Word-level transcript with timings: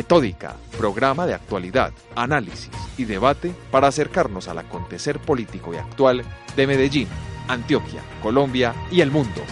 Metódica, 0.00 0.56
programa 0.78 1.26
de 1.26 1.34
actualidad, 1.34 1.92
análisis 2.16 2.70
y 2.96 3.04
debate 3.04 3.52
para 3.70 3.88
acercarnos 3.88 4.48
al 4.48 4.56
acontecer 4.56 5.18
político 5.18 5.74
y 5.74 5.76
actual 5.76 6.24
de 6.56 6.66
Medellín, 6.66 7.06
Antioquia, 7.48 8.00
Colombia 8.22 8.74
y 8.90 9.02
el 9.02 9.10
mundo. 9.10 9.42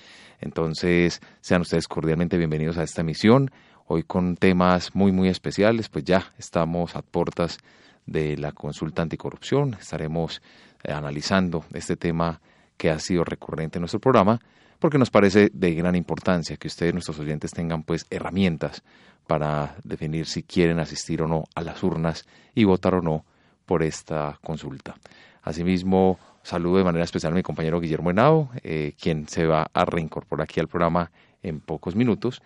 Entonces, 0.40 1.20
sean 1.40 1.62
ustedes 1.62 1.86
cordialmente 1.86 2.38
bienvenidos 2.38 2.78
a 2.78 2.82
esta 2.82 3.02
emisión. 3.02 3.50
Hoy 3.86 4.02
con 4.02 4.36
temas 4.36 4.94
muy, 4.94 5.12
muy 5.12 5.28
especiales, 5.28 5.88
pues 5.88 6.04
ya 6.04 6.32
estamos 6.38 6.96
a 6.96 7.02
puertas 7.02 7.58
de 8.06 8.36
la 8.36 8.52
consulta 8.52 9.02
anticorrupción. 9.02 9.74
Estaremos 9.74 10.42
eh, 10.82 10.92
analizando 10.92 11.64
este 11.72 11.96
tema 11.96 12.40
que 12.76 12.90
ha 12.90 12.98
sido 12.98 13.24
recurrente 13.24 13.78
en 13.78 13.82
nuestro 13.82 14.00
programa 14.00 14.40
porque 14.78 14.98
nos 14.98 15.10
parece 15.10 15.50
de 15.52 15.74
gran 15.74 15.96
importancia 15.96 16.56
que 16.56 16.68
ustedes, 16.68 16.92
nuestros 16.92 17.18
oyentes, 17.18 17.52
tengan 17.52 17.82
pues 17.82 18.06
herramientas 18.10 18.82
para 19.26 19.76
definir 19.84 20.26
si 20.26 20.42
quieren 20.42 20.78
asistir 20.78 21.22
o 21.22 21.28
no 21.28 21.44
a 21.54 21.62
las 21.62 21.82
urnas 21.82 22.26
y 22.54 22.64
votar 22.64 22.94
o 22.94 23.02
no 23.02 23.24
por 23.66 23.82
esta 23.82 24.38
consulta. 24.42 24.96
Asimismo, 25.42 26.18
saludo 26.42 26.78
de 26.78 26.84
manera 26.84 27.04
especial 27.04 27.32
a 27.32 27.36
mi 27.36 27.42
compañero 27.42 27.80
Guillermo 27.80 28.10
Henao, 28.10 28.50
eh, 28.62 28.94
quien 29.00 29.28
se 29.28 29.46
va 29.46 29.70
a 29.72 29.84
reincorporar 29.84 30.44
aquí 30.44 30.60
al 30.60 30.68
programa 30.68 31.10
en 31.42 31.60
pocos 31.60 31.94
minutos. 31.94 32.42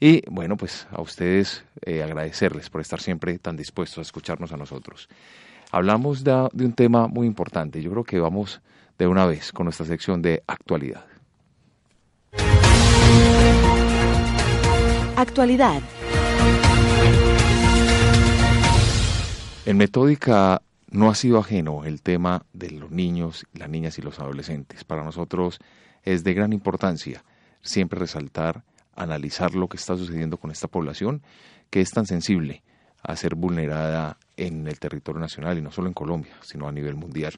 Y 0.00 0.22
bueno, 0.28 0.56
pues 0.56 0.88
a 0.90 1.00
ustedes 1.00 1.64
eh, 1.82 2.02
agradecerles 2.02 2.70
por 2.70 2.80
estar 2.80 3.00
siempre 3.00 3.38
tan 3.38 3.56
dispuestos 3.56 3.98
a 3.98 4.02
escucharnos 4.02 4.52
a 4.52 4.56
nosotros. 4.56 5.08
Hablamos 5.70 6.24
de 6.24 6.64
un 6.64 6.72
tema 6.72 7.06
muy 7.06 7.26
importante. 7.26 7.80
Yo 7.80 7.90
creo 7.90 8.04
que 8.04 8.18
vamos 8.18 8.60
de 8.98 9.06
una 9.06 9.26
vez 9.26 9.52
con 9.52 9.64
nuestra 9.64 9.86
sección 9.86 10.20
de 10.20 10.42
actualidad. 10.46 11.11
Actualidad. 15.16 15.82
En 19.64 19.76
Metódica 19.76 20.62
no 20.90 21.08
ha 21.08 21.14
sido 21.14 21.38
ajeno 21.38 21.84
el 21.84 22.02
tema 22.02 22.44
de 22.52 22.70
los 22.70 22.90
niños, 22.90 23.46
las 23.54 23.68
niñas 23.68 23.98
y 23.98 24.02
los 24.02 24.18
adolescentes. 24.18 24.84
Para 24.84 25.04
nosotros 25.04 25.58
es 26.02 26.24
de 26.24 26.34
gran 26.34 26.52
importancia 26.52 27.24
siempre 27.62 28.00
resaltar, 28.00 28.64
analizar 28.94 29.54
lo 29.54 29.68
que 29.68 29.76
está 29.76 29.96
sucediendo 29.96 30.36
con 30.36 30.50
esta 30.50 30.68
población 30.68 31.22
que 31.70 31.80
es 31.80 31.90
tan 31.90 32.06
sensible 32.06 32.62
a 33.02 33.16
ser 33.16 33.34
vulnerada 33.34 34.18
en 34.36 34.66
el 34.68 34.78
territorio 34.78 35.20
nacional 35.20 35.58
y 35.58 35.62
no 35.62 35.70
solo 35.70 35.88
en 35.88 35.94
Colombia, 35.94 36.34
sino 36.42 36.68
a 36.68 36.72
nivel 36.72 36.94
mundial. 36.94 37.34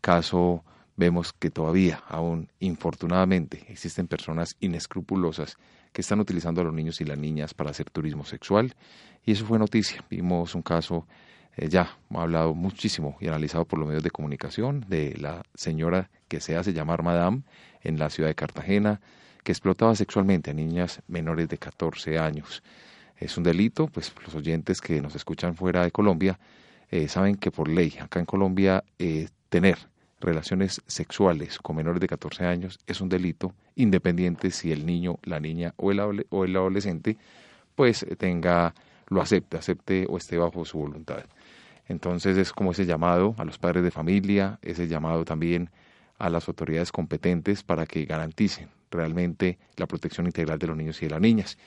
Caso 0.00 0.64
vemos 0.98 1.32
que 1.32 1.50
todavía, 1.50 2.02
aún 2.08 2.50
infortunadamente, 2.58 3.64
existen 3.68 4.08
personas 4.08 4.56
inescrupulosas 4.60 5.56
que 5.92 6.02
están 6.02 6.20
utilizando 6.20 6.60
a 6.60 6.64
los 6.64 6.74
niños 6.74 7.00
y 7.00 7.04
las 7.04 7.16
niñas 7.16 7.54
para 7.54 7.70
hacer 7.70 7.88
turismo 7.88 8.24
sexual. 8.24 8.74
Y 9.24 9.32
eso 9.32 9.46
fue 9.46 9.58
noticia. 9.58 10.04
Vimos 10.10 10.56
un 10.56 10.62
caso 10.62 11.06
eh, 11.56 11.68
ya 11.68 11.96
hablado 12.12 12.52
muchísimo 12.52 13.16
y 13.20 13.28
analizado 13.28 13.64
por 13.64 13.78
los 13.78 13.86
medios 13.86 14.02
de 14.02 14.10
comunicación 14.10 14.84
de 14.88 15.16
la 15.18 15.44
señora 15.54 16.10
que 16.26 16.40
se 16.40 16.56
hace 16.56 16.72
llamar 16.72 17.04
Madame 17.04 17.42
en 17.82 17.98
la 17.98 18.10
ciudad 18.10 18.28
de 18.28 18.34
Cartagena, 18.34 19.00
que 19.44 19.52
explotaba 19.52 19.94
sexualmente 19.94 20.50
a 20.50 20.54
niñas 20.54 21.00
menores 21.06 21.48
de 21.48 21.58
14 21.58 22.18
años. 22.18 22.64
Es 23.16 23.36
un 23.36 23.44
delito, 23.44 23.86
pues 23.86 24.12
los 24.24 24.34
oyentes 24.34 24.80
que 24.80 25.00
nos 25.00 25.14
escuchan 25.14 25.54
fuera 25.54 25.84
de 25.84 25.92
Colombia 25.92 26.40
eh, 26.90 27.06
saben 27.06 27.36
que 27.36 27.52
por 27.52 27.68
ley 27.68 27.94
acá 28.00 28.18
en 28.18 28.26
Colombia 28.26 28.82
eh, 28.98 29.28
tener 29.48 29.78
relaciones 30.20 30.82
sexuales 30.86 31.58
con 31.58 31.76
menores 31.76 32.00
de 32.00 32.08
14 32.08 32.44
años 32.44 32.78
es 32.86 33.00
un 33.00 33.08
delito, 33.08 33.54
independiente 33.76 34.50
si 34.50 34.72
el 34.72 34.84
niño, 34.84 35.18
la 35.22 35.40
niña 35.40 35.74
o 35.76 35.92
el, 35.92 36.26
o 36.30 36.44
el 36.44 36.56
adolescente 36.56 37.16
pues 37.74 38.04
tenga, 38.18 38.74
lo 39.08 39.20
acepte, 39.20 39.56
acepte 39.56 40.06
o 40.08 40.16
esté 40.16 40.36
bajo 40.36 40.64
su 40.64 40.78
voluntad. 40.78 41.24
Entonces 41.86 42.36
es 42.36 42.52
como 42.52 42.72
ese 42.72 42.86
llamado 42.86 43.34
a 43.38 43.44
los 43.44 43.58
padres 43.58 43.84
de 43.84 43.90
familia, 43.90 44.58
ese 44.62 44.88
llamado 44.88 45.24
también 45.24 45.70
a 46.18 46.28
las 46.28 46.48
autoridades 46.48 46.90
competentes 46.90 47.62
para 47.62 47.86
que 47.86 48.04
garanticen 48.04 48.68
realmente 48.90 49.58
la 49.76 49.86
protección 49.86 50.26
integral 50.26 50.58
de 50.58 50.66
los 50.66 50.76
niños 50.76 51.00
y 51.00 51.06
de 51.06 51.10
las 51.10 51.20
niñas. 51.20 51.58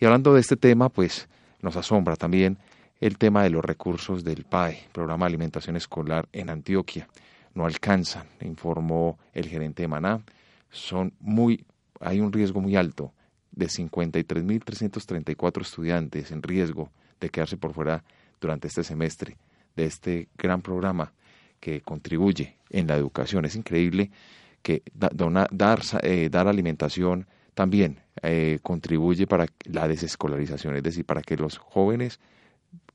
Y 0.00 0.04
hablando 0.04 0.34
de 0.34 0.40
este 0.40 0.56
tema, 0.56 0.88
pues 0.88 1.28
nos 1.62 1.76
asombra 1.76 2.16
también 2.16 2.58
el 3.00 3.16
tema 3.16 3.44
de 3.44 3.50
los 3.50 3.64
recursos 3.64 4.24
del 4.24 4.44
PAE, 4.44 4.88
Programa 4.92 5.26
de 5.26 5.28
Alimentación 5.28 5.76
Escolar 5.76 6.28
en 6.32 6.50
Antioquia 6.50 7.08
no 7.54 7.66
alcanzan, 7.66 8.26
informó 8.40 9.18
el 9.32 9.46
gerente 9.48 9.82
de 9.82 9.88
Maná. 9.88 10.22
Son 10.70 11.12
muy, 11.20 11.64
hay 12.00 12.20
un 12.20 12.32
riesgo 12.32 12.60
muy 12.60 12.76
alto 12.76 13.12
de 13.52 13.66
53.334 13.66 15.60
estudiantes 15.60 16.30
en 16.30 16.42
riesgo 16.42 16.90
de 17.20 17.30
quedarse 17.30 17.56
por 17.56 17.74
fuera 17.74 18.04
durante 18.40 18.68
este 18.68 18.84
semestre 18.84 19.36
de 19.76 19.84
este 19.84 20.28
gran 20.36 20.62
programa 20.62 21.12
que 21.58 21.82
contribuye 21.82 22.56
en 22.70 22.86
la 22.86 22.96
educación. 22.96 23.44
Es 23.44 23.56
increíble 23.56 24.10
que 24.62 24.82
dar, 24.92 25.80
eh, 26.02 26.28
dar 26.30 26.48
alimentación 26.48 27.26
también 27.54 28.00
eh, 28.22 28.58
contribuye 28.62 29.26
para 29.26 29.46
la 29.64 29.88
desescolarización, 29.88 30.76
es 30.76 30.82
decir, 30.82 31.04
para 31.04 31.22
que 31.22 31.36
los 31.36 31.58
jóvenes 31.58 32.20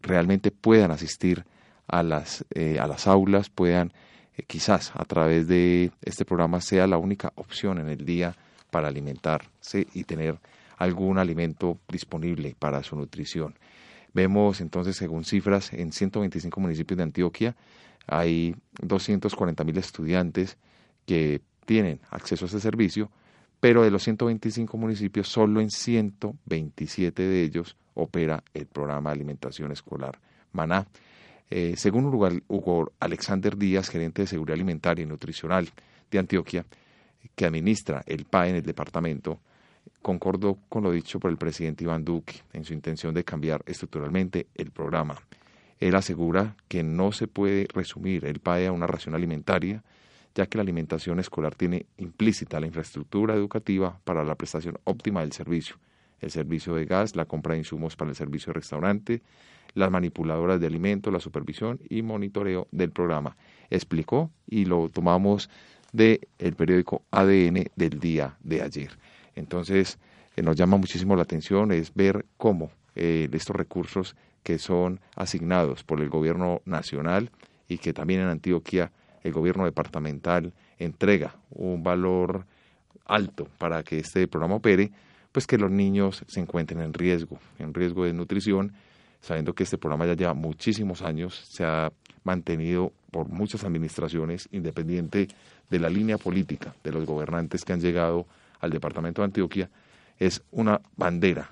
realmente 0.02 0.52
puedan 0.52 0.92
asistir 0.92 1.46
a 1.88 2.04
las, 2.04 2.46
eh, 2.54 2.78
a 2.80 2.88
las 2.88 3.08
aulas, 3.08 3.50
puedan 3.50 3.94
eh, 4.38 4.44
quizás 4.44 4.92
a 4.96 5.06
través 5.06 5.48
de 5.48 5.92
este 6.02 6.26
programa 6.26 6.62
sea 6.62 6.88
la 6.88 6.98
única 6.98 7.32
opción 7.36 7.80
en 7.80 7.90
el 7.90 8.06
día 8.06 8.36
para 8.72 8.88
alimentarse 8.88 9.88
y 9.94 10.04
tener 10.04 10.38
algún 10.78 11.18
alimento 11.18 11.80
disponible 11.88 12.56
para 12.58 12.84
su 12.84 12.96
nutrición. 12.96 13.56
Vemos 14.14 14.62
entonces, 14.62 14.96
según 14.96 15.26
cifras, 15.26 15.74
en 15.74 15.92
125 15.92 16.60
municipios 16.60 16.98
de 16.98 17.04
Antioquia 17.04 17.56
hay 18.08 18.56
240 18.82 19.64
mil 19.64 19.78
estudiantes 19.78 20.58
que 21.06 21.42
tienen 21.66 22.00
acceso 22.12 22.46
a 22.46 22.48
este 22.48 22.60
servicio, 22.60 23.10
pero 23.60 23.84
de 23.84 23.92
los 23.92 24.04
125 24.04 24.78
municipios, 24.78 25.28
solo 25.28 25.60
en 25.60 25.72
127 25.72 27.24
de 27.24 27.44
ellos 27.44 27.76
opera 27.96 28.44
el 28.54 28.68
programa 28.68 29.10
de 29.10 29.16
alimentación 29.16 29.72
escolar 29.72 30.20
Maná. 30.52 30.88
Eh, 31.50 31.76
según 31.78 32.06
Hugo 32.06 32.92
Alexander 33.00 33.56
Díaz, 33.58 33.90
gerente 33.90 34.24
de 34.24 34.28
Seguridad 34.28 34.56
Alimentaria 34.56 35.04
y 35.04 35.06
Nutricional 35.06 35.70
de 36.10 36.20
Antioquia, 36.20 36.66
que 37.36 37.46
administra 37.46 38.04
el 38.06 38.26
PAE 38.26 38.50
en 38.50 38.56
el 38.58 38.64
departamento, 38.64 39.40
concordó 40.02 40.58
con 40.70 40.84
lo 40.84 40.92
dicho 40.92 41.20
por 41.20 41.32
el 41.32 41.38
presidente 41.38 41.84
Iván 41.84 42.04
Duque 42.06 42.42
en 42.54 42.64
su 42.64 42.74
intención 42.74 43.14
de 43.14 43.24
cambiar 43.24 43.64
estructuralmente 43.66 44.48
el 44.56 44.72
programa. 44.72 45.16
Él 45.80 45.96
asegura 45.96 46.56
que 46.68 46.84
no 46.84 47.12
se 47.12 47.28
puede 47.28 47.68
resumir 47.74 48.26
el 48.26 48.40
PAE 48.40 48.68
a 48.68 48.72
una 48.72 48.88
ración 48.88 49.14
alimentaria, 49.14 49.84
ya 50.34 50.46
que 50.48 50.58
la 50.58 50.64
alimentación 50.64 51.20
escolar 51.20 51.56
tiene 51.56 51.86
implícita 51.98 52.60
la 52.60 52.68
infraestructura 52.68 53.36
educativa 53.36 54.00
para 54.04 54.24
la 54.24 54.36
prestación 54.36 54.78
óptima 54.84 55.22
del 55.22 55.32
servicio, 55.32 55.78
el 56.20 56.32
servicio 56.32 56.76
de 56.76 56.86
gas, 56.86 57.16
la 57.16 57.26
compra 57.26 57.54
de 57.54 57.60
insumos 57.60 57.96
para 57.96 58.10
el 58.10 58.16
servicio 58.16 58.52
de 58.52 58.60
restaurante, 58.60 59.22
las 59.76 59.92
manipuladoras 59.92 60.60
de 60.60 60.68
alimentos, 60.68 61.14
la 61.14 61.20
supervisión 61.20 61.80
y 61.90 62.02
monitoreo 62.02 62.68
del 62.72 62.92
programa. 62.92 63.38
Explicó 63.70 64.32
y 64.48 64.66
lo 64.66 64.90
tomamos 64.90 65.50
del 65.92 66.28
el 66.40 66.56
periódico 66.56 67.04
ADN 67.12 67.66
del 67.76 68.00
día 68.00 68.38
de 68.42 68.62
ayer. 68.62 68.98
Entonces, 69.36 70.00
eh, 70.36 70.42
nos 70.42 70.56
llama 70.56 70.78
muchísimo 70.78 71.16
la 71.16 71.24
atención 71.24 71.72
es 71.72 71.94
ver 71.94 72.26
cómo 72.38 72.72
eh, 72.96 73.30
estos 73.32 73.56
recursos 73.56 74.16
que 74.44 74.58
son 74.58 75.00
asignados 75.16 75.84
por 75.84 76.02
el 76.02 76.10
gobierno 76.10 76.62
nacional 76.66 77.32
y 77.68 77.78
que 77.78 77.94
también 77.94 78.22
en 78.22 78.28
Antioquia 78.28 78.92
el 79.24 79.34
gobierno 79.34 79.66
departamental 79.66 80.54
entrega 80.78 81.36
un 81.50 81.84
valor 81.84 82.46
alto 83.06 83.48
para 83.58 83.84
que 83.84 84.00
este 84.00 84.28
programa 84.28 84.56
opere, 84.56 84.92
pues 85.32 85.48
que 85.48 85.58
los 85.58 85.72
niños 85.72 86.24
se 86.28 86.40
encuentren 86.40 86.82
en 86.82 86.94
riesgo, 86.94 87.40
en 87.60 87.74
riesgo 87.74 88.06
de 88.06 88.14
nutrición, 88.14 88.74
sabiendo 89.26 89.56
que 89.56 89.64
este 89.64 89.80
programa 89.80 90.06
ya 90.06 90.14
lleva 90.14 90.36
muchísimos 90.36 91.02
años, 91.02 91.34
se 91.50 91.66
ha 91.66 91.92
mantenido 92.24 92.94
por 93.10 93.28
muchas 93.28 93.64
administraciones, 93.64 94.48
independiente 94.52 95.28
de 95.68 95.80
la 95.80 95.90
línea 95.90 96.20
política 96.20 96.76
de 96.84 96.92
los 96.92 97.08
gobernantes 97.08 97.66
que 97.66 97.74
han 97.74 97.82
llegado 97.82 98.28
al 98.60 98.70
departamento 98.70 99.24
de 99.24 99.26
Antioquia, 99.26 99.70
es 100.20 100.44
una 100.52 100.80
bandera 100.96 101.50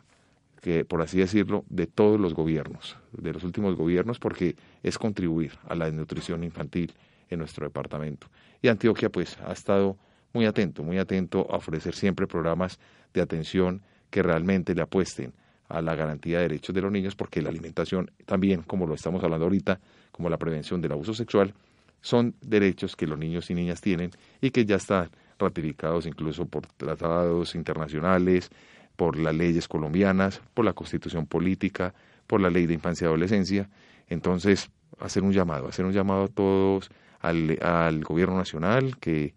que, 0.61 0.85
por 0.85 1.01
así 1.01 1.17
decirlo, 1.17 1.65
de 1.67 1.87
todos 1.87 2.19
los 2.19 2.35
gobiernos, 2.35 2.95
de 3.11 3.33
los 3.33 3.43
últimos 3.43 3.75
gobiernos, 3.75 4.19
porque 4.19 4.55
es 4.83 4.99
contribuir 4.99 5.53
a 5.67 5.73
la 5.73 5.85
desnutrición 5.85 6.43
infantil 6.43 6.93
en 7.31 7.39
nuestro 7.39 7.65
departamento. 7.65 8.27
Y 8.61 8.67
Antioquia, 8.67 9.09
pues, 9.09 9.35
ha 9.47 9.51
estado 9.51 9.97
muy 10.31 10.45
atento, 10.45 10.83
muy 10.83 10.99
atento 10.99 11.47
a 11.49 11.57
ofrecer 11.57 11.95
siempre 11.95 12.27
programas 12.27 12.79
de 13.15 13.21
atención 13.21 13.81
que 14.11 14.21
realmente 14.21 14.75
le 14.75 14.83
apuesten 14.83 15.33
a 15.73 15.81
la 15.81 15.95
garantía 15.95 16.37
de 16.37 16.43
derechos 16.43 16.73
de 16.75 16.81
los 16.81 16.91
niños, 16.91 17.15
porque 17.15 17.41
la 17.41 17.49
alimentación 17.49 18.11
también, 18.25 18.61
como 18.61 18.85
lo 18.85 18.93
estamos 18.93 19.23
hablando 19.23 19.45
ahorita, 19.45 19.79
como 20.11 20.29
la 20.29 20.37
prevención 20.37 20.79
del 20.81 20.91
abuso 20.91 21.15
sexual, 21.15 21.55
son 21.99 22.35
derechos 22.41 22.95
que 22.95 23.07
los 23.07 23.17
niños 23.17 23.49
y 23.49 23.55
niñas 23.55 23.81
tienen 23.81 24.11
y 24.39 24.51
que 24.51 24.65
ya 24.65 24.75
están 24.75 25.09
ratificados 25.39 26.05
incluso 26.05 26.45
por 26.45 26.67
tratados 26.67 27.55
internacionales, 27.55 28.51
por 28.95 29.17
las 29.17 29.33
leyes 29.33 29.67
colombianas, 29.67 30.41
por 30.53 30.63
la 30.63 30.73
constitución 30.73 31.25
política, 31.25 31.95
por 32.27 32.39
la 32.39 32.51
ley 32.51 32.67
de 32.67 32.75
infancia 32.75 33.05
y 33.05 33.07
adolescencia. 33.07 33.67
Entonces, 34.07 34.69
hacer 34.99 35.23
un 35.23 35.33
llamado, 35.33 35.67
hacer 35.67 35.85
un 35.85 35.91
llamado 35.91 36.25
a 36.25 36.27
todos, 36.27 36.91
al, 37.19 37.57
al 37.63 38.03
gobierno 38.03 38.37
nacional, 38.37 38.99
que 38.99 39.33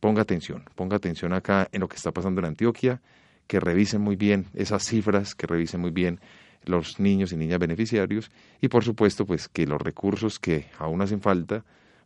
ponga 0.00 0.20
atención, 0.20 0.64
ponga 0.74 0.96
atención 0.96 1.32
acá 1.32 1.66
en 1.72 1.80
lo 1.80 1.88
que 1.88 1.96
está 1.96 2.12
pasando 2.12 2.40
en 2.40 2.46
Antioquia, 2.46 3.00
que 3.48 3.58
revisen 3.58 4.00
muy 4.00 4.14
bien 4.14 4.46
esas 4.54 4.84
cifras, 4.84 5.34
que 5.34 5.48
revisen 5.48 5.80
muy 5.80 5.90
bien 5.90 6.20
los 6.64 7.00
niños 7.00 7.32
y 7.32 7.36
niñas 7.36 7.58
beneficiarios 7.58 8.30
y 8.60 8.68
por 8.68 8.84
supuesto 8.84 9.26
pues 9.26 9.48
que 9.48 9.66
los 9.66 9.80
recursos 9.80 10.38
que 10.38 10.66
aún 10.78 11.00
hacen 11.02 11.20
falta 11.20 11.64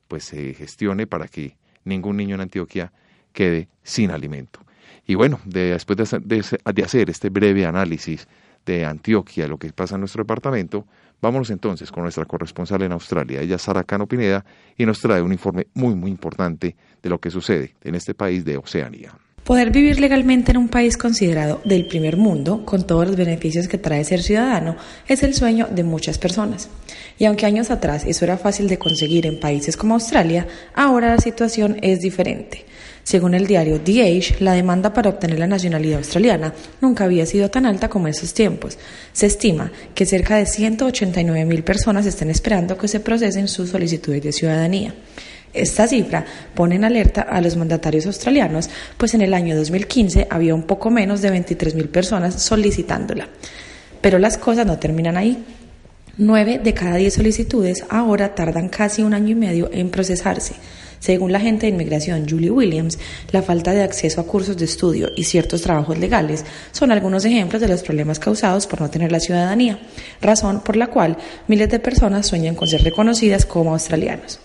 pues 0.09 0.25
se 0.25 0.55
gestione 0.55 1.07
para 1.07 1.27
que 1.27 1.57
ningún 1.85 2.17
niño 2.17 2.37
en 2.37 2.43
Antioquia 2.43 2.93
quede 3.33 3.69
sin 3.83 4.11
alimento. 4.11 4.61
Y 5.07 5.17
bueno, 5.17 5.41
después 5.45 5.97
de, 5.97 6.45
de 6.73 6.83
hacer 6.85 7.11
este 7.11 7.29
breve 7.29 7.67
análisis 7.67 8.29
de 8.65 8.85
Antioquia, 8.85 9.49
lo 9.49 9.59
que 9.59 9.73
pasa 9.73 9.97
en 9.97 10.03
nuestro 10.03 10.23
departamento, 10.23 10.87
vámonos 11.21 11.51
entonces 11.51 11.91
con 11.91 12.05
nuestra 12.05 12.25
corresponsal 12.25 12.83
en 12.83 12.93
Australia, 12.93 13.41
ella 13.41 13.59
Sara 13.59 13.83
Cano 13.83 14.07
Pineda, 14.07 14.45
y 14.77 14.87
nos 14.87 15.01
trae 15.01 15.23
un 15.23 15.33
informe 15.33 15.67
muy, 15.75 15.97
muy 15.97 16.11
importante 16.11 16.77
de 17.03 17.11
lo 17.11 17.19
que 17.19 17.31
sucede 17.31 17.75
en 17.83 17.97
este 17.97 18.15
país 18.15 18.45
de 18.45 18.59
Oceanía. 18.59 19.13
Poder 19.45 19.73
vivir 19.73 19.99
legalmente 19.99 20.53
en 20.53 20.57
un 20.57 20.69
país 20.69 20.97
considerado 20.97 21.61
del 21.65 21.87
primer 21.87 22.17
mundo, 22.17 22.65
con 22.65 22.87
todos 22.87 23.09
los 23.09 23.17
beneficios 23.17 23.67
que 23.67 23.77
trae 23.77 24.05
ser 24.05 24.23
ciudadano, 24.23 24.77
es 25.09 25.25
el 25.25 25.35
sueño 25.35 25.67
de 25.69 25.83
muchas 25.83 26.17
personas. 26.17 26.69
Y 27.19 27.25
aunque 27.25 27.47
años 27.47 27.73
atrás 27.73 28.05
eso 28.07 28.25
era 28.25 28.39
fácil 28.39 28.69
de 28.69 28.79
conseguir 28.79 29.27
en 29.27 29.41
países 29.41 29.77
como 29.77 29.95
Australia, 29.95 30.47
ahora 30.75 31.09
la 31.09 31.19
situación 31.19 31.77
es 31.83 31.99
diferente. 31.99 32.65
Según 33.03 33.35
el 33.35 33.49
diario 33.49 33.81
The 33.81 34.03
Age, 34.03 34.37
la 34.39 34.53
demanda 34.53 34.93
para 34.93 35.11
obtener 35.11 35.41
la 35.41 35.49
nacionalidad 35.49 35.99
australiana 35.99 36.55
nunca 36.81 37.03
había 37.03 37.27
sido 37.27 37.51
tan 37.51 37.67
alta 37.67 37.89
como 37.89 38.07
en 38.07 38.15
esos 38.15 38.35
tiempos. 38.35 38.79
Se 39.13 39.27
estima 39.27 39.73
que 39.97 40.07
cerca 40.07 40.37
de 40.37 40.47
189 40.47 41.45
mil 41.47 41.65
personas 41.65 42.07
están 42.07 42.31
esperando 42.31 42.79
que 42.79 42.87
se 42.87 43.01
procesen 43.01 43.49
sus 43.49 43.71
solicitudes 43.71 44.23
de 44.23 44.31
ciudadanía. 44.31 44.95
Esta 45.55 45.87
cifra 45.87 46.25
pone 46.55 46.77
en 46.77 46.85
alerta 46.85 47.23
a 47.23 47.41
los 47.41 47.57
mandatarios 47.57 48.07
australianos, 48.07 48.71
pues 48.97 49.13
en 49.15 49.21
el 49.21 49.35
año 49.35 49.57
2015 49.57 50.29
había 50.31 50.55
un 50.55 50.63
poco 50.63 50.91
menos 50.91 51.21
de 51.21 51.31
23.000 51.31 51.89
personas 51.89 52.43
solicitándola. 52.43 53.29
Pero 54.01 54.19
las 54.19 54.39
cosas 54.39 54.67
no 54.67 54.79
terminan 54.79 55.17
ahí. 55.17 55.45
Nueve 56.17 56.61
de 56.63 56.75
cada 56.75 56.97
diez 56.97 57.15
solicitudes 57.15 57.85
ahora 57.89 58.35
tardan 58.35 58.69
casi 58.69 59.03
un 59.03 59.15
año 59.15 59.31
y 59.31 59.35
medio 59.35 59.71
en 59.73 59.91
procesarse. 59.91 60.55
Según 60.99 61.33
la 61.33 61.39
agente 61.39 61.67
de 61.67 61.73
inmigración 61.73 62.29
Julie 62.29 62.51
Williams, 62.51 62.99
la 63.33 63.43
falta 63.43 63.73
de 63.73 63.83
acceso 63.83 64.21
a 64.21 64.27
cursos 64.27 64.57
de 64.57 64.67
estudio 64.67 65.09
y 65.17 65.25
ciertos 65.25 65.63
trabajos 65.63 65.99
legales 65.99 66.45
son 66.71 66.93
algunos 66.93 67.25
ejemplos 67.25 67.61
de 67.61 67.69
los 67.69 67.83
problemas 67.83 68.21
causados 68.21 68.67
por 68.69 68.81
no 68.81 68.89
tener 68.89 69.11
la 69.11 69.21
ciudadanía, 69.21 69.81
razón 70.21 70.61
por 70.61 70.77
la 70.77 70.87
cual 70.87 71.17
miles 71.49 71.71
de 71.71 71.81
personas 71.81 72.27
sueñan 72.27 72.55
con 72.55 72.69
ser 72.69 72.85
reconocidas 72.85 73.47
como 73.47 73.73
australianos. 73.73 74.39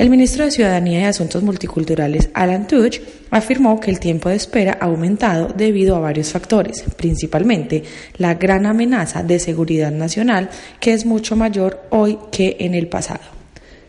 El 0.00 0.08
ministro 0.08 0.46
de 0.46 0.50
Ciudadanía 0.50 1.00
y 1.00 1.04
Asuntos 1.04 1.42
Multiculturales, 1.42 2.30
Alan 2.32 2.66
Tudge, 2.66 3.02
afirmó 3.30 3.78
que 3.78 3.90
el 3.90 4.00
tiempo 4.00 4.30
de 4.30 4.36
espera 4.36 4.78
ha 4.80 4.86
aumentado 4.86 5.48
debido 5.48 5.94
a 5.94 6.00
varios 6.00 6.32
factores, 6.32 6.82
principalmente 6.96 7.84
la 8.16 8.32
gran 8.32 8.64
amenaza 8.64 9.22
de 9.22 9.38
seguridad 9.38 9.92
nacional, 9.92 10.48
que 10.80 10.94
es 10.94 11.04
mucho 11.04 11.36
mayor 11.36 11.82
hoy 11.90 12.18
que 12.32 12.56
en 12.60 12.74
el 12.74 12.88
pasado. 12.88 13.20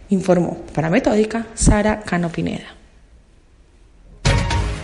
Informó 0.09 0.57
para 0.75 0.89
Metódica 0.89 1.47
Sara 1.53 2.01
Cano 2.01 2.27
Pineda. 2.27 2.75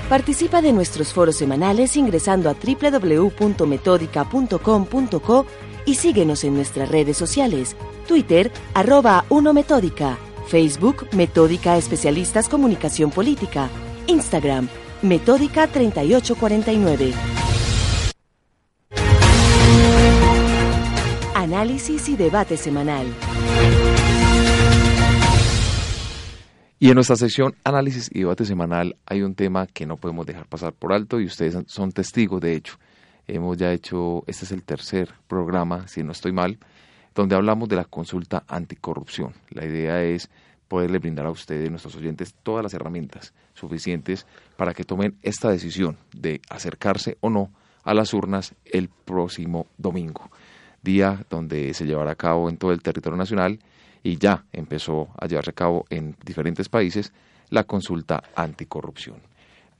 Participa 0.07 0.62
de 0.62 0.71
nuestros 0.71 1.12
foros 1.12 1.35
semanales 1.35 1.97
ingresando 1.97 2.50
a 2.50 2.56
www.metódica.com.co 2.56 5.45
y 5.85 5.95
síguenos 5.95 6.45
en 6.45 6.53
nuestras 6.53 6.88
redes 6.88 7.18
sociales, 7.18 7.75
Twitter, 8.07 8.50
arroba 8.74 9.25
1Metódica 9.27 10.19
Facebook 10.48 11.10
Metódica 11.14 11.76
Especialistas 11.76 12.48
Comunicación 12.48 13.12
Política. 13.12 13.70
Instagram 14.08 14.70
Metódica 15.02 15.68
3849. 15.68 17.14
Análisis 21.36 22.08
y 22.08 22.16
debate 22.16 22.56
semanal. 22.56 23.06
Y 26.80 26.90
en 26.90 26.96
nuestra 26.96 27.18
sección 27.18 27.54
Análisis 27.66 28.10
y 28.14 28.20
debate 28.20 28.46
semanal 28.46 28.96
hay 29.06 29.24
un 29.24 29.36
tema 29.36 29.68
que 29.68 29.86
no 29.86 29.98
podemos 29.98 30.26
dejar 30.26 30.46
pasar 30.46 30.72
por 30.72 30.94
alto 30.94 31.20
y 31.20 31.26
ustedes 31.26 31.58
son 31.68 31.92
testigos 31.92 32.40
de 32.40 32.54
hecho. 32.54 32.80
Hemos 33.28 33.58
ya 33.58 33.74
hecho, 33.74 34.24
este 34.28 34.46
es 34.46 34.52
el 34.54 34.64
tercer 34.64 35.10
programa, 35.28 35.90
si 35.90 36.04
no 36.04 36.14
estoy 36.14 36.32
mal, 36.32 36.58
donde 37.17 37.36
hablamos 37.36 37.67
de 37.67 37.75
la 37.75 37.86
consulta 37.86 38.43
anticorrupción. 38.47 39.33
La 39.50 39.65
idea 39.65 40.03
es 40.03 40.29
poderle 40.67 41.00
brindar 41.00 41.25
a 41.25 41.31
ustedes, 41.31 41.71
nuestros 41.71 41.95
oyentes, 41.95 42.36
todas 42.43 42.62
las 42.62 42.75
herramientas 42.75 43.33
suficientes 43.55 44.27
para 44.55 44.75
que 44.75 44.83
tomen 44.83 45.17
esta 45.24 45.50
decisión 45.50 45.97
de 46.15 46.41
acercarse 46.47 47.17
o 47.21 47.31
no 47.31 47.50
a 47.83 47.95
las 47.95 48.13
urnas 48.13 48.53
el 48.65 48.89
próximo 48.89 49.65
domingo, 49.79 50.29
día 50.83 51.25
donde 51.29 51.74
se 51.74 51.88
llevará 51.88 52.12
a 52.12 52.15
cabo 52.15 52.50
en 52.50 52.57
todo 52.57 52.71
el 52.71 52.83
territorio 52.83 53.17
nacional 53.17 53.59
y 54.03 54.17
ya 54.17 54.45
empezó 54.53 55.09
a 55.17 55.25
llevarse 55.25 55.50
a 55.50 55.53
cabo 55.53 55.86
en 55.89 56.15
diferentes 56.24 56.69
países 56.69 57.13
la 57.50 57.63
consulta 57.63 58.21
anticorrupción. 58.36 59.15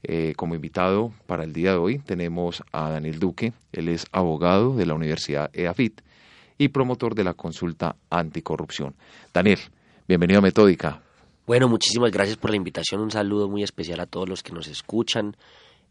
Eh, 0.02 0.32
como 0.36 0.56
invitado 0.56 1.12
para 1.26 1.44
el 1.44 1.52
día 1.52 1.72
de 1.72 1.76
hoy 1.76 1.98
tenemos 1.98 2.64
a 2.72 2.90
Daniel 2.90 3.20
Duque, 3.20 3.52
él 3.70 3.88
es 3.88 4.06
abogado 4.10 4.74
de 4.74 4.86
la 4.86 4.94
Universidad 4.94 5.50
EAFIT 5.52 6.00
y 6.58 6.68
promotor 6.68 7.14
de 7.14 7.24
la 7.24 7.34
consulta 7.34 7.96
anticorrupción. 8.10 8.94
Daniel, 9.32 9.60
bienvenido 10.06 10.40
a 10.40 10.42
Metódica. 10.42 11.00
Bueno, 11.46 11.68
muchísimas 11.68 12.10
gracias 12.10 12.36
por 12.36 12.50
la 12.50 12.56
invitación, 12.56 13.00
un 13.00 13.10
saludo 13.10 13.48
muy 13.48 13.62
especial 13.62 14.00
a 14.00 14.06
todos 14.06 14.28
los 14.28 14.42
que 14.42 14.52
nos 14.52 14.66
escuchan 14.66 15.36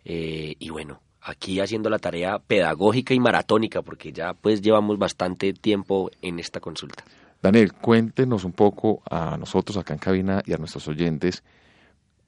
eh, 0.05 0.55
y 0.59 0.69
bueno, 0.69 1.01
aquí 1.21 1.59
haciendo 1.59 1.89
la 1.89 1.97
tarea 1.97 2.38
pedagógica 2.39 3.13
y 3.13 3.19
maratónica 3.19 3.81
porque 3.81 4.12
ya 4.12 4.33
pues 4.33 4.62
llevamos 4.62 5.00
bastante 5.00 5.53
tiempo 5.53 6.12
en 6.21 6.39
esta 6.39 6.59
consulta. 6.59 7.03
Daniel, 7.41 7.74
cuéntenos 7.74 8.43
un 8.43 8.51
poco 8.51 9.01
a 9.09 9.38
nosotros 9.38 9.77
acá 9.77 9.93
en 9.93 10.00
cabina 10.00 10.43
y 10.45 10.53
a 10.53 10.57
nuestros 10.57 10.88
oyentes, 10.88 11.43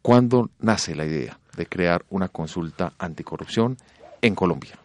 ¿cuándo 0.02 0.50
nace 0.60 0.96
la 0.96 1.06
idea 1.06 1.40
de 1.56 1.66
crear 1.66 2.06
una 2.10 2.30
consulta 2.30 2.94
anticorrupción 2.98 3.78
en 4.22 4.34
Colombia? 4.34 4.79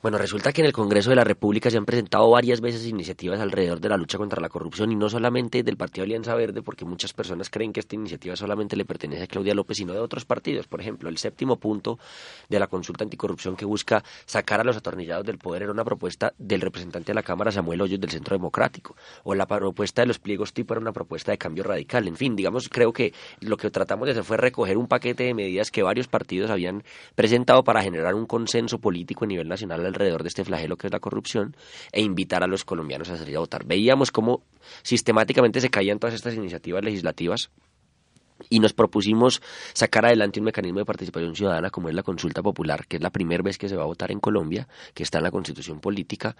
Bueno, 0.00 0.16
resulta 0.16 0.52
que 0.52 0.60
en 0.60 0.66
el 0.68 0.72
Congreso 0.72 1.10
de 1.10 1.16
la 1.16 1.24
República 1.24 1.70
se 1.70 1.76
han 1.76 1.84
presentado 1.84 2.30
varias 2.30 2.60
veces 2.60 2.86
iniciativas 2.86 3.40
alrededor 3.40 3.80
de 3.80 3.88
la 3.88 3.96
lucha 3.96 4.16
contra 4.16 4.40
la 4.40 4.48
corrupción 4.48 4.92
y 4.92 4.94
no 4.94 5.08
solamente 5.08 5.64
del 5.64 5.76
Partido 5.76 6.04
Alianza 6.04 6.36
Verde, 6.36 6.62
porque 6.62 6.84
muchas 6.84 7.12
personas 7.12 7.50
creen 7.50 7.72
que 7.72 7.80
esta 7.80 7.96
iniciativa 7.96 8.36
solamente 8.36 8.76
le 8.76 8.84
pertenece 8.84 9.24
a 9.24 9.26
Claudia 9.26 9.54
López, 9.54 9.78
sino 9.78 9.92
de 9.92 9.98
otros 9.98 10.24
partidos. 10.24 10.68
Por 10.68 10.80
ejemplo, 10.80 11.08
el 11.08 11.18
séptimo 11.18 11.56
punto 11.56 11.98
de 12.48 12.60
la 12.60 12.68
consulta 12.68 13.02
anticorrupción 13.02 13.56
que 13.56 13.64
busca 13.64 14.04
sacar 14.24 14.60
a 14.60 14.64
los 14.64 14.76
atornillados 14.76 15.26
del 15.26 15.38
poder 15.38 15.64
era 15.64 15.72
una 15.72 15.82
propuesta 15.84 16.32
del 16.38 16.60
representante 16.60 17.10
de 17.10 17.14
la 17.14 17.24
Cámara, 17.24 17.50
Samuel 17.50 17.80
Hoyos, 17.80 17.98
del 17.98 18.10
Centro 18.10 18.36
Democrático. 18.36 18.94
O 19.24 19.34
la 19.34 19.46
propuesta 19.46 20.02
de 20.02 20.06
los 20.06 20.20
pliegos 20.20 20.52
tipo 20.52 20.74
era 20.74 20.80
una 20.80 20.92
propuesta 20.92 21.32
de 21.32 21.38
cambio 21.38 21.64
radical. 21.64 22.06
En 22.06 22.14
fin, 22.14 22.36
digamos, 22.36 22.68
creo 22.68 22.92
que 22.92 23.12
lo 23.40 23.56
que 23.56 23.68
tratamos 23.68 24.06
de 24.06 24.12
hacer 24.12 24.22
fue 24.22 24.36
recoger 24.36 24.78
un 24.78 24.86
paquete 24.86 25.24
de 25.24 25.34
medidas 25.34 25.72
que 25.72 25.82
varios 25.82 26.06
partidos 26.06 26.52
habían 26.52 26.84
presentado 27.16 27.64
para 27.64 27.82
generar 27.82 28.14
un 28.14 28.26
consenso 28.26 28.78
político 28.78 29.24
a 29.24 29.26
nivel 29.26 29.48
nacional 29.48 29.88
alrededor 29.98 30.22
de 30.22 30.28
este 30.28 30.44
flagelo 30.44 30.76
que 30.76 30.86
es 30.86 30.92
la 30.92 31.00
corrupción 31.00 31.56
e 31.92 32.00
invitar 32.00 32.42
a 32.42 32.46
los 32.46 32.64
colombianos 32.64 33.10
a 33.10 33.16
salir 33.16 33.36
a 33.36 33.40
votar. 33.40 33.64
Veíamos 33.66 34.10
cómo 34.10 34.42
sistemáticamente 34.82 35.60
se 35.60 35.70
caían 35.70 35.98
todas 35.98 36.14
estas 36.14 36.34
iniciativas 36.34 36.84
legislativas 36.84 37.50
y 38.48 38.60
nos 38.60 38.72
propusimos 38.72 39.42
sacar 39.72 40.06
adelante 40.06 40.38
un 40.38 40.46
mecanismo 40.46 40.78
de 40.78 40.84
participación 40.84 41.34
ciudadana 41.34 41.70
como 41.70 41.88
es 41.88 41.94
la 41.94 42.02
consulta 42.02 42.42
popular, 42.42 42.86
que 42.86 42.96
es 42.96 43.02
la 43.02 43.10
primera 43.10 43.42
vez 43.42 43.58
que 43.58 43.68
se 43.68 43.76
va 43.76 43.82
a 43.82 43.86
votar 43.86 44.12
en 44.12 44.20
Colombia, 44.20 44.68
que 44.94 45.02
está 45.02 45.18
en 45.18 45.24
la 45.24 45.30
constitución 45.30 45.80
política, 45.80 46.36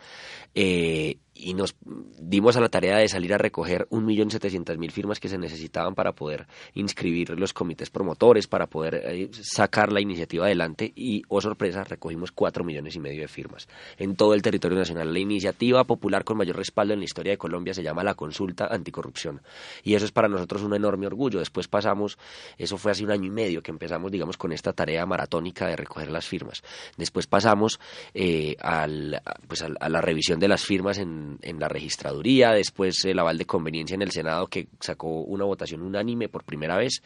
eh, 0.55 1.19
y 1.39 1.55
nos 1.55 1.77
dimos 1.85 2.57
a 2.57 2.61
la 2.61 2.69
tarea 2.69 2.99
de 2.99 3.09
salir 3.09 3.33
a 3.33 3.39
recoger 3.39 3.87
1.700.000 3.91 4.91
firmas 4.91 5.21
que 5.21 5.29
se 5.29 5.39
necesitaban 5.39 5.95
para 5.95 6.13
poder 6.13 6.47
inscribir 6.75 7.31
los 7.39 7.53
comités 7.53 7.91
promotores, 7.91 8.47
para 8.47 8.67
poder 8.67 8.97
eh, 9.05 9.31
sacar 9.33 9.93
la 9.93 10.01
iniciativa 10.01 10.47
adelante 10.47 10.93
y, 10.95 11.23
oh 11.29 11.41
sorpresa, 11.41 11.85
recogimos 11.85 12.33
4 12.33 12.65
millones 12.65 12.97
y 12.97 13.01
medio 13.01 13.23
de 13.23 13.29
firmas 13.29 13.69
en 13.97 14.17
todo 14.17 14.35
el 14.35 14.43
territorio 14.43 14.79
nacional. 14.79 15.13
La 15.13 15.19
iniciativa 15.21 15.85
popular 15.85 16.25
con 16.25 16.37
mayor 16.37 16.57
respaldo 16.57 16.93
en 16.95 17.01
la 17.01 17.05
historia 17.05 17.33
de 17.33 17.39
Colombia 17.39 17.73
se 17.73 17.83
llama 17.83 18.03
la 18.03 18.15
Consulta 18.15 18.67
Anticorrupción 18.67 19.41
y 19.85 19.95
eso 19.95 20.05
es 20.05 20.13
para 20.13 20.29
nosotros 20.29 20.63
un 20.63 20.75
enorme 20.75 21.07
orgullo. 21.07 21.39
Después 21.39 21.69
pasamos, 21.69 22.19
eso 22.57 22.77
fue 22.79 22.93
hace 22.93 23.05
un 23.05 23.13
año 23.13 23.27
y 23.27 23.31
medio 23.31 23.63
que 23.63 23.71
empezamos, 23.71 24.11
digamos, 24.11 24.37
con 24.37 24.53
esta 24.53 24.73
tarea 24.73 25.07
maratónica 25.07 25.67
de 25.69 25.77
recoger 25.77 26.11
las 26.11 26.27
firmas. 26.27 26.63
Después 26.97 27.27
pasamos 27.27 27.79
eh, 28.15 28.57
al, 28.61 29.23
pues 29.47 29.63
a 29.63 29.89
la 29.89 30.01
revisión 30.01 30.41
de 30.41 30.49
las 30.49 30.65
firmas 30.65 30.99
en 30.99 31.28
en, 31.43 31.61
la 31.61 31.69
registraduría, 31.69 32.53
después 32.53 33.05
el 33.05 33.19
aval 33.19 33.39
de 33.39 33.45
conveniencia 33.45 33.95
en 33.95 34.03
el 34.03 34.11
Senado 34.11 34.47
que 34.47 34.69
sacó 34.81 35.23
una 35.23 35.45
votación 35.45 35.83
unánime 35.83 36.29
por 36.29 36.45
primera 36.45 36.77
vez 36.77 37.03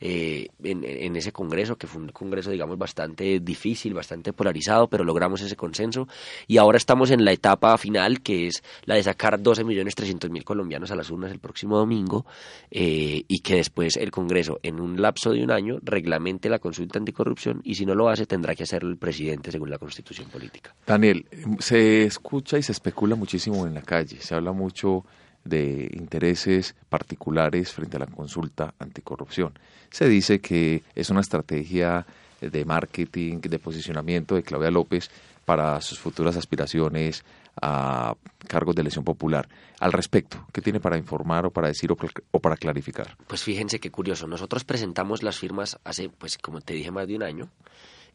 eh, 0.00 0.48
en, 0.62 1.16
ese 1.16 1.32
Congreso, 1.32 1.76
que 1.76 1.86
fue 1.86 2.02
un 2.02 2.08
Congreso, 2.08 2.50
digamos, 2.50 2.78
bastante 2.78 3.40
difícil, 3.40 3.94
bastante 3.94 4.32
polarizado, 4.32 4.88
pero 4.88 5.04
logramos 5.04 5.40
ese 5.40 5.56
consenso 5.56 6.08
y 6.46 6.58
ahora 6.58 6.78
estamos 6.78 7.10
en 7.10 7.24
la 7.24 7.32
etapa 7.32 7.76
final, 7.78 8.20
que 8.22 8.46
es 8.48 8.62
la 8.84 8.94
de 8.94 9.02
sacar 9.02 9.40
12.300.000 9.40 10.44
colombianos 10.44 10.90
a 10.90 10.96
las 10.96 11.10
urnas 11.10 11.32
el 11.32 11.38
próximo 11.38 11.76
domingo 11.76 12.26
eh, 12.70 13.24
y 13.26 13.40
que 13.40 13.56
después 13.56 13.96
el 13.96 14.10
Congreso, 14.10 14.60
en 14.62 14.80
un 14.80 15.00
lapso 15.00 15.32
de 15.32 15.42
un 15.42 15.50
año, 15.50 15.78
reglamente 15.82 16.48
la 16.48 16.58
consulta 16.58 16.98
anticorrupción 16.98 17.60
y 17.64 17.74
si 17.74 17.86
no 17.86 17.94
lo 17.94 18.08
hace 18.08 18.26
tendrá 18.26 18.54
que 18.54 18.62
hacerlo 18.62 18.90
el 18.90 18.96
presidente 18.96 19.50
según 19.50 19.70
la 19.70 19.78
constitución 19.78 20.28
política. 20.28 20.74
Daniel, 20.86 21.26
se 21.58 22.04
escucha 22.04 22.58
y 22.58 22.62
se 22.62 22.72
especula 22.72 23.16
muchísimo 23.16 23.65
en 23.66 23.74
la 23.74 23.82
calle. 23.82 24.20
Se 24.20 24.34
habla 24.34 24.52
mucho 24.52 25.04
de 25.44 25.90
intereses 25.92 26.74
particulares 26.88 27.72
frente 27.72 27.96
a 27.96 28.00
la 28.00 28.06
consulta 28.06 28.74
anticorrupción. 28.78 29.52
Se 29.90 30.08
dice 30.08 30.40
que 30.40 30.82
es 30.94 31.10
una 31.10 31.20
estrategia 31.20 32.06
de 32.40 32.64
marketing, 32.64 33.40
de 33.40 33.58
posicionamiento 33.58 34.34
de 34.34 34.42
Claudia 34.42 34.70
López 34.70 35.10
para 35.44 35.80
sus 35.80 35.98
futuras 35.98 36.36
aspiraciones 36.36 37.24
a 37.60 38.14
cargos 38.48 38.74
de 38.74 38.82
elección 38.82 39.04
popular. 39.04 39.48
Al 39.80 39.92
respecto, 39.92 40.44
¿qué 40.52 40.60
tiene 40.60 40.80
para 40.80 40.98
informar 40.98 41.46
o 41.46 41.50
para 41.50 41.68
decir 41.68 41.90
o, 41.92 42.40
para 42.40 42.56
clarificar? 42.56 43.16
Pues 43.26 43.42
fíjense 43.42 43.78
qué 43.80 43.90
curioso. 43.90 44.26
Nosotros 44.26 44.64
presentamos 44.64 45.22
las 45.22 45.38
firmas 45.38 45.78
hace, 45.84 46.08
pues 46.08 46.36
como 46.38 46.60
te 46.60 46.74
dije, 46.74 46.90
más 46.90 47.06
de 47.06 47.16
un 47.16 47.22
año. 47.22 47.48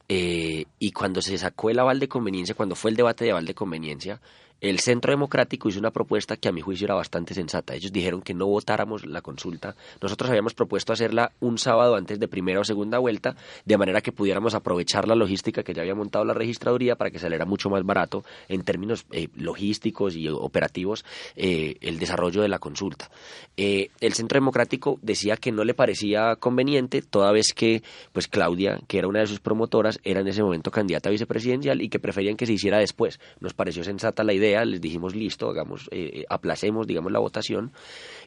Eh, 0.10 0.66
y 0.78 0.92
cuando 0.92 1.22
se 1.22 1.38
sacó 1.38 1.70
el 1.70 1.80
aval 1.80 2.00
de 2.00 2.10
conveniencia, 2.10 2.54
cuando 2.54 2.76
fue 2.76 2.92
el 2.92 2.98
debate 2.98 3.24
de 3.24 3.32
aval 3.32 3.46
de 3.46 3.54
conveniencia, 3.54 4.20
el 4.62 4.80
Centro 4.80 5.12
Democrático 5.12 5.70
hizo 5.70 5.80
una 5.80 5.90
propuesta 5.90 6.38
que 6.38 6.48
a 6.48 6.52
mi 6.52 6.62
juicio 6.62 6.86
era 6.86 6.94
bastante 6.94 7.34
sensata. 7.34 7.74
Ellos 7.74 7.92
dijeron 7.92 8.22
que 8.22 8.36
no 8.36 8.46
votáramos 8.46 9.08
la 9.08 9.22
consulta. 9.22 9.76
Nosotros 10.00 10.30
habíamos 10.30 10.54
propuesto 10.54 10.94
hacerla 10.94 11.32
un 11.40 11.58
sábado 11.58 11.96
antes 11.96 12.20
de 12.20 12.28
primera 12.28 12.60
o 12.60 12.64
segunda 12.64 13.00
vuelta, 13.00 13.36
de 13.66 13.78
manera 13.78 14.02
que 14.02 14.12
pudiéramos 14.12 14.54
aprovechar 14.54 15.08
la 15.08 15.16
logística 15.16 15.64
que 15.64 15.74
ya 15.74 15.82
había 15.82 15.96
montado 15.96 16.26
la 16.26 16.36
registraduría 16.36 16.96
para 16.96 17.10
que 17.10 17.18
saliera 17.18 17.46
mucho 17.46 17.72
más 17.72 17.84
barato 17.84 18.24
en 18.50 18.62
términos 18.62 19.06
eh, 19.12 19.30
logísticos 19.36 20.16
y 20.16 20.30
operativos 20.30 21.06
eh, 21.36 21.78
el 21.82 21.98
desarrollo 21.98 22.44
de 22.44 22.48
la 22.48 22.60
consulta. 22.60 23.10
Eh, 23.58 23.90
el 24.00 24.14
Centro 24.14 24.38
Democrático 24.38 25.00
decía 25.02 25.38
que 25.38 25.52
no 25.52 25.64
le 25.64 25.74
parecía 25.74 26.36
conveniente, 26.36 27.02
toda 27.02 27.32
vez 27.32 27.54
que 27.56 27.82
pues 28.14 28.28
Claudia, 28.28 28.80
que 28.88 29.00
era 29.00 29.08
una 29.08 29.22
de 29.22 29.28
sus 29.28 29.40
promotoras, 29.40 30.00
era 30.04 30.20
en 30.20 30.28
ese 30.28 30.44
momento 30.44 30.70
candidata 30.70 31.10
a 31.10 31.12
vicepresidencial 31.12 31.82
y 31.82 31.90
que 31.90 32.00
preferían 32.00 32.38
que 32.38 32.46
se 32.46 32.54
hiciera 32.54 32.78
después. 32.78 33.20
Nos 33.40 33.56
pareció 33.56 33.84
sensata 33.84 34.24
la 34.24 34.34
idea 34.34 34.51
les 34.66 34.82
dijimos 34.82 35.16
listo, 35.16 35.50
hagamos, 35.50 35.88
eh, 35.92 36.12
eh, 36.14 36.26
aplacemos, 36.30 36.88
digamos, 36.88 37.12
la 37.12 37.20
votación, 37.20 37.72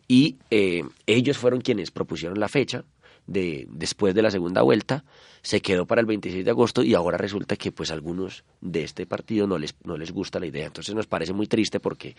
y 0.08 0.36
eh, 0.50 0.82
ellos 1.06 1.38
fueron 1.38 1.60
quienes 1.60 1.90
propusieron 1.90 2.38
la 2.38 2.48
fecha 2.48 2.84
de 3.26 3.66
después 3.70 4.14
de 4.14 4.22
la 4.22 4.30
segunda 4.30 4.62
vuelta, 4.62 5.04
se 5.42 5.60
quedó 5.60 5.86
para 5.86 6.00
el 6.00 6.06
26 6.06 6.44
de 6.44 6.50
agosto 6.50 6.82
y 6.82 6.94
ahora 6.94 7.16
resulta 7.16 7.56
que 7.56 7.72
pues 7.72 7.90
algunos 7.90 8.44
de 8.60 8.84
este 8.84 9.06
partido 9.06 9.46
no 9.46 9.56
les, 9.56 9.74
no 9.84 9.96
les 9.96 10.12
gusta 10.12 10.40
la 10.40 10.46
idea. 10.46 10.66
Entonces 10.66 10.94
nos 10.94 11.06
parece 11.06 11.32
muy 11.32 11.46
triste 11.46 11.80
porque 11.80 12.16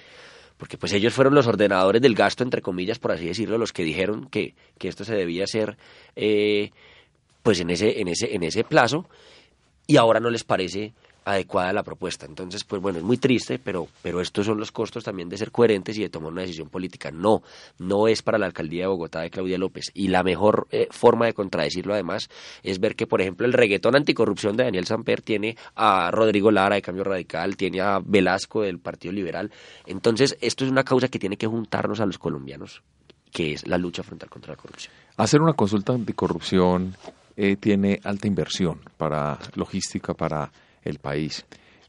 porque 0.58 0.78
pues 0.78 0.94
ellos 0.94 1.14
fueron 1.14 1.36
los 1.36 1.48
ordenadores 1.48 2.02
del 2.02 2.16
gasto, 2.16 2.42
entre 2.42 2.62
comillas, 2.62 2.98
por 2.98 3.12
así 3.12 3.26
decirlo, 3.26 3.58
los 3.58 3.74
que 3.74 3.84
dijeron 3.84 4.30
que, 4.30 4.56
que 4.78 4.88
esto 4.88 5.04
se 5.04 5.14
debía 5.14 5.44
hacer 5.44 5.78
pues 7.44 7.60
en 7.60 7.70
ese, 7.70 8.00
en 8.00 8.08
ese, 8.08 8.34
en 8.34 8.42
ese 8.42 8.64
plazo, 8.64 9.06
y 9.88 9.98
ahora 9.98 10.20
no 10.20 10.30
les 10.30 10.44
parece 10.44 10.94
adecuada 11.26 11.74
la 11.74 11.84
propuesta. 11.84 12.26
Entonces, 12.26 12.64
pues 12.64 12.82
bueno, 12.82 13.00
es 13.00 13.04
muy 13.04 13.18
triste, 13.18 13.60
pero, 13.60 13.88
pero 14.02 14.22
estos 14.22 14.46
son 14.46 14.60
los 14.60 14.72
costos 14.72 15.04
también 15.04 15.28
de 15.28 15.38
ser 15.38 15.52
coherentes 15.52 15.98
y 15.98 16.02
de 16.04 16.10
tomar 16.10 16.32
una 16.32 16.42
decisión 16.42 16.70
política. 16.70 17.12
No, 17.12 17.42
no 17.80 18.08
es 18.08 18.22
para 18.22 18.38
la 18.38 18.46
alcaldía 18.46 18.84
de 18.84 18.88
Bogotá 18.88 19.22
de 19.22 19.32
Claudia 19.32 19.58
López. 19.58 19.92
Y 19.94 20.08
la 20.08 20.24
mejor 20.24 20.68
eh, 20.72 20.88
forma 20.92 21.26
de 21.26 21.34
contradecirlo 21.34 21.94
además 21.94 22.30
es 22.64 22.80
ver 22.80 22.96
que, 22.96 23.08
por 23.08 23.22
ejemplo, 23.22 23.46
el 23.46 23.54
reggaetón 23.54 23.96
anticorrupción 23.96 24.56
de 24.56 24.66
Daniel 24.66 24.86
Samper 24.86 25.22
tiene 25.22 25.58
a 25.76 26.12
Rodrigo 26.12 26.52
Lara 26.52 26.76
de 26.76 26.82
Cambio 26.84 27.04
Radical, 27.04 27.58
tiene 27.58 27.82
a 27.82 28.00
Velasco 28.00 28.62
del 28.62 28.80
Partido 28.80 29.12
Liberal. 29.12 29.52
Entonces, 29.88 30.38
esto 30.42 30.64
es 30.64 30.72
una 30.72 30.84
causa 30.84 31.08
que 31.08 31.20
tiene 31.20 31.38
que 31.38 31.48
juntarnos 31.48 32.00
a 32.00 32.06
los 32.06 32.20
colombianos, 32.20 32.84
que 33.32 33.54
es 33.54 33.68
la 33.68 33.80
lucha 33.80 34.04
frontal 34.04 34.30
contra 34.30 34.54
la 34.54 34.58
corrupción. 34.58 34.94
Hacer 35.18 35.42
una 35.42 35.54
consulta 35.54 35.94
anticorrupción 35.94 36.96
eh, 37.36 37.56
tiene 37.56 38.00
alta 38.04 38.28
inversión 38.28 38.80
para 38.98 39.40
logística, 39.56 40.14
para 40.14 40.52
el 40.86 41.00
país. 41.00 41.46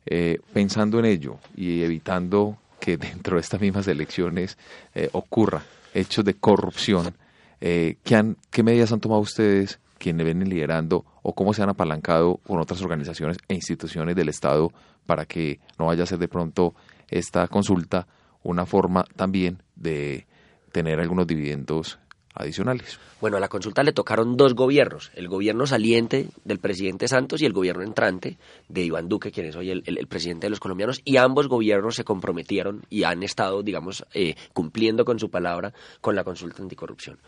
Eh, 0.07 0.39
pensando 0.53 0.99
en 0.99 1.05
ello 1.05 1.39
y 1.57 1.83
evitando 1.83 2.59
que 2.81 2.97
dentro 2.97 3.37
de 3.37 3.41
estas 3.41 3.61
mismas 3.61 3.87
elecciones 3.89 4.59
eh, 4.95 5.09
ocurra 5.13 5.63
hechos 5.95 6.25
de 6.25 6.35
corrupción, 6.35 7.15
eh, 7.61 7.97
¿qué, 8.03 8.35
¿qué 8.51 8.63
medidas 8.63 8.93
han 8.93 9.01
tomado 9.01 9.21
ustedes, 9.21 9.81
quienes 9.99 10.25
vienen 10.25 10.49
liderando, 10.49 11.05
o 11.23 11.35
cómo 11.35 11.55
se 11.55 11.63
han 11.63 11.71
apalancado 11.71 12.37
con 12.47 12.61
otras 12.61 12.83
organizaciones 12.83 13.39
e 13.49 13.55
instituciones 13.55 14.15
del 14.15 14.29
Estado 14.29 14.73
para 15.07 15.25
que 15.25 15.61
no 15.79 15.87
vaya 15.87 16.03
a 16.03 16.07
ser 16.07 16.19
de 16.19 16.29
pronto 16.29 16.75
esta 17.09 17.49
consulta 17.49 18.07
una 18.43 18.67
forma 18.67 19.05
también 19.17 19.63
de 19.75 20.27
tener 20.73 21.01
algunos 21.01 21.27
dividendos 21.27 21.99
adicionales. 22.37 22.99
Bueno, 23.21 23.39
a 23.39 23.41
la 23.41 23.49
consulta 23.49 23.83
le 23.83 23.93
tocaron 23.93 24.37
dos 24.37 24.55
gobiernos, 24.55 25.11
el 25.15 25.29
gobierno 25.29 25.67
saliente 25.67 26.29
del 26.45 26.59
presidente 26.59 27.09
Santos 27.09 27.41
y 27.41 27.47
el 27.47 27.53
gobierno 27.53 27.83
entrante 27.83 28.37
de 28.69 28.85
Iván 28.85 29.09
Duque, 29.09 29.33
quien 29.33 29.47
es 29.47 29.57
hoy 29.57 29.71
el, 29.71 30.07
presidente 30.07 30.47
de 30.47 30.51
los 30.51 30.61
colombianos, 30.61 31.01
y 31.05 31.17
ambos 31.17 31.49
gobiernos 31.49 31.97
se 31.97 32.05
comprometieron 32.05 32.83
y 32.91 33.05
han 33.05 33.23
estado, 33.23 33.63
digamos, 33.63 34.05
eh, 34.13 34.35
cumpliendo 34.53 35.05
con 35.05 35.19
su 35.19 35.31
palabra 35.31 35.73
con 36.01 36.15
la 36.15 36.25
consulta 36.25 36.63
anticorrupción. 36.63 37.19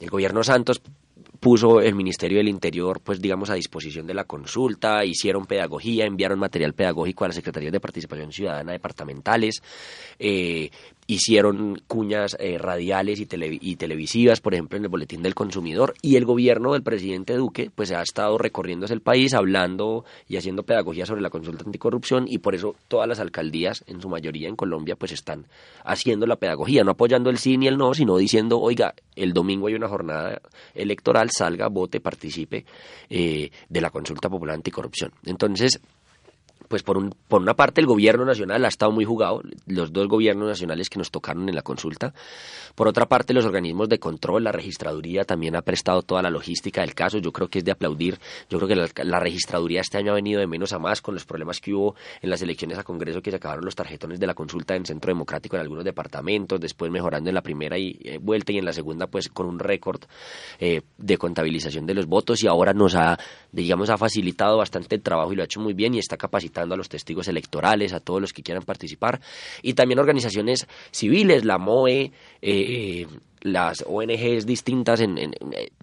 El 0.00 0.10
gobierno 0.10 0.44
Santos 0.44 0.80
puso 1.40 1.80
el 1.80 1.96
Ministerio 1.96 2.38
del 2.38 2.48
Interior, 2.48 3.00
pues 3.00 3.20
digamos, 3.20 3.50
a 3.50 3.54
disposición 3.54 4.06
de 4.06 4.14
la 4.14 4.24
consulta, 4.24 5.04
hicieron 5.04 5.46
pedagogía, 5.46 6.06
enviaron 6.06 6.38
material 6.38 6.72
pedagógico 6.72 7.24
a 7.24 7.28
las 7.28 7.34
Secretarías 7.34 7.72
de 7.72 7.80
Participación 7.80 8.30
Ciudadana 8.30 8.72
departamentales, 8.72 9.60
eh, 10.20 10.70
hicieron 11.06 11.82
cuñas 11.86 12.36
eh, 12.38 12.58
radiales 12.58 13.20
y, 13.20 13.28
y, 13.60 13.76
televisivas, 13.76 14.40
por 14.40 14.54
ejemplo, 14.54 14.78
en 14.78 14.84
el 14.84 14.88
Boletín 14.88 15.22
del 15.22 15.34
Consumidor, 15.34 15.94
y 16.00 16.16
el 16.16 16.24
gobierno 16.24 16.72
del 16.72 16.82
presidente 16.82 17.34
Duque, 17.36 17.70
pues 17.74 17.92
ha 17.92 18.02
estado 18.02 18.38
recorriéndose 18.38 18.94
el 18.94 19.00
país, 19.00 19.34
hablando 19.34 20.04
y 20.28 20.36
haciendo 20.36 20.62
pedagogía 20.62 21.06
sobre 21.06 21.20
la 21.20 21.30
consulta 21.30 21.64
anticorrupción, 21.64 22.26
y 22.28 22.38
por 22.38 22.54
eso 22.54 22.76
todas 22.88 23.08
las 23.08 23.20
alcaldías, 23.20 23.84
en 23.86 24.00
su 24.00 24.08
mayoría 24.08 24.48
en 24.48 24.56
Colombia, 24.56 24.96
pues 24.96 25.12
están 25.12 25.46
haciendo 25.84 26.26
la 26.26 26.36
pedagogía, 26.36 26.84
no 26.84 26.92
apoyando 26.92 27.30
el 27.30 27.38
sí 27.38 27.56
ni 27.56 27.66
el 27.66 27.76
no, 27.76 27.94
sino 27.94 28.16
diciendo, 28.16 28.60
oiga, 28.60 28.94
el 29.16 29.32
domingo 29.32 29.66
hay 29.66 29.74
una 29.74 29.88
jornada 29.88 30.40
electoral, 30.74 31.30
salga, 31.30 31.68
vote, 31.68 32.00
participe 32.00 32.64
eh, 33.10 33.50
de 33.68 33.80
la 33.80 33.90
consulta 33.90 34.28
popular 34.28 34.54
anticorrupción. 34.54 35.12
Entonces, 35.26 35.80
pues 36.68 36.82
por, 36.82 36.98
un, 36.98 37.14
por 37.28 37.42
una 37.42 37.54
parte 37.54 37.80
el 37.80 37.86
gobierno 37.86 38.24
nacional 38.24 38.64
ha 38.64 38.68
estado 38.68 38.92
muy 38.92 39.04
jugado, 39.04 39.42
los 39.66 39.92
dos 39.92 40.08
gobiernos 40.08 40.48
nacionales 40.48 40.88
que 40.88 40.98
nos 40.98 41.10
tocaron 41.10 41.48
en 41.48 41.54
la 41.54 41.62
consulta. 41.62 42.14
Por 42.74 42.88
otra 42.88 43.06
parte, 43.06 43.34
los 43.34 43.44
organismos 43.44 43.88
de 43.88 43.98
control, 43.98 44.44
la 44.44 44.52
registraduría 44.52 45.24
también 45.24 45.56
ha 45.56 45.62
prestado 45.62 46.02
toda 46.02 46.22
la 46.22 46.30
logística 46.30 46.80
del 46.80 46.94
caso. 46.94 47.18
Yo 47.18 47.32
creo 47.32 47.48
que 47.48 47.58
es 47.58 47.64
de 47.64 47.72
aplaudir. 47.72 48.18
Yo 48.48 48.58
creo 48.58 48.68
que 48.68 49.04
la, 49.04 49.20
registraduría 49.20 49.80
este 49.80 49.98
año 49.98 50.12
ha 50.12 50.14
venido 50.14 50.40
de 50.40 50.46
menos 50.46 50.72
a 50.72 50.78
más 50.78 51.02
con 51.02 51.14
los 51.14 51.24
problemas 51.24 51.60
que 51.60 51.74
hubo 51.74 51.94
en 52.20 52.30
las 52.30 52.40
elecciones 52.42 52.78
a 52.78 52.82
Congreso 52.82 53.20
que 53.20 53.30
se 53.30 53.36
acabaron 53.36 53.64
los 53.64 53.74
tarjetones 53.74 54.18
de 54.18 54.26
la 54.26 54.34
consulta 54.34 54.74
en 54.74 54.86
Centro 54.86 55.10
Democrático 55.10 55.56
en 55.56 55.62
algunos 55.62 55.84
departamentos, 55.84 56.60
después 56.60 56.90
mejorando 56.90 57.30
en 57.30 57.34
la 57.34 57.42
primera 57.42 57.78
y, 57.78 57.98
eh, 58.02 58.18
vuelta 58.18 58.52
y 58.52 58.58
en 58.58 58.64
la 58.64 58.72
segunda 58.72 59.06
pues 59.06 59.28
con 59.28 59.46
un 59.46 59.58
récord 59.58 60.02
eh, 60.58 60.82
de 60.98 61.18
contabilización 61.18 61.86
de 61.86 61.94
los 61.94 62.06
votos 62.06 62.42
y 62.42 62.46
ahora 62.46 62.72
nos 62.72 62.94
ha, 62.94 63.18
digamos, 63.50 63.90
ha 63.90 63.98
facilitado 63.98 64.58
bastante 64.58 64.96
el 64.96 65.02
trabajo 65.02 65.32
y 65.32 65.36
lo 65.36 65.42
ha 65.42 65.44
hecho 65.44 65.60
muy 65.60 65.74
bien 65.74 65.94
y 65.94 65.98
está 65.98 66.16
capacitado 66.16 66.51
a 66.60 66.66
los 66.66 66.88
testigos 66.88 67.28
electorales, 67.28 67.92
a 67.92 68.00
todos 68.00 68.20
los 68.20 68.32
que 68.32 68.42
quieran 68.42 68.64
participar, 68.64 69.20
y 69.62 69.74
también 69.74 69.98
organizaciones 69.98 70.66
civiles, 70.90 71.44
la 71.44 71.58
MOE, 71.58 72.12
eh, 72.40 73.06
las 73.42 73.84
ONGs 73.86 74.46
distintas, 74.46 75.00
en, 75.00 75.18
eh, 75.18 75.32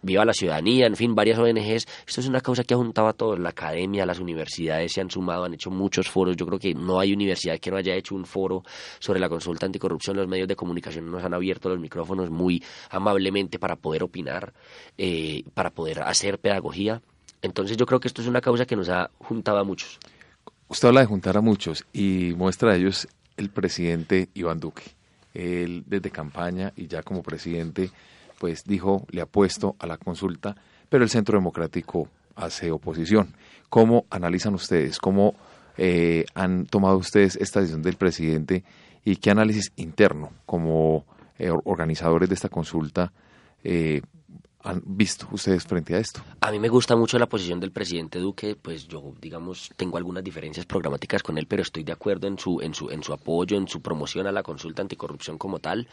Viva 0.01 0.23
la 0.23 0.33
Ciudadanía, 0.33 0.87
en 0.87 0.95
fin, 0.95 1.13
varias 1.13 1.37
ONGs. 1.37 1.87
Esto 2.07 2.21
es 2.21 2.27
una 2.27 2.41
causa 2.41 2.63
que 2.63 2.73
ha 2.73 2.77
juntado 2.77 3.07
a 3.07 3.13
todos. 3.13 3.37
La 3.39 3.49
academia, 3.49 4.05
las 4.05 4.19
universidades 4.19 4.93
se 4.93 5.01
han 5.01 5.11
sumado, 5.11 5.43
han 5.43 5.53
hecho 5.53 5.69
muchos 5.69 6.09
foros. 6.09 6.35
Yo 6.37 6.45
creo 6.45 6.59
que 6.59 6.73
no 6.73 6.99
hay 6.99 7.13
universidad 7.13 7.59
que 7.59 7.69
no 7.69 7.77
haya 7.77 7.95
hecho 7.95 8.15
un 8.15 8.25
foro 8.25 8.63
sobre 8.99 9.19
la 9.19 9.29
consulta 9.29 9.65
anticorrupción. 9.65 10.15
Los 10.15 10.27
medios 10.27 10.47
de 10.47 10.55
comunicación 10.55 11.11
nos 11.11 11.23
han 11.23 11.33
abierto 11.33 11.69
los 11.69 11.79
micrófonos 11.79 12.29
muy 12.29 12.63
amablemente 12.89 13.59
para 13.59 13.75
poder 13.75 14.03
opinar, 14.03 14.53
eh, 14.97 15.43
para 15.53 15.69
poder 15.69 16.01
hacer 16.03 16.39
pedagogía. 16.39 17.01
Entonces 17.41 17.77
yo 17.77 17.85
creo 17.85 17.99
que 17.99 18.07
esto 18.07 18.21
es 18.21 18.27
una 18.27 18.41
causa 18.41 18.65
que 18.65 18.75
nos 18.75 18.89
ha 18.89 19.11
juntado 19.19 19.59
a 19.59 19.63
muchos. 19.63 19.99
Usted 20.69 20.87
habla 20.87 21.01
de 21.01 21.07
juntar 21.07 21.35
a 21.35 21.41
muchos 21.41 21.85
y 21.91 22.33
muestra 22.37 22.71
de 22.71 22.79
ellos 22.79 23.07
el 23.37 23.49
presidente 23.49 24.29
Iván 24.33 24.59
Duque 24.59 24.99
él 25.33 25.83
desde 25.85 26.11
campaña 26.11 26.73
y 26.75 26.87
ya 26.87 27.03
como 27.03 27.23
presidente, 27.23 27.91
pues 28.39 28.63
dijo, 28.63 29.05
le 29.11 29.21
ha 29.21 29.25
puesto 29.25 29.75
a 29.79 29.87
la 29.87 29.97
consulta, 29.97 30.55
pero 30.89 31.03
el 31.03 31.09
Centro 31.09 31.37
Democrático 31.37 32.07
hace 32.35 32.71
oposición. 32.71 33.33
¿Cómo 33.69 34.05
analizan 34.09 34.53
ustedes? 34.55 34.97
¿Cómo 34.99 35.35
eh, 35.77 36.25
han 36.33 36.65
tomado 36.65 36.97
ustedes 36.97 37.35
esta 37.35 37.59
decisión 37.59 37.81
del 37.81 37.95
presidente 37.95 38.63
y 39.05 39.17
qué 39.17 39.31
análisis 39.31 39.71
interno 39.75 40.31
como 40.45 41.05
eh, 41.37 41.51
organizadores 41.63 42.29
de 42.29 42.35
esta 42.35 42.49
consulta 42.49 43.11
eh, 43.63 44.01
han 44.63 44.81
visto 44.85 45.27
ustedes 45.31 45.63
frente 45.63 45.95
a 45.95 45.99
esto? 45.99 46.21
A 46.41 46.51
mí 46.51 46.59
me 46.59 46.69
gusta 46.69 46.95
mucho 46.95 47.17
la 47.17 47.27
posición 47.27 47.59
del 47.59 47.71
presidente 47.71 48.19
Duque, 48.19 48.55
pues 48.55 48.87
yo, 48.87 49.13
digamos, 49.21 49.71
tengo 49.75 49.97
algunas 49.97 50.23
diferencias 50.23 50.65
programáticas 50.65 51.23
con 51.23 51.37
él, 51.37 51.47
pero 51.47 51.61
estoy 51.61 51.83
de 51.83 51.93
acuerdo 51.93 52.27
en 52.27 52.37
su, 52.37 52.59
en 52.61 52.73
su, 52.73 52.89
en 52.89 53.03
su 53.03 53.13
apoyo, 53.13 53.57
en 53.57 53.67
su 53.67 53.81
promoción 53.81 54.27
a 54.27 54.31
la 54.31 54.43
consulta 54.43 54.81
anticorrupción 54.81 55.37
como 55.37 55.59
tal. 55.59 55.87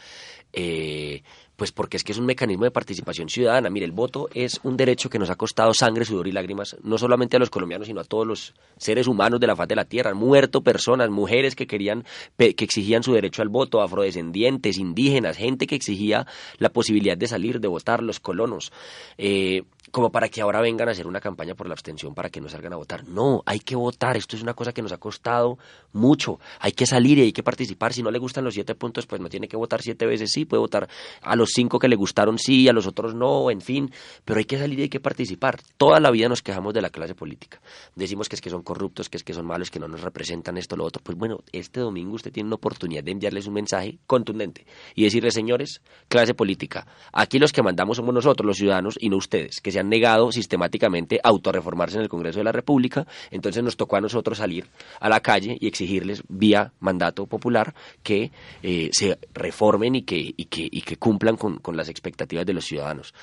Eh, 0.51 1.23
pues 1.57 1.71
porque 1.71 1.97
es 1.97 2.03
que 2.03 2.11
es 2.11 2.19
un 2.19 2.25
mecanismo 2.25 2.65
de 2.65 2.71
participación 2.71 3.29
ciudadana. 3.29 3.69
Mire, 3.71 3.85
el 3.85 3.91
voto 3.91 4.29
es 4.33 4.59
un 4.63 4.77
derecho 4.77 5.09
que 5.09 5.17
nos 5.17 5.31
ha 5.31 5.35
costado 5.35 5.73
sangre, 5.73 6.05
sudor 6.05 6.27
y 6.27 6.31
lágrimas, 6.31 6.77
no 6.83 6.99
solamente 6.99 7.35
a 7.35 7.39
los 7.39 7.49
colombianos, 7.49 7.87
sino 7.87 7.99
a 7.99 8.03
todos 8.03 8.27
los 8.27 8.53
seres 8.77 9.07
humanos 9.07 9.39
de 9.39 9.47
la 9.47 9.55
faz 9.55 9.67
de 9.67 9.75
la 9.75 9.85
tierra. 9.85 10.11
Han 10.11 10.17
muerto 10.17 10.61
personas, 10.61 11.09
mujeres 11.09 11.55
que 11.55 11.65
querían, 11.65 12.05
que 12.37 12.53
exigían 12.59 13.01
su 13.01 13.11
derecho 13.11 13.41
al 13.41 13.49
voto, 13.49 13.81
afrodescendientes, 13.81 14.77
indígenas, 14.77 15.35
gente 15.35 15.65
que 15.65 15.75
exigía 15.75 16.27
la 16.59 16.69
posibilidad 16.69 17.17
de 17.17 17.27
salir, 17.27 17.59
de 17.59 17.67
votar, 17.67 18.03
los 18.03 18.19
colonos. 18.19 18.71
Eh, 19.17 19.63
como 19.91 20.11
para 20.11 20.29
que 20.29 20.41
ahora 20.41 20.61
vengan 20.61 20.87
a 20.89 20.91
hacer 20.91 21.07
una 21.07 21.19
campaña 21.19 21.55
por 21.55 21.67
la 21.67 21.73
abstención 21.73 22.13
para 22.13 22.29
que 22.29 22.41
no 22.41 22.49
salgan 22.49 22.73
a 22.73 22.75
votar. 22.75 23.07
No, 23.07 23.43
hay 23.45 23.59
que 23.59 23.75
votar. 23.75 24.17
Esto 24.17 24.35
es 24.35 24.41
una 24.41 24.53
cosa 24.53 24.73
que 24.73 24.81
nos 24.81 24.91
ha 24.91 24.97
costado 24.97 25.57
mucho. 25.93 26.39
Hay 26.59 26.71
que 26.71 26.85
salir 26.85 27.17
y 27.19 27.21
hay 27.21 27.31
que 27.33 27.43
participar. 27.43 27.93
Si 27.93 28.03
no 28.03 28.11
le 28.11 28.19
gustan 28.19 28.43
los 28.43 28.53
siete 28.53 28.75
puntos, 28.75 29.05
pues 29.05 29.21
no 29.21 29.29
tiene 29.29 29.47
que 29.47 29.57
votar 29.57 29.81
siete 29.81 30.05
veces. 30.05 30.31
Sí, 30.31 30.45
puede 30.45 30.61
votar 30.61 30.87
a 31.21 31.35
los 31.35 31.49
cinco 31.53 31.79
que 31.79 31.87
le 31.87 31.95
gustaron, 31.95 32.37
sí, 32.37 32.67
a 32.67 32.73
los 32.73 32.87
otros 32.87 33.15
no, 33.15 33.49
en 33.51 33.61
fin. 33.61 33.91
Pero 34.25 34.39
hay 34.39 34.45
que 34.45 34.57
salir 34.57 34.79
y 34.79 34.83
hay 34.83 34.89
que 34.89 34.99
participar. 34.99 35.59
Toda 35.77 35.99
la 35.99 36.11
vida 36.11 36.29
nos 36.29 36.41
quejamos 36.41 36.73
de 36.73 36.81
la 36.81 36.89
clase 36.89 37.15
política. 37.15 37.59
Decimos 37.95 38.29
que 38.29 38.35
es 38.35 38.41
que 38.41 38.49
son 38.49 38.63
corruptos, 38.63 39.09
que 39.09 39.17
es 39.17 39.23
que 39.23 39.33
son 39.33 39.45
malos, 39.45 39.71
que 39.71 39.79
no 39.79 39.87
nos 39.87 40.01
representan 40.01 40.57
esto, 40.57 40.75
lo 40.75 40.85
otro. 40.85 41.01
Pues 41.03 41.17
bueno, 41.17 41.39
este 41.51 41.79
domingo 41.79 42.15
usted 42.15 42.31
tiene 42.31 42.47
una 42.47 42.55
oportunidad 42.55 43.03
de 43.03 43.11
enviarles 43.11 43.47
un 43.47 43.53
mensaje 43.53 43.99
contundente 44.05 44.65
y 44.95 45.03
decirles, 45.03 45.33
señores, 45.33 45.81
clase 46.07 46.33
política, 46.33 46.87
aquí 47.13 47.39
los 47.39 47.51
que 47.51 47.63
mandamos 47.63 47.97
somos 47.97 48.13
nosotros, 48.13 48.45
los 48.45 48.57
ciudadanos, 48.57 48.95
y 48.99 49.09
no 49.09 49.17
ustedes, 49.17 49.61
que 49.61 49.71
han 49.79 49.89
negado 49.89 50.31
sistemáticamente 50.31 51.19
a 51.23 51.29
autorreformarse 51.29 51.97
en 51.97 52.03
el 52.03 52.09
Congreso 52.09 52.39
de 52.39 52.45
la 52.45 52.51
República, 52.51 53.07
entonces 53.31 53.63
nos 53.63 53.77
tocó 53.77 53.97
a 53.97 54.01
nosotros 54.01 54.37
salir 54.37 54.67
a 54.99 55.09
la 55.09 55.19
calle 55.19 55.57
y 55.59 55.67
exigirles 55.67 56.23
vía 56.27 56.73
mandato 56.79 57.25
popular 57.25 57.73
que 58.03 58.31
eh, 58.63 58.89
se 58.91 59.17
reformen 59.33 59.95
y 59.95 60.01
que, 60.03 60.33
y 60.35 60.45
que, 60.45 60.67
y 60.71 60.81
que 60.81 60.97
cumplan 60.97 61.37
con, 61.37 61.57
con 61.57 61.77
las 61.77 61.89
expectativas 61.89 62.45
de 62.45 62.53
los 62.53 62.65
ciudadanos 62.65 63.13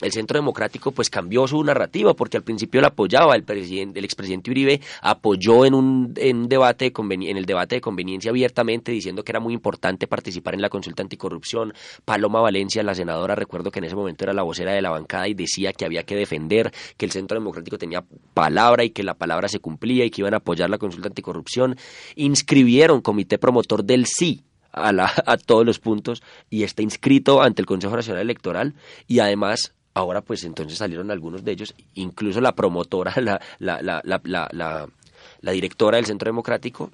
el 0.00 0.12
Centro 0.12 0.38
Democrático 0.38 0.92
pues 0.92 1.10
cambió 1.10 1.46
su 1.46 1.62
narrativa 1.62 2.14
porque 2.14 2.36
al 2.36 2.42
principio 2.42 2.80
la 2.80 2.88
apoyaba. 2.88 3.34
El 3.34 3.44
presidente 3.44 3.98
el 3.98 4.04
expresidente 4.04 4.50
Uribe 4.50 4.80
apoyó 5.02 5.64
en 5.64 5.74
un 5.74 6.14
en 6.16 6.48
debate 6.48 6.92
en 6.96 7.36
el 7.36 7.46
debate 7.46 7.76
de 7.76 7.80
conveniencia 7.80 8.30
abiertamente 8.30 8.92
diciendo 8.92 9.24
que 9.24 9.32
era 9.32 9.40
muy 9.40 9.54
importante 9.54 10.06
participar 10.06 10.54
en 10.54 10.62
la 10.62 10.68
consulta 10.68 11.02
anticorrupción. 11.02 11.74
Paloma 12.04 12.40
Valencia 12.40 12.82
la 12.82 12.94
senadora 12.94 13.34
recuerdo 13.34 13.70
que 13.70 13.78
en 13.78 13.84
ese 13.84 13.96
momento 13.96 14.24
era 14.24 14.32
la 14.32 14.42
vocera 14.42 14.72
de 14.72 14.82
la 14.82 14.90
bancada 14.90 15.28
y 15.28 15.34
decía 15.34 15.72
que 15.72 15.84
había 15.84 16.04
que 16.04 16.16
defender 16.16 16.72
que 16.96 17.04
el 17.06 17.12
Centro 17.12 17.38
Democrático 17.38 17.78
tenía 17.78 18.04
palabra 18.34 18.84
y 18.84 18.90
que 18.90 19.02
la 19.02 19.14
palabra 19.14 19.48
se 19.48 19.60
cumplía 19.60 20.04
y 20.04 20.10
que 20.10 20.22
iban 20.22 20.34
a 20.34 20.38
apoyar 20.38 20.70
la 20.70 20.78
consulta 20.78 21.08
anticorrupción. 21.08 21.76
Inscribieron 22.16 23.00
comité 23.00 23.38
promotor 23.38 23.84
del 23.84 24.06
sí 24.06 24.44
a, 24.72 24.90
a 24.90 25.36
todos 25.36 25.66
los 25.66 25.78
puntos 25.78 26.22
y 26.48 26.62
está 26.62 26.82
inscrito 26.82 27.42
ante 27.42 27.62
el 27.62 27.66
Consejo 27.66 27.96
Nacional 27.96 28.22
Electoral 28.22 28.74
y 29.06 29.18
además 29.18 29.74
Ahora 29.94 30.22
pues 30.22 30.44
entonces 30.44 30.78
salieron 30.78 31.10
algunos 31.10 31.44
de 31.44 31.52
ellos, 31.52 31.74
incluso 31.94 32.40
la 32.40 32.54
promotora, 32.54 33.12
la, 33.20 33.40
la, 33.58 33.80
la, 33.82 34.48
la, 35.42 35.52
directora 35.52 35.96
del 35.96 36.06
Centro 36.06 36.28
Democrático, 36.28 36.90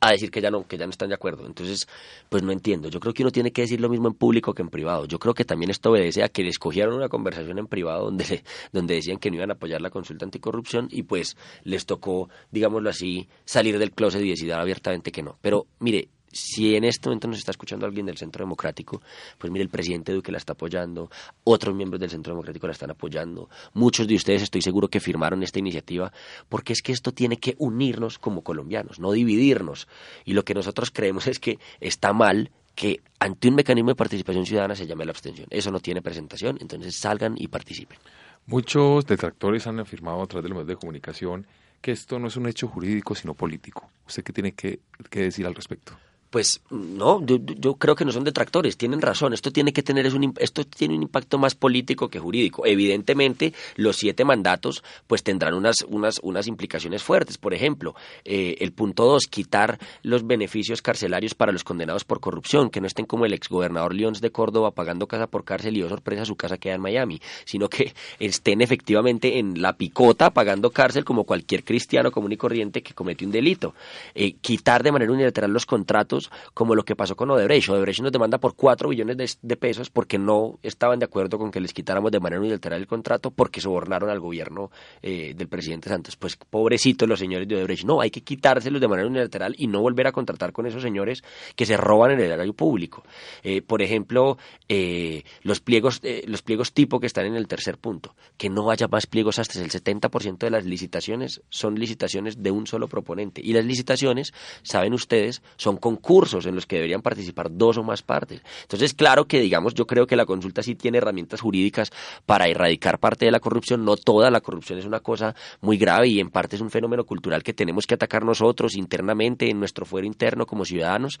a 0.00 0.12
decir 0.12 0.30
que 0.30 0.40
ya 0.40 0.50
no, 0.50 0.66
que 0.66 0.78
ya 0.78 0.86
no 0.86 0.90
están 0.90 1.10
de 1.10 1.14
acuerdo. 1.14 1.46
Entonces, 1.46 1.86
pues 2.28 2.42
no 2.42 2.52
entiendo. 2.52 2.88
Yo 2.88 3.00
creo 3.00 3.12
que 3.12 3.22
uno 3.22 3.30
tiene 3.30 3.52
que 3.52 3.62
decir 3.62 3.80
lo 3.80 3.88
mismo 3.90 4.08
en 4.08 4.14
público 4.14 4.54
que 4.54 4.62
en 4.62 4.70
privado. 4.70 5.04
Yo 5.04 5.18
creo 5.18 5.34
que 5.34 5.44
también 5.44 5.70
esto 5.70 5.90
obedece 5.90 6.22
a 6.22 6.30
que 6.30 6.46
escogieron 6.48 6.94
una 6.94 7.08
conversación 7.08 7.58
en 7.58 7.66
privado 7.66 8.06
donde, 8.06 8.42
donde 8.72 8.94
decían 8.94 9.18
que 9.18 9.30
no 9.30 9.36
iban 9.36 9.50
a 9.50 9.54
apoyar 9.54 9.82
la 9.82 9.90
consulta 9.90 10.24
anticorrupción 10.24 10.88
y 10.90 11.02
pues 11.02 11.36
les 11.64 11.84
tocó, 11.84 12.30
digámoslo 12.50 12.88
así, 12.88 13.28
salir 13.44 13.78
del 13.78 13.92
closet 13.92 14.22
y 14.22 14.30
decidir 14.30 14.54
abiertamente 14.54 15.12
que 15.12 15.22
no. 15.22 15.36
Pero 15.42 15.66
mire, 15.80 16.08
si 16.32 16.76
en 16.76 16.84
este 16.84 17.08
momento 17.08 17.28
nos 17.28 17.38
está 17.38 17.50
escuchando 17.50 17.86
alguien 17.86 18.06
del 18.06 18.16
Centro 18.16 18.44
Democrático, 18.44 19.02
pues 19.38 19.52
mire, 19.52 19.62
el 19.62 19.68
presidente 19.68 20.12
Duque 20.12 20.30
la 20.30 20.38
está 20.38 20.52
apoyando, 20.52 21.10
otros 21.44 21.74
miembros 21.74 22.00
del 22.00 22.10
Centro 22.10 22.32
Democrático 22.32 22.66
la 22.66 22.72
están 22.72 22.90
apoyando, 22.90 23.48
muchos 23.74 24.06
de 24.06 24.14
ustedes 24.14 24.42
estoy 24.42 24.62
seguro 24.62 24.88
que 24.88 25.00
firmaron 25.00 25.42
esta 25.42 25.58
iniciativa, 25.58 26.12
porque 26.48 26.72
es 26.72 26.82
que 26.82 26.92
esto 26.92 27.12
tiene 27.12 27.38
que 27.38 27.56
unirnos 27.58 28.18
como 28.18 28.42
colombianos, 28.42 29.00
no 29.00 29.12
dividirnos. 29.12 29.88
Y 30.24 30.34
lo 30.34 30.44
que 30.44 30.54
nosotros 30.54 30.90
creemos 30.90 31.26
es 31.26 31.40
que 31.40 31.58
está 31.80 32.12
mal 32.12 32.50
que 32.74 33.00
ante 33.18 33.48
un 33.48 33.56
mecanismo 33.56 33.90
de 33.90 33.96
participación 33.96 34.46
ciudadana 34.46 34.74
se 34.74 34.86
llame 34.86 35.04
la 35.04 35.10
abstención. 35.10 35.48
Eso 35.50 35.70
no 35.70 35.80
tiene 35.80 36.00
presentación, 36.00 36.58
entonces 36.60 36.96
salgan 36.96 37.34
y 37.36 37.48
participen. 37.48 37.98
Muchos 38.46 39.04
detractores 39.06 39.66
han 39.66 39.80
afirmado 39.80 40.22
a 40.22 40.26
través 40.26 40.44
de 40.44 40.48
los 40.48 40.56
medios 40.56 40.68
de 40.68 40.76
comunicación 40.76 41.46
que 41.80 41.92
esto 41.92 42.18
no 42.18 42.28
es 42.28 42.36
un 42.36 42.46
hecho 42.46 42.68
jurídico, 42.68 43.14
sino 43.14 43.34
político. 43.34 43.90
¿Usted 44.06 44.22
qué 44.22 44.32
tiene 44.32 44.52
que 44.52 44.80
decir 45.10 45.46
al 45.46 45.54
respecto? 45.54 45.94
Pues 46.30 46.60
no, 46.70 47.20
yo, 47.26 47.74
creo 47.74 47.96
que 47.96 48.04
no 48.04 48.12
son 48.12 48.22
detractores, 48.22 48.76
tienen 48.76 49.00
razón. 49.00 49.32
Esto 49.32 49.50
tiene 49.50 49.72
que 49.72 49.82
tener 49.82 50.14
un, 50.14 50.32
esto 50.38 50.64
tiene 50.64 50.94
un 50.94 51.02
impacto 51.02 51.38
más 51.38 51.56
político 51.56 52.08
que 52.08 52.20
jurídico. 52.20 52.64
Evidentemente, 52.64 53.52
los 53.74 53.96
siete 53.96 54.24
mandatos 54.24 54.84
pues 55.08 55.24
tendrán 55.24 55.54
unas 55.54 55.82
unas 55.88 56.20
unas 56.22 56.46
implicaciones 56.46 57.02
fuertes. 57.02 57.36
Por 57.36 57.52
ejemplo, 57.52 57.96
eh, 58.24 58.56
el 58.60 58.70
punto 58.70 59.06
dos, 59.06 59.26
quitar 59.26 59.80
los 60.04 60.24
beneficios 60.24 60.82
carcelarios 60.82 61.34
para 61.34 61.50
los 61.50 61.64
condenados 61.64 62.04
por 62.04 62.20
corrupción, 62.20 62.70
que 62.70 62.80
no 62.80 62.86
estén 62.86 63.06
como 63.06 63.26
el 63.26 63.32
exgobernador 63.32 63.92
León 63.92 64.14
de 64.20 64.30
Córdoba 64.30 64.70
pagando 64.70 65.08
casa 65.08 65.26
por 65.26 65.44
cárcel 65.44 65.76
y 65.76 65.82
oh 65.82 65.88
sorpresa 65.88 66.24
su 66.24 66.36
casa 66.36 66.58
queda 66.58 66.74
en 66.74 66.80
Miami, 66.80 67.20
sino 67.44 67.68
que 67.68 67.92
estén 68.20 68.60
efectivamente 68.60 69.38
en 69.38 69.60
la 69.60 69.72
picota 69.72 70.30
pagando 70.30 70.70
cárcel 70.70 71.04
como 71.04 71.24
cualquier 71.24 71.64
cristiano 71.64 72.12
común 72.12 72.32
y 72.32 72.36
corriente 72.36 72.82
que 72.82 72.94
comete 72.94 73.24
un 73.24 73.32
delito. 73.32 73.74
Eh, 74.14 74.34
quitar 74.40 74.84
de 74.84 74.92
manera 74.92 75.10
unilateral 75.12 75.52
los 75.52 75.66
contratos 75.66 76.19
como 76.54 76.74
lo 76.74 76.84
que 76.84 76.96
pasó 76.96 77.16
con 77.16 77.30
Odebrecht. 77.30 77.68
Odebrecht 77.68 78.02
nos 78.02 78.12
demanda 78.12 78.38
por 78.38 78.54
4 78.54 78.88
billones 78.88 79.38
de, 79.40 79.56
pesos 79.56 79.90
porque 79.90 80.18
no 80.18 80.58
estaban 80.62 80.98
de 80.98 81.04
acuerdo 81.04 81.38
con 81.38 81.50
que 81.50 81.60
les 81.60 81.72
quitáramos 81.72 82.10
de 82.10 82.20
manera 82.20 82.40
unilateral 82.40 82.80
el 82.80 82.86
contrato 82.86 83.30
porque 83.30 83.60
sobornaron 83.60 84.10
al 84.10 84.20
gobierno 84.20 84.70
eh, 85.02 85.34
del 85.36 85.48
presidente 85.48 85.88
Santos. 85.88 86.16
Pues 86.16 86.36
pobrecitos 86.36 87.08
los 87.08 87.18
señores 87.18 87.46
de 87.48 87.56
Odebrecht. 87.56 87.84
No, 87.84 88.00
hay 88.00 88.10
que 88.10 88.22
quitárselos 88.22 88.80
de 88.80 88.88
manera 88.88 89.08
unilateral 89.08 89.54
y 89.56 89.66
no 89.66 89.80
volver 89.80 90.06
a 90.06 90.12
contratar 90.12 90.52
con 90.52 90.66
esos 90.66 90.82
señores 90.82 91.22
que 91.56 91.66
se 91.66 91.76
roban 91.76 92.10
en 92.12 92.20
el 92.20 92.30
erario 92.32 92.52
público. 92.52 93.04
Eh, 93.42 93.62
por 93.62 93.82
ejemplo, 93.82 94.38
eh, 94.68 95.22
los 95.42 95.60
pliegos 95.60 96.00
los 96.26 96.42
pliegos 96.42 96.72
tipo 96.72 97.00
que 97.00 97.06
están 97.06 97.26
en 97.26 97.36
el 97.36 97.46
tercer 97.46 97.78
punto. 97.78 98.14
Que 98.36 98.48
no 98.48 98.70
haya 98.70 98.88
más 98.88 99.06
pliegos 99.06 99.38
hasta 99.38 99.60
el 99.60 99.70
70% 99.70 100.38
de 100.38 100.50
las 100.50 100.64
licitaciones 100.64 101.42
son 101.48 101.74
licitaciones 101.78 102.42
de 102.42 102.50
un 102.50 102.66
solo 102.66 102.88
proponente. 102.88 103.40
Y 103.44 103.52
las 103.52 103.64
licitaciones, 103.64 104.32
saben 104.62 104.94
ustedes, 104.94 105.42
son 105.56 105.76
concursos 105.76 106.09
concursos 106.10 106.44
en 106.46 106.56
los 106.56 106.66
que 106.66 106.76
deberían 106.76 107.02
participar 107.02 107.50
dos 107.52 107.78
o 107.78 107.84
más 107.84 108.02
partes. 108.02 108.42
Entonces, 108.62 108.94
claro 108.94 109.26
que, 109.26 109.38
digamos, 109.38 109.74
yo 109.74 109.86
creo 109.86 110.08
que 110.08 110.16
la 110.16 110.26
consulta 110.26 110.60
sí 110.60 110.74
tiene 110.74 110.98
herramientas 110.98 111.40
jurídicas 111.40 111.92
para 112.26 112.48
erradicar 112.48 112.98
parte 112.98 113.26
de 113.26 113.30
la 113.30 113.38
corrupción, 113.38 113.84
no 113.84 113.96
toda, 113.96 114.28
la 114.28 114.40
corrupción 114.40 114.80
es 114.80 114.86
una 114.86 114.98
cosa 114.98 115.36
muy 115.60 115.78
grave 115.78 116.08
y 116.08 116.18
en 116.18 116.30
parte 116.30 116.56
es 116.56 116.62
un 116.62 116.70
fenómeno 116.70 117.04
cultural 117.04 117.44
que 117.44 117.52
tenemos 117.52 117.86
que 117.86 117.94
atacar 117.94 118.24
nosotros 118.24 118.74
internamente, 118.74 119.50
en 119.50 119.60
nuestro 119.60 119.86
fuero 119.86 120.04
interno 120.04 120.46
como 120.46 120.64
ciudadanos, 120.64 121.20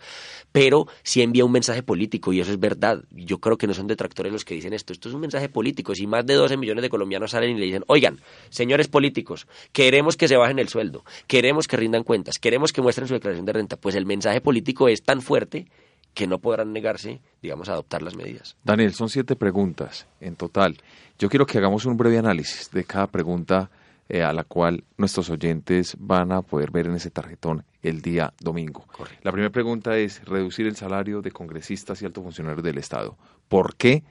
pero 0.50 0.88
sí 1.04 1.22
envía 1.22 1.44
un 1.44 1.52
mensaje 1.52 1.84
político 1.84 2.32
y 2.32 2.40
eso 2.40 2.50
es 2.50 2.58
verdad. 2.58 3.04
Yo 3.12 3.38
creo 3.38 3.56
que 3.56 3.68
no 3.68 3.74
son 3.74 3.86
detractores 3.86 4.32
los 4.32 4.44
que 4.44 4.54
dicen 4.54 4.72
esto, 4.72 4.92
esto 4.92 5.08
es 5.08 5.14
un 5.14 5.20
mensaje 5.20 5.48
político. 5.48 5.94
Si 5.94 6.08
más 6.08 6.26
de 6.26 6.34
12 6.34 6.56
millones 6.56 6.82
de 6.82 6.90
colombianos 6.90 7.30
salen 7.30 7.56
y 7.56 7.60
le 7.60 7.66
dicen, 7.66 7.84
oigan, 7.86 8.18
señores 8.48 8.88
políticos, 8.88 9.46
queremos 9.72 10.16
que 10.16 10.26
se 10.26 10.36
bajen 10.36 10.58
el 10.58 10.68
sueldo, 10.68 11.04
queremos 11.28 11.68
que 11.68 11.76
rindan 11.76 12.02
cuentas, 12.02 12.40
queremos 12.40 12.72
que 12.72 12.82
muestren 12.82 13.06
su 13.06 13.14
declaración 13.14 13.46
de 13.46 13.52
renta, 13.52 13.76
pues 13.76 13.94
el 13.94 14.04
mensaje 14.04 14.40
político 14.40 14.79
es 14.88 15.02
tan 15.02 15.22
fuerte 15.22 15.66
que 16.14 16.26
no 16.26 16.38
podrán 16.38 16.72
negarse, 16.72 17.20
digamos, 17.40 17.68
a 17.68 17.72
adoptar 17.72 18.02
las 18.02 18.16
medidas. 18.16 18.56
Daniel, 18.64 18.94
son 18.94 19.08
siete 19.08 19.36
preguntas 19.36 20.06
en 20.20 20.36
total. 20.36 20.76
Yo 21.18 21.28
quiero 21.28 21.46
que 21.46 21.58
hagamos 21.58 21.86
un 21.86 21.96
breve 21.96 22.18
análisis 22.18 22.70
de 22.70 22.84
cada 22.84 23.06
pregunta 23.06 23.70
eh, 24.08 24.22
a 24.22 24.32
la 24.32 24.44
cual 24.44 24.82
nuestros 24.96 25.30
oyentes 25.30 25.96
van 25.98 26.32
a 26.32 26.42
poder 26.42 26.72
ver 26.72 26.86
en 26.86 26.96
ese 26.96 27.10
tarjetón 27.10 27.64
el 27.80 28.02
día 28.02 28.32
domingo. 28.40 28.84
La 29.22 29.30
primera 29.30 29.52
pregunta 29.52 29.96
es 29.96 30.24
reducir 30.24 30.66
el 30.66 30.76
salario 30.76 31.22
de 31.22 31.30
congresistas 31.30 32.02
y 32.02 32.06
altos 32.06 32.24
funcionarios 32.24 32.64
del 32.64 32.78
Estado. 32.78 33.16
¿Por 33.48 33.76
qué? 33.76 34.02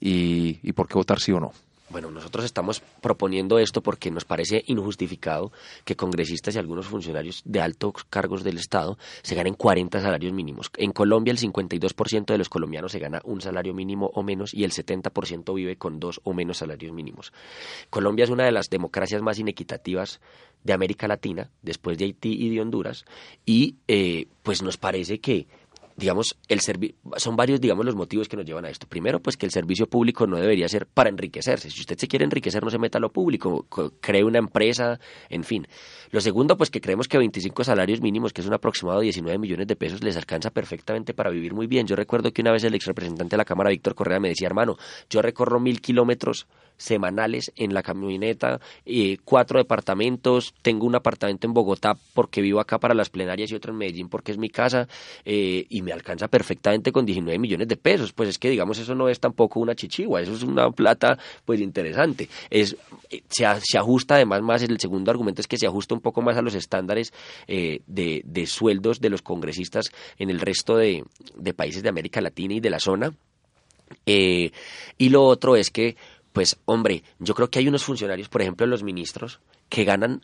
Y, 0.00 0.58
y 0.62 0.72
por 0.72 0.88
qué 0.88 0.94
votar 0.94 1.20
sí 1.20 1.32
o 1.32 1.40
no. 1.40 1.52
Bueno, 1.92 2.10
nosotros 2.10 2.46
estamos 2.46 2.80
proponiendo 3.02 3.58
esto 3.58 3.82
porque 3.82 4.10
nos 4.10 4.24
parece 4.24 4.64
injustificado 4.66 5.52
que 5.84 5.94
congresistas 5.94 6.54
y 6.54 6.58
algunos 6.58 6.86
funcionarios 6.86 7.42
de 7.44 7.60
altos 7.60 8.04
cargos 8.08 8.42
del 8.42 8.56
Estado 8.56 8.96
se 9.20 9.34
ganen 9.34 9.52
40 9.52 10.00
salarios 10.00 10.32
mínimos. 10.32 10.70
En 10.78 10.92
Colombia 10.92 11.32
el 11.32 11.38
52% 11.38 12.24
de 12.24 12.38
los 12.38 12.48
colombianos 12.48 12.92
se 12.92 12.98
gana 12.98 13.20
un 13.24 13.42
salario 13.42 13.74
mínimo 13.74 14.10
o 14.14 14.22
menos 14.22 14.54
y 14.54 14.64
el 14.64 14.72
70% 14.72 15.54
vive 15.54 15.76
con 15.76 16.00
dos 16.00 16.22
o 16.24 16.32
menos 16.32 16.56
salarios 16.56 16.94
mínimos. 16.94 17.30
Colombia 17.90 18.24
es 18.24 18.30
una 18.30 18.46
de 18.46 18.52
las 18.52 18.70
democracias 18.70 19.20
más 19.20 19.38
inequitativas 19.38 20.18
de 20.64 20.72
América 20.72 21.08
Latina, 21.08 21.50
después 21.60 21.98
de 21.98 22.06
Haití 22.06 22.32
y 22.32 22.54
de 22.54 22.60
Honduras, 22.62 23.04
y 23.44 23.76
eh, 23.86 24.28
pues 24.42 24.62
nos 24.62 24.78
parece 24.78 25.20
que 25.20 25.46
digamos, 25.96 26.36
el 26.48 26.60
son 26.60 27.36
varios, 27.36 27.60
digamos, 27.60 27.84
los 27.84 27.94
motivos 27.94 28.28
que 28.28 28.36
nos 28.36 28.46
llevan 28.46 28.64
a 28.64 28.70
esto. 28.70 28.86
Primero, 28.86 29.20
pues 29.20 29.36
que 29.36 29.46
el 29.46 29.52
servicio 29.52 29.86
público 29.86 30.26
no 30.26 30.36
debería 30.36 30.68
ser 30.68 30.86
para 30.86 31.10
enriquecerse. 31.10 31.70
Si 31.70 31.80
usted 31.80 31.96
se 31.98 32.08
quiere 32.08 32.24
enriquecer, 32.24 32.62
no 32.62 32.70
se 32.70 32.78
meta 32.78 32.98
a 32.98 33.00
lo 33.00 33.12
público, 33.12 33.66
cree 34.00 34.24
una 34.24 34.38
empresa, 34.38 34.98
en 35.28 35.44
fin. 35.44 35.66
Lo 36.10 36.20
segundo, 36.20 36.56
pues 36.56 36.70
que 36.70 36.80
creemos 36.80 37.08
que 37.08 37.18
25 37.18 37.64
salarios 37.64 38.00
mínimos, 38.00 38.32
que 38.32 38.40
es 38.40 38.46
un 38.46 38.54
aproximado 38.54 39.00
de 39.00 39.04
19 39.04 39.38
millones 39.38 39.66
de 39.66 39.76
pesos, 39.76 40.02
les 40.02 40.16
alcanza 40.16 40.50
perfectamente 40.50 41.14
para 41.14 41.30
vivir 41.30 41.54
muy 41.54 41.66
bien. 41.66 41.86
Yo 41.86 41.96
recuerdo 41.96 42.32
que 42.32 42.42
una 42.42 42.52
vez 42.52 42.64
el 42.64 42.74
ex 42.74 42.86
representante 42.86 43.30
de 43.30 43.38
la 43.38 43.44
Cámara, 43.44 43.70
Víctor 43.70 43.94
Correa, 43.94 44.20
me 44.20 44.28
decía, 44.28 44.46
hermano, 44.46 44.76
yo 45.08 45.22
recorro 45.22 45.60
mil 45.60 45.80
kilómetros 45.80 46.46
semanales 46.76 47.52
en 47.56 47.74
la 47.74 47.82
camioneta, 47.82 48.60
eh, 48.84 49.18
cuatro 49.24 49.58
departamentos, 49.58 50.54
tengo 50.62 50.86
un 50.86 50.96
apartamento 50.96 51.46
en 51.46 51.54
Bogotá 51.54 51.96
porque 52.14 52.42
vivo 52.42 52.60
acá 52.60 52.78
para 52.78 52.94
las 52.94 53.08
plenarias 53.10 53.50
y 53.52 53.54
otro 53.54 53.72
en 53.72 53.78
Medellín 53.78 54.08
porque 54.08 54.32
es 54.32 54.38
mi 54.38 54.48
casa 54.48 54.88
eh, 55.24 55.66
y 55.68 55.81
me 55.82 55.92
alcanza 55.92 56.28
perfectamente 56.28 56.92
con 56.92 57.04
19 57.04 57.38
millones 57.38 57.68
de 57.68 57.76
pesos. 57.76 58.12
Pues 58.12 58.28
es 58.28 58.38
que 58.38 58.50
digamos 58.50 58.78
eso 58.78 58.94
no 58.94 59.08
es 59.08 59.20
tampoco 59.20 59.60
una 59.60 59.74
chichigua, 59.74 60.20
eso 60.20 60.32
es 60.32 60.42
una 60.42 60.70
plata 60.70 61.18
pues 61.44 61.60
interesante. 61.60 62.28
Es, 62.50 62.76
eh, 63.10 63.22
se, 63.28 63.76
ajusta 63.76 64.14
además 64.16 64.42
más, 64.42 64.62
el 64.62 64.78
segundo 64.78 65.10
argumento 65.10 65.40
es 65.40 65.48
que 65.48 65.58
se 65.58 65.66
ajusta 65.66 65.94
un 65.94 66.00
poco 66.00 66.22
más 66.22 66.36
a 66.36 66.42
los 66.42 66.54
estándares 66.54 67.12
de, 67.46 68.22
de, 68.24 68.46
sueldos 68.46 69.00
de 69.00 69.10
los 69.10 69.22
congresistas 69.22 69.90
en 70.18 70.30
el 70.30 70.40
resto 70.40 70.76
de, 70.76 71.04
de 71.36 71.54
países 71.54 71.82
de 71.82 71.88
América 71.88 72.20
Latina 72.20 72.54
y 72.54 72.60
de 72.60 72.70
la 72.70 72.78
zona. 72.78 73.12
y 74.06 75.08
lo 75.08 75.24
otro 75.24 75.56
es 75.56 75.70
que 75.70 75.96
pues 76.32 76.58
hombre, 76.64 77.02
yo 77.18 77.34
creo 77.34 77.50
que 77.50 77.58
hay 77.58 77.68
unos 77.68 77.84
funcionarios, 77.84 78.28
por 78.28 78.42
ejemplo 78.42 78.66
los 78.66 78.82
ministros, 78.82 79.40
que 79.68 79.84
ganan 79.84 80.20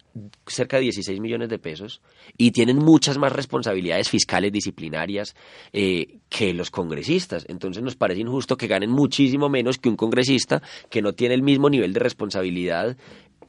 cerca 0.47 0.77
de 0.77 0.83
16 0.83 1.21
millones 1.21 1.49
de 1.49 1.59
pesos 1.59 2.03
y 2.37 2.51
tienen 2.51 2.77
muchas 2.77 3.17
más 3.17 3.33
responsabilidades 3.33 4.09
fiscales 4.11 4.53
disciplinarias 4.53 5.35
eh, 5.73 6.19
que 6.29 6.53
los 6.53 6.71
congresistas. 6.71 7.47
Entonces 7.49 7.83
nos 7.83 7.97
parece 7.97 8.21
injusto 8.21 8.57
que 8.57 8.67
ganen 8.67 8.91
muchísimo 8.91 9.49
menos 9.49 9.79
que 9.79 9.89
un 9.89 9.97
congresista 9.97 10.63
que 10.91 11.01
no 11.01 11.15
tiene 11.15 11.35
el 11.35 11.43
mismo 11.43 11.71
nivel 11.71 11.95
de 11.95 12.01
responsabilidad 12.01 12.97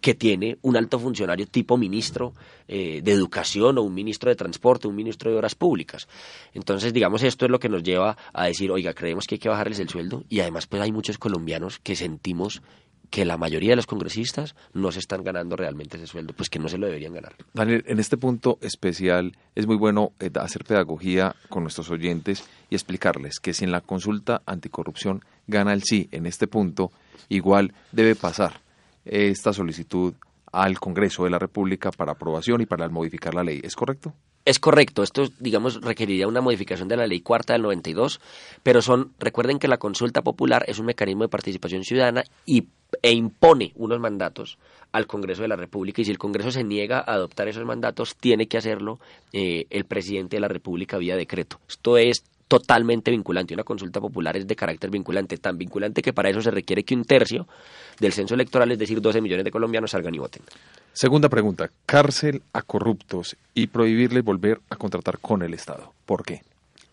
que 0.01 0.13
tiene 0.13 0.57
un 0.61 0.77
alto 0.77 0.99
funcionario 0.99 1.47
tipo 1.47 1.77
ministro 1.77 2.33
eh, 2.67 3.01
de 3.03 3.11
educación 3.11 3.77
o 3.77 3.81
un 3.81 3.93
ministro 3.93 4.29
de 4.29 4.35
transporte, 4.35 4.87
un 4.87 4.95
ministro 4.95 5.31
de 5.31 5.37
obras 5.37 5.55
públicas. 5.55 6.07
Entonces, 6.53 6.93
digamos, 6.93 7.23
esto 7.23 7.45
es 7.45 7.51
lo 7.51 7.59
que 7.59 7.69
nos 7.69 7.83
lleva 7.83 8.17
a 8.33 8.45
decir, 8.45 8.71
oiga, 8.71 8.93
creemos 8.93 9.27
que 9.27 9.35
hay 9.35 9.39
que 9.39 9.49
bajarles 9.49 9.79
el 9.79 9.89
sueldo 9.89 10.23
y 10.29 10.39
además 10.39 10.67
pues 10.67 10.81
hay 10.81 10.91
muchos 10.91 11.17
colombianos 11.17 11.79
que 11.79 11.95
sentimos 11.95 12.61
que 13.09 13.25
la 13.25 13.37
mayoría 13.37 13.71
de 13.71 13.75
los 13.75 13.87
congresistas 13.87 14.55
no 14.73 14.91
se 14.91 14.99
están 14.99 15.23
ganando 15.23 15.55
realmente 15.55 15.97
ese 15.97 16.07
sueldo, 16.07 16.33
pues 16.33 16.49
que 16.49 16.59
no 16.59 16.69
se 16.69 16.77
lo 16.77 16.85
deberían 16.85 17.13
ganar. 17.13 17.35
Daniel, 17.53 17.83
en 17.87 17.99
este 17.99 18.17
punto 18.17 18.59
especial 18.61 19.35
es 19.55 19.65
muy 19.65 19.77
bueno 19.77 20.11
eh, 20.19 20.29
hacer 20.35 20.63
pedagogía 20.63 21.35
con 21.49 21.63
nuestros 21.63 21.89
oyentes 21.89 22.43
y 22.69 22.75
explicarles 22.75 23.39
que 23.39 23.53
si 23.53 23.65
en 23.65 23.71
la 23.71 23.81
consulta 23.81 24.41
anticorrupción 24.45 25.23
gana 25.47 25.73
el 25.73 25.83
sí 25.83 26.07
en 26.11 26.25
este 26.25 26.47
punto, 26.47 26.91
igual 27.29 27.73
debe 27.91 28.15
pasar 28.15 28.61
esta 29.05 29.53
solicitud 29.53 30.13
al 30.51 30.79
Congreso 30.79 31.23
de 31.23 31.29
la 31.29 31.39
República 31.39 31.91
para 31.91 32.13
aprobación 32.13 32.61
y 32.61 32.65
para 32.65 32.89
modificar 32.89 33.35
la 33.35 33.43
ley. 33.43 33.59
¿Es 33.63 33.75
correcto? 33.75 34.13
Es 34.45 34.59
correcto, 34.59 35.03
esto 35.03 35.29
digamos 35.39 35.81
requeriría 35.81 36.27
una 36.27 36.41
modificación 36.41 36.87
de 36.87 36.97
la 36.97 37.05
ley 37.05 37.19
cuarta 37.19 37.53
del 37.53 37.61
92, 37.61 38.19
pero 38.63 38.81
son 38.81 39.13
recuerden 39.19 39.59
que 39.59 39.67
la 39.67 39.77
consulta 39.77 40.23
popular 40.23 40.63
es 40.67 40.79
un 40.79 40.87
mecanismo 40.87 41.23
de 41.23 41.29
participación 41.29 41.83
ciudadana 41.83 42.23
y 42.45 42.67
e 43.03 43.11
impone 43.11 43.73
unos 43.75 43.99
mandatos 43.99 44.57
al 44.91 45.05
Congreso 45.05 45.43
de 45.43 45.49
la 45.49 45.55
República 45.55 46.01
y 46.01 46.05
si 46.05 46.11
el 46.11 46.17
Congreso 46.17 46.51
se 46.51 46.63
niega 46.63 46.99
a 46.99 47.13
adoptar 47.13 47.47
esos 47.47 47.65
mandatos 47.65 48.15
tiene 48.15 48.47
que 48.47 48.57
hacerlo 48.57 48.99
eh, 49.33 49.67
el 49.69 49.85
presidente 49.85 50.37
de 50.37 50.41
la 50.41 50.47
República 50.47 50.97
vía 50.97 51.15
decreto. 51.15 51.59
Esto 51.67 51.97
es 51.97 52.23
totalmente 52.49 53.11
vinculante. 53.11 53.53
Una 53.53 53.63
consulta 53.63 54.01
popular 54.01 54.35
es 54.35 54.47
de 54.47 54.55
carácter 54.55 54.89
vinculante, 54.89 55.37
tan 55.37 55.57
vinculante 55.57 56.01
que 56.01 56.11
para 56.11 56.29
eso 56.29 56.41
se 56.41 56.51
requiere 56.51 56.83
que 56.83 56.95
un 56.95 57.05
tercio 57.05 57.47
del 57.99 58.11
censo 58.11 58.33
electoral, 58.33 58.71
es 58.71 58.79
decir, 58.79 58.99
12 58.99 59.21
millones 59.21 59.45
de 59.45 59.51
colombianos, 59.51 59.91
salgan 59.91 60.15
y 60.15 60.17
voten. 60.17 60.41
Segunda 60.91 61.29
pregunta, 61.29 61.69
cárcel 61.85 62.41
a 62.51 62.63
corruptos 62.63 63.37
y 63.53 63.67
prohibirle 63.67 64.21
volver 64.21 64.59
a 64.69 64.75
contratar 64.75 65.19
con 65.19 65.43
el 65.43 65.53
Estado. 65.53 65.93
¿Por 66.05 66.25
qué? 66.25 66.41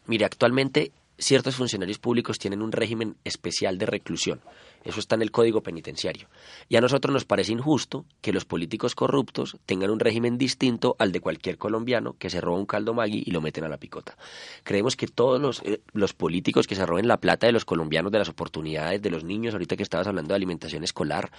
Mire, 0.06 0.26
actualmente 0.26 0.92
ciertos 1.18 1.56
funcionarios 1.56 1.98
públicos 1.98 2.38
tienen 2.38 2.60
un 2.60 2.70
régimen 2.70 3.16
especial 3.24 3.78
de 3.78 3.86
reclusión. 3.86 4.40
Eso 4.87 5.01
está 5.01 5.16
en 5.16 5.22
el 5.22 5.33
Código 5.33 5.62
Penitenciario. 5.62 6.29
Y 6.68 6.77
a 6.77 6.81
nosotros 6.81 7.12
nos 7.12 7.25
parece 7.25 7.51
injusto 7.51 8.05
que 8.20 8.33
los 8.33 8.44
políticos 8.44 8.94
corruptos 8.94 9.57
tengan 9.66 9.90
un 9.90 9.99
régimen 9.99 10.38
distinto 10.38 10.94
al 11.01 11.11
de 11.11 11.20
cualquier 11.20 11.59
colombiano 11.59 12.14
que 12.18 12.31
se 12.31 12.40
roba 12.40 12.59
un 12.59 12.66
caldo 12.66 12.94
magui 12.94 13.25
y 13.27 13.33
lo 13.33 13.40
meten 13.40 13.64
a 13.64 13.68
la 13.68 13.79
picota. 13.79 14.16
Creemos 14.62 14.94
que 14.94 15.09
todos 15.09 15.40
los, 15.40 15.61
eh, 15.64 15.81
los 15.92 16.14
políticos 16.14 16.68
que 16.68 16.77
se 16.77 16.87
roben 16.87 17.09
la 17.09 17.16
plata 17.16 17.49
de 17.49 17.53
los 17.53 17.64
colombianos, 17.64 18.12
de 18.12 18.18
las 18.18 18.29
oportunidades, 18.29 19.03
de 19.03 19.11
los 19.11 19.25
niños, 19.25 19.55
ahorita 19.55 19.77
que 19.77 19.83
estabas 19.83 20.07
hablando 20.07 20.29
de 20.29 20.37
alimentación 20.37 20.85
escolar, 20.85 21.33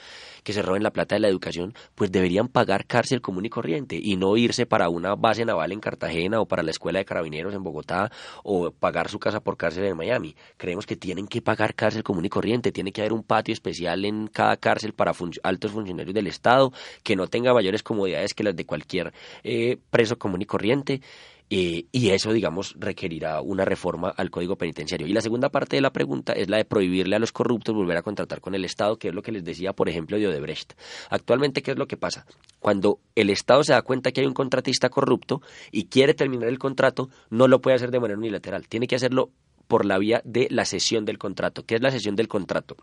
que 0.43 0.51
se 0.51 0.61
roben 0.61 0.83
la 0.83 0.91
plata 0.91 1.15
de 1.15 1.21
la 1.21 1.29
educación, 1.29 1.73
pues 1.95 2.11
deberían 2.11 2.49
pagar 2.49 2.85
cárcel 2.85 3.21
común 3.21 3.45
y 3.45 3.49
corriente 3.49 3.97
y 4.01 4.17
no 4.17 4.35
irse 4.35 4.65
para 4.65 4.89
una 4.89 5.15
base 5.15 5.45
naval 5.45 5.71
en 5.71 5.79
Cartagena 5.79 6.41
o 6.41 6.47
para 6.47 6.63
la 6.63 6.71
escuela 6.71 6.99
de 6.99 7.05
carabineros 7.05 7.53
en 7.53 7.63
Bogotá 7.63 8.11
o 8.43 8.71
pagar 8.71 9.09
su 9.09 9.19
casa 9.19 9.39
por 9.39 9.55
cárcel 9.55 9.85
en 9.85 9.95
Miami. 9.95 10.35
Creemos 10.57 10.85
que 10.85 10.97
tienen 10.97 11.27
que 11.27 11.41
pagar 11.41 11.75
cárcel 11.75 12.03
común 12.03 12.25
y 12.25 12.29
corriente, 12.29 12.73
tiene 12.73 12.91
que 12.91 13.01
haber 13.01 13.13
un 13.13 13.23
patio 13.37 13.53
especial 13.53 14.03
en 14.03 14.27
cada 14.27 14.57
cárcel 14.57 14.93
para 14.93 15.13
altos 15.43 15.71
funcionarios 15.71 16.15
del 16.15 16.25
Estado, 16.25 16.73
que 17.03 17.15
no 17.15 17.27
tenga 17.27 17.53
mayores 17.53 17.83
comodidades 17.83 18.33
que 18.33 18.43
las 18.43 18.55
de 18.55 18.65
cualquier 18.65 19.13
eh, 19.43 19.77
preso 19.91 20.17
común 20.17 20.41
y 20.41 20.45
corriente. 20.45 21.01
Eh, 21.49 21.85
y 21.91 22.09
eso, 22.09 22.33
digamos, 22.33 22.75
requerirá 22.77 23.41
una 23.41 23.63
reforma 23.63 24.09
al 24.09 24.31
Código 24.31 24.57
Penitenciario. 24.57 25.07
Y 25.07 25.13
la 25.13 25.21
segunda 25.21 25.49
parte 25.49 25.77
de 25.77 25.81
la 25.81 25.91
pregunta 25.91 26.33
es 26.33 26.49
la 26.49 26.57
de 26.57 26.65
prohibirle 26.65 27.15
a 27.15 27.19
los 27.19 27.31
corruptos 27.31 27.75
volver 27.75 27.95
a 27.95 28.01
contratar 28.01 28.41
con 28.41 28.55
el 28.55 28.65
Estado, 28.65 28.97
que 28.97 29.09
es 29.09 29.13
lo 29.13 29.21
que 29.21 29.31
les 29.31 29.45
decía, 29.45 29.71
por 29.71 29.87
ejemplo, 29.87 30.17
de 30.17 30.27
Odebrecht. 30.27 30.73
Actualmente, 31.09 31.61
¿qué 31.61 31.71
es 31.71 31.77
lo 31.77 31.87
que 31.87 31.95
pasa? 31.95 32.25
Cuando 32.59 32.99
el 33.15 33.29
Estado 33.29 33.63
se 33.63 33.73
da 33.73 33.81
cuenta 33.83 34.11
que 34.11 34.21
hay 34.21 34.27
un 34.27 34.33
contratista 34.33 34.89
corrupto 34.89 35.41
y 35.71 35.85
quiere 35.85 36.15
terminar 36.15 36.49
el 36.49 36.57
contrato, 36.57 37.09
no 37.29 37.47
lo 37.47 37.61
puede 37.61 37.75
hacer 37.75 37.91
de 37.91 37.99
manera 37.99 38.17
unilateral. 38.17 38.67
Tiene 38.67 38.87
que 38.87 38.95
hacerlo 38.95 39.29
por 39.67 39.85
la 39.85 39.99
vía 39.99 40.21
de 40.25 40.47
la 40.49 40.65
cesión 40.65 41.05
del 41.05 41.19
contrato. 41.19 41.63
¿Qué 41.65 41.75
es 41.75 41.81
la 41.81 41.91
cesión 41.91 42.15
del 42.15 42.27
contrato? 42.27 42.75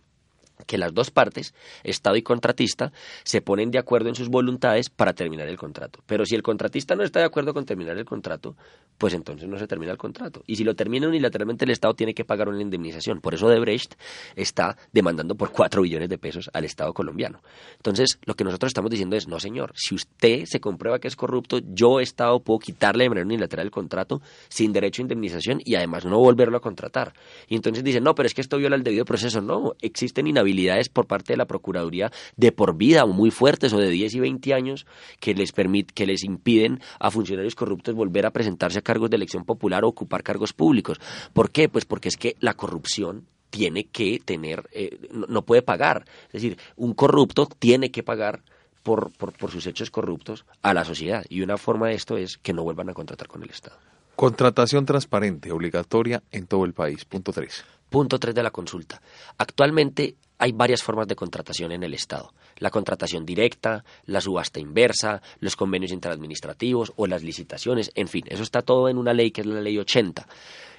Que 0.67 0.79
las 0.79 0.95
dos 0.95 1.11
partes, 1.11 1.55
Estado 1.83 2.17
y 2.17 2.23
contratista, 2.23 2.93
se 3.25 3.41
ponen 3.41 3.71
de 3.71 3.79
acuerdo 3.79 4.09
en 4.09 4.15
sus 4.15 4.29
voluntades 4.29 4.89
para 4.89 5.13
terminar 5.13 5.49
el 5.49 5.57
contrato. 5.57 6.01
Pero 6.07 6.25
si 6.25 6.35
el 6.35 6.43
contratista 6.43 6.95
no 6.95 7.03
está 7.03 7.21
de 7.21 7.27
acuerdo 7.27 7.53
con 7.53 7.65
terminar 7.65 7.99
el 7.99 8.05
contrato, 8.05 8.57
pues 8.99 9.15
entonces 9.15 9.49
no 9.49 9.59
se 9.59 9.67
termina 9.67 9.93
el 9.93 9.99
contrato. 9.99 10.43
Y 10.47 10.57
si 10.57 10.65
lo 10.65 10.75
termina 10.75 11.09
unilateralmente, 11.09 11.65
el 11.65 11.73
Estado 11.73 11.95
tiene 11.95 12.15
que 12.15 12.25
pagar 12.25 12.49
una 12.49 12.63
indemnización. 12.63 13.21
Por 13.21 13.35
eso 13.35 13.49
Debrecht 13.49 13.95
está 14.37 14.77
demandando 14.93 15.35
por 15.35 15.51
cuatro 15.51 15.83
billones 15.83 16.09
de 16.09 16.19
pesos 16.19 16.49
al 16.53 16.65
Estado 16.65 16.93
colombiano. 16.93 17.41
Entonces, 17.77 18.19
lo 18.25 18.35
que 18.35 18.45
nosotros 18.45 18.71
estamos 18.71 18.91
diciendo 18.91 19.17
es, 19.17 19.29
no 19.29 19.41
señor, 19.41 19.73
si 19.75 19.95
usted 19.95 20.45
se 20.47 20.61
comprueba 20.61 20.99
que 20.99 21.09
es 21.09 21.17
corrupto, 21.17 21.61
yo, 21.65 22.01
Estado, 22.01 22.41
puedo 22.41 22.61
quitarle 22.61 23.05
de 23.05 23.11
manera 23.11 23.27
unilateral 23.27 23.67
el 23.67 23.73
contrato 23.73 24.23
sin 24.49 24.73
derecho 24.73 25.03
a 25.03 25.05
indemnización 25.05 25.61
y 25.65 25.75
además 25.75 26.05
no 26.05 26.19
volverlo 26.19 26.57
a 26.57 26.61
contratar. 26.61 27.13
Y 27.49 27.57
entonces 27.57 27.83
dicen, 27.83 28.05
no, 28.05 28.15
pero 28.15 28.27
es 28.27 28.35
que 28.35 28.41
esto 28.41 28.57
viola 28.59 28.77
el 28.77 28.85
debido 28.85 29.05
proceso. 29.05 29.41
No, 29.41 29.75
existen 29.81 30.27
inhabilitaciones 30.47 30.89
por 30.89 31.07
parte 31.07 31.33
de 31.33 31.37
la 31.37 31.47
Procuraduría 31.47 32.11
de 32.37 32.53
por 32.53 32.77
vida 32.77 33.05
o 33.05 33.09
muy 33.09 33.31
fuertes 33.31 33.73
o 33.73 33.79
de 33.79 33.91
10 33.91 34.15
y 34.15 34.21
20 34.21 34.55
años 34.55 34.87
que 35.21 35.35
les, 35.35 35.53
que 35.53 36.07
les 36.07 36.25
impiden 36.25 36.81
a 36.99 37.11
funcionarios 37.11 37.55
corruptos 37.55 37.95
volver 37.95 38.27
a 38.27 38.31
presentarse 38.31 38.79
a 38.79 38.83
cargos 38.83 39.11
de 39.11 39.17
elección 39.17 39.45
popular 39.45 39.85
o 39.85 39.89
ocupar 39.89 40.23
cargos 40.23 40.53
públicos. 40.53 41.01
¿Por 41.33 41.51
qué? 41.51 41.69
Pues 41.69 41.85
porque 41.85 42.09
es 42.09 42.17
que 42.17 42.37
la 42.41 42.55
corrupción 42.55 43.27
tiene 43.51 43.85
que 43.85 44.21
tener, 44.25 44.69
eh, 44.73 44.99
no, 45.13 45.43
puede 45.43 45.63
pagar. 45.63 46.05
Es 46.27 46.33
decir, 46.33 46.59
un 46.77 46.95
corrupto 46.95 47.49
tiene 47.59 47.91
que 47.91 48.03
pagar 48.03 48.43
por, 48.83 49.13
por, 49.13 49.33
por, 49.33 49.51
sus 49.51 49.67
hechos 49.67 49.91
corruptos 49.91 50.45
a 50.63 50.75
la 50.75 50.85
sociedad. 50.85 51.25
Y 51.29 51.41
una 51.43 51.57
forma 51.57 51.89
de 51.89 51.95
esto 51.95 52.17
es 52.17 52.37
que 52.39 52.53
no 52.53 52.65
vuelvan 52.65 52.91
a 52.91 52.95
contratar 52.95 53.29
con 53.29 53.43
el 53.43 53.51
Estado. 53.51 53.79
Contratación 54.17 54.87
transparente, 54.87 55.51
obligatoria 55.53 56.23
en 56.31 56.47
todo 56.47 56.65
el 56.65 56.73
país. 56.73 57.05
Punto 57.05 57.33
3. 57.33 57.65
Punto 57.91 58.19
3 58.19 58.35
de 58.35 58.43
la 58.43 58.51
consulta. 58.51 59.01
Actualmente 59.39 60.17
hay 60.39 60.53
varias 60.53 60.83
formas 60.83 61.07
de 61.09 61.17
contratación 61.17 61.73
en 61.73 61.83
el 61.83 61.95
Estado. 61.95 62.33
La 62.59 62.71
contratación 62.71 63.25
directa, 63.25 63.85
la 64.07 64.21
subasta 64.21 64.61
inversa, 64.61 65.23
los 65.41 65.57
convenios 65.57 65.93
interadministrativos 65.93 66.93
o 66.97 67.07
las 67.07 67.23
licitaciones, 67.23 67.91
en 67.95 68.09
fin, 68.09 68.25
eso 68.29 68.43
está 68.43 68.63
todo 68.63 68.89
en 68.89 68.99
una 68.99 69.13
ley 69.13 69.31
que 69.31 69.43
es 69.43 69.47
la 69.47 69.61
ley 69.61 69.79
80. 69.79 70.27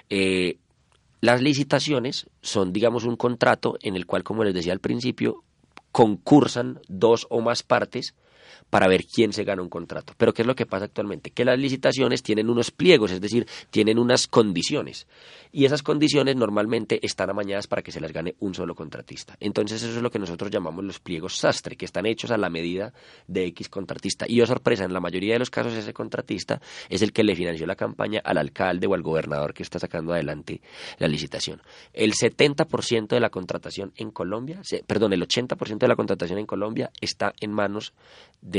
Eh, 0.09 0.57
las 1.21 1.41
licitaciones 1.41 2.27
son, 2.41 2.71
digamos, 2.71 3.05
un 3.05 3.15
contrato 3.15 3.77
en 3.81 3.95
el 3.95 4.05
cual, 4.05 4.23
como 4.23 4.43
les 4.43 4.53
decía 4.53 4.73
al 4.73 4.79
principio, 4.79 5.43
concursan 5.91 6.81
dos 6.87 7.25
o 7.29 7.41
más 7.41 7.63
partes 7.63 8.13
para 8.69 8.87
ver 8.87 9.05
quién 9.05 9.33
se 9.33 9.43
gana 9.43 9.61
un 9.61 9.69
contrato. 9.69 10.13
Pero 10.17 10.33
¿qué 10.33 10.41
es 10.41 10.47
lo 10.47 10.55
que 10.55 10.65
pasa 10.65 10.85
actualmente? 10.85 11.31
Que 11.31 11.45
las 11.45 11.57
licitaciones 11.57 12.23
tienen 12.23 12.49
unos 12.49 12.71
pliegos, 12.71 13.11
es 13.11 13.21
decir, 13.21 13.47
tienen 13.69 13.97
unas 13.97 14.27
condiciones. 14.27 15.07
Y 15.51 15.63
esas 15.63 15.83
condiciones 15.83 16.35
normalmente 16.35 16.99
están 17.01 17.29
amañadas 17.29 17.67
para 17.67 17.81
que 17.81 17.91
se 17.91 18.01
las 18.01 18.11
gane 18.11 18.35
un 18.39 18.53
solo 18.53 18.75
contratista. 18.75 19.37
Entonces 19.39 19.81
eso 19.81 19.95
es 19.95 20.01
lo 20.01 20.11
que 20.11 20.19
nosotros 20.19 20.51
llamamos 20.51 20.83
los 20.83 20.99
pliegos 20.99 21.37
sastre, 21.37 21.77
que 21.77 21.85
están 21.85 22.05
hechos 22.05 22.31
a 22.31 22.37
la 22.37 22.49
medida 22.49 22.91
de 23.27 23.45
X 23.45 23.69
contratista. 23.69 24.25
Y 24.27 24.35
yo 24.35 24.43
oh, 24.43 24.47
sorpresa, 24.47 24.83
en 24.83 24.91
la 24.91 24.99
mayoría 24.99 25.33
de 25.33 25.39
los 25.39 25.49
casos 25.49 25.73
ese 25.73 25.93
contratista 25.93 26.59
es 26.89 27.01
el 27.01 27.13
que 27.13 27.23
le 27.23 27.35
financió 27.35 27.65
la 27.65 27.75
campaña 27.75 28.21
al 28.23 28.37
alcalde 28.37 28.87
o 28.87 28.93
al 28.93 29.01
gobernador 29.01 29.53
que 29.53 29.63
está 29.63 29.79
sacando 29.79 30.11
adelante 30.11 30.59
la 30.97 31.07
licitación. 31.07 31.61
El 31.93 32.13
70% 32.13 33.07
de 33.07 33.19
la 33.19 33.29
contratación 33.29 33.93
en 33.95 34.11
Colombia, 34.11 34.61
perdón, 34.85 35.13
el 35.13 35.25
80% 35.25 35.77
de 35.77 35.87
la 35.87 35.95
contratación 35.95 36.39
en 36.39 36.45
Colombia 36.45 36.91
está 36.99 37.33
en 37.39 37.53
manos 37.53 37.93
de 38.41 38.54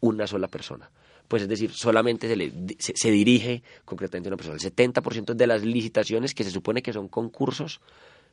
una 0.00 0.26
sola 0.26 0.48
persona 0.48 0.90
pues 1.32 1.44
es 1.44 1.48
decir, 1.48 1.72
solamente 1.72 2.28
se, 2.28 2.36
le, 2.36 2.52
se, 2.78 3.10
dirige 3.10 3.62
concretamente 3.86 4.28
a 4.28 4.30
una 4.30 4.36
persona. 4.36 4.58
El 4.60 4.92
70% 4.92 5.32
de 5.32 5.46
las 5.46 5.64
licitaciones 5.64 6.34
que 6.34 6.44
se 6.44 6.50
supone 6.50 6.82
que 6.82 6.92
son 6.92 7.08
concursos, 7.08 7.80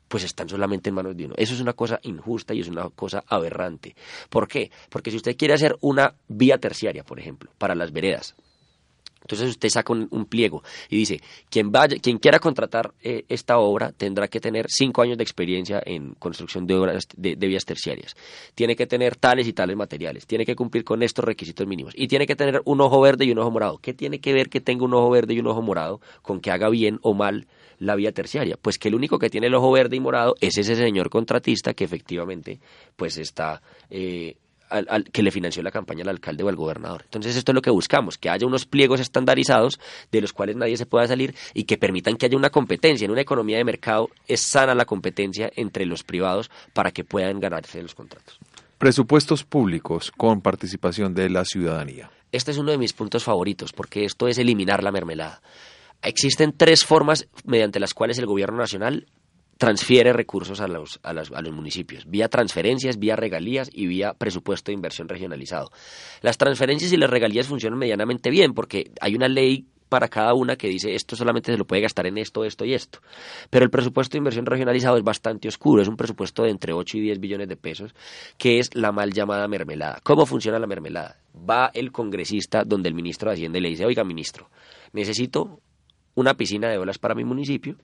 pues 0.09 0.25
están 0.25 0.49
solamente 0.49 0.89
en 0.89 0.95
manos 0.95 1.15
de 1.15 1.23
uno. 1.23 1.35
Eso 1.37 1.53
es 1.53 1.61
una 1.61 1.71
cosa 1.71 2.01
injusta 2.03 2.53
y 2.53 2.59
es 2.59 2.67
una 2.67 2.89
cosa 2.89 3.23
aberrante. 3.27 3.95
¿Por 4.29 4.49
qué? 4.49 4.69
Porque 4.89 5.11
si 5.11 5.15
usted 5.15 5.37
quiere 5.37 5.53
hacer 5.53 5.77
una 5.79 6.13
vía 6.27 6.57
terciaria, 6.57 7.05
por 7.05 7.21
ejemplo, 7.21 7.49
para 7.57 7.73
las 7.73 7.93
veredas, 7.93 8.35
entonces 9.29 9.51
usted 9.51 9.69
saca 9.69 9.93
un, 9.93 10.25
pliego 10.25 10.63
y 10.89 10.97
dice, 10.97 11.21
quien, 11.51 11.71
vaya, 11.71 11.97
quien 12.01 12.17
quiera 12.17 12.39
contratar 12.39 12.93
eh, 13.03 13.25
esta 13.29 13.59
obra 13.59 13.91
tendrá 13.91 14.27
que 14.27 14.39
tener 14.39 14.65
cinco 14.69 15.03
años 15.03 15.17
de 15.19 15.23
experiencia 15.23 15.79
en 15.85 16.15
construcción 16.15 16.65
de, 16.65 16.73
obras, 16.73 17.07
de, 17.15 17.35
vías 17.35 17.63
terciarias. 17.63 18.15
Tiene 18.55 18.75
que 18.75 18.87
tener 18.87 19.17
tales 19.17 19.47
y 19.47 19.53
tales 19.53 19.77
materiales. 19.77 20.25
Tiene 20.25 20.47
que 20.47 20.55
cumplir 20.55 20.83
con 20.83 21.03
estos 21.03 21.23
requisitos 21.23 21.67
mínimos. 21.67 21.93
Y 21.95 22.07
tiene 22.07 22.25
que 22.25 22.35
tener 22.35 22.63
un 22.65 22.81
ojo 22.81 22.99
verde 23.01 23.25
y 23.25 23.31
un 23.31 23.37
ojo 23.37 23.51
morado. 23.51 23.77
¿Qué 23.77 23.93
tiene 23.93 24.19
que 24.19 24.33
ver 24.33 24.49
que 24.49 24.61
tenga 24.61 24.83
un 24.83 24.95
ojo 24.95 25.11
verde 25.11 25.35
y 25.35 25.39
un 25.39 25.47
ojo 25.47 25.61
morado 25.61 26.01
con 26.23 26.39
que 26.39 26.49
haga 26.49 26.69
bien 26.69 26.97
o 27.03 27.13
mal 27.13 27.45
la 27.77 27.95
vía 27.95 28.11
terciaria? 28.11 28.57
Pues 28.59 28.79
que 28.79 28.87
el 28.87 28.95
único 28.95 29.19
que 29.19 29.29
tiene 29.29 29.45
el 29.45 29.53
ojo 29.53 29.71
verde 29.71 29.95
y 29.95 29.99
morado 29.99 30.35
es 30.41 30.57
ese 30.57 30.75
señor 30.75 31.11
contratista 31.11 31.75
que 31.75 31.83
efectivamente 31.83 32.59
pues 32.95 33.19
está... 33.19 33.61
Eh, 33.91 34.37
al, 34.69 35.03
que 35.05 35.23
le 35.23 35.31
financió 35.31 35.63
la 35.63 35.71
campaña 35.71 36.03
al 36.03 36.09
alcalde 36.09 36.43
o 36.43 36.49
al 36.49 36.55
gobernador. 36.55 37.01
Entonces 37.03 37.35
esto 37.35 37.51
es 37.51 37.55
lo 37.55 37.61
que 37.61 37.69
buscamos, 37.69 38.17
que 38.17 38.29
haya 38.29 38.45
unos 38.45 38.65
pliegos 38.65 38.99
estandarizados 38.99 39.79
de 40.11 40.21
los 40.21 40.33
cuales 40.33 40.55
nadie 40.55 40.77
se 40.77 40.85
pueda 40.85 41.07
salir 41.07 41.35
y 41.53 41.63
que 41.63 41.77
permitan 41.77 42.15
que 42.15 42.25
haya 42.25 42.37
una 42.37 42.49
competencia. 42.49 43.05
En 43.05 43.11
una 43.11 43.21
economía 43.21 43.57
de 43.57 43.63
mercado 43.63 44.09
es 44.27 44.41
sana 44.41 44.75
la 44.75 44.85
competencia 44.85 45.51
entre 45.55 45.85
los 45.85 46.03
privados 46.03 46.49
para 46.73 46.91
que 46.91 47.03
puedan 47.03 47.39
ganarse 47.39 47.81
los 47.81 47.95
contratos. 47.95 48.39
Presupuestos 48.77 49.43
públicos 49.43 50.11
con 50.11 50.41
participación 50.41 51.13
de 51.13 51.29
la 51.29 51.43
ciudadanía. 51.43 52.11
Este 52.31 52.51
es 52.51 52.57
uno 52.57 52.71
de 52.71 52.77
mis 52.77 52.93
puntos 52.93 53.23
favoritos 53.23 53.73
porque 53.73 54.05
esto 54.05 54.27
es 54.27 54.37
eliminar 54.37 54.83
la 54.83 54.91
mermelada. 54.91 55.41
Existen 56.01 56.53
tres 56.55 56.85
formas 56.85 57.27
mediante 57.43 57.79
las 57.79 57.93
cuales 57.93 58.17
el 58.19 58.25
gobierno 58.25 58.57
nacional 58.57 59.07
transfiere 59.59 60.13
recursos 60.13 60.61
a 60.61 60.69
los, 60.69 61.01
a, 61.03 61.11
los, 61.11 61.31
a 61.33 61.41
los 61.41 61.53
municipios, 61.53 62.09
vía 62.09 62.29
transferencias, 62.29 62.97
vía 62.97 63.17
regalías 63.17 63.69
y 63.73 63.87
vía 63.87 64.13
presupuesto 64.13 64.71
de 64.71 64.75
inversión 64.75 65.09
regionalizado. 65.09 65.69
Las 66.21 66.37
transferencias 66.37 66.93
y 66.93 66.97
las 66.97 67.09
regalías 67.09 67.47
funcionan 67.47 67.77
medianamente 67.77 68.29
bien 68.29 68.53
porque 68.53 68.89
hay 69.01 69.15
una 69.15 69.27
ley 69.27 69.67
para 69.89 70.07
cada 70.07 70.33
una 70.33 70.55
que 70.55 70.69
dice 70.69 70.95
esto 70.95 71.17
solamente 71.17 71.51
se 71.51 71.57
lo 71.57 71.67
puede 71.67 71.81
gastar 71.81 72.07
en 72.07 72.17
esto, 72.17 72.45
esto 72.45 72.63
y 72.63 72.73
esto. 72.73 72.99
Pero 73.49 73.65
el 73.65 73.69
presupuesto 73.69 74.13
de 74.13 74.19
inversión 74.19 74.45
regionalizado 74.45 74.95
es 74.95 75.03
bastante 75.03 75.49
oscuro, 75.49 75.81
es 75.81 75.89
un 75.89 75.97
presupuesto 75.97 76.43
de 76.43 76.51
entre 76.51 76.71
8 76.71 76.97
y 76.97 77.01
10 77.01 77.19
billones 77.19 77.49
de 77.49 77.57
pesos, 77.57 77.93
que 78.37 78.59
es 78.59 78.73
la 78.75 78.93
mal 78.93 79.11
llamada 79.11 79.45
mermelada. 79.49 79.99
¿Cómo 80.03 80.25
funciona 80.25 80.57
la 80.57 80.67
mermelada? 80.67 81.17
Va 81.37 81.69
el 81.73 81.91
congresista 81.91 82.63
donde 82.63 82.87
el 82.87 82.95
ministro 82.95 83.29
de 83.29 83.35
Hacienda 83.35 83.59
le 83.59 83.69
dice, 83.69 83.85
oiga 83.85 84.05
ministro, 84.05 84.49
necesito 84.93 85.59
una 86.15 86.35
piscina 86.35 86.69
de 86.69 86.77
olas 86.77 86.97
para 86.97 87.13
mi 87.13 87.25
municipio 87.25 87.75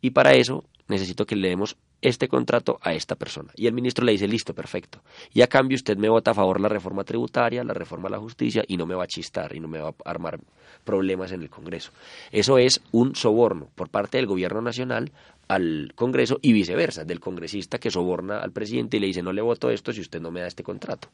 y 0.00 0.10
para 0.10 0.34
eso 0.34 0.64
necesito 0.88 1.26
que 1.26 1.36
le 1.36 1.48
demos 1.48 1.76
este 2.02 2.28
contrato 2.28 2.78
a 2.82 2.92
esta 2.92 3.16
persona. 3.16 3.50
Y 3.56 3.66
el 3.66 3.72
ministro 3.72 4.04
le 4.04 4.12
dice, 4.12 4.28
listo, 4.28 4.54
perfecto. 4.54 5.00
Y 5.32 5.42
a 5.42 5.48
cambio 5.48 5.76
usted 5.76 5.96
me 5.96 6.08
vota 6.08 6.30
a 6.30 6.34
favor 6.34 6.60
la 6.60 6.68
reforma 6.68 7.04
tributaria, 7.04 7.64
la 7.64 7.74
reforma 7.74 8.08
a 8.08 8.12
la 8.12 8.18
justicia 8.18 8.62
y 8.68 8.76
no 8.76 8.86
me 8.86 8.94
va 8.94 9.04
a 9.04 9.08
chistar 9.08 9.54
y 9.54 9.60
no 9.60 9.68
me 9.68 9.78
va 9.78 9.88
a 9.88 10.10
armar 10.10 10.38
problemas 10.84 11.32
en 11.32 11.42
el 11.42 11.50
Congreso. 11.50 11.90
Eso 12.30 12.58
es 12.58 12.80
un 12.92 13.16
soborno 13.16 13.68
por 13.74 13.88
parte 13.88 14.18
del 14.18 14.26
gobierno 14.26 14.60
nacional 14.60 15.10
al 15.48 15.92
Congreso 15.94 16.38
y 16.42 16.52
viceversa, 16.52 17.04
del 17.04 17.20
congresista 17.20 17.78
que 17.78 17.90
soborna 17.90 18.40
al 18.40 18.52
presidente 18.52 18.96
y 18.96 19.00
le 19.00 19.06
dice 19.06 19.22
no 19.22 19.32
le 19.32 19.42
voto 19.42 19.70
esto 19.70 19.92
si 19.92 20.00
usted 20.00 20.20
no 20.20 20.30
me 20.30 20.40
da 20.40 20.48
este 20.48 20.64
contrato. 20.64 21.08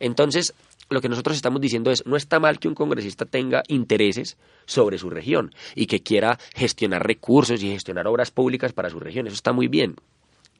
Entonces, 0.00 0.54
lo 0.90 1.00
que 1.00 1.08
nosotros 1.08 1.36
estamos 1.36 1.60
diciendo 1.60 1.90
es, 1.90 2.04
no 2.04 2.16
está 2.16 2.40
mal 2.40 2.58
que 2.58 2.68
un 2.68 2.74
congresista 2.74 3.24
tenga 3.24 3.62
intereses 3.68 4.36
sobre 4.66 4.98
su 4.98 5.08
región 5.08 5.54
y 5.74 5.86
que 5.86 6.02
quiera 6.02 6.38
gestionar 6.54 7.06
recursos 7.06 7.62
y 7.62 7.70
gestionar 7.70 8.08
obras 8.08 8.30
públicas 8.32 8.72
para 8.72 8.90
su 8.90 8.98
región, 8.98 9.26
eso 9.26 9.34
está 9.34 9.52
muy 9.52 9.68
bien. 9.68 9.94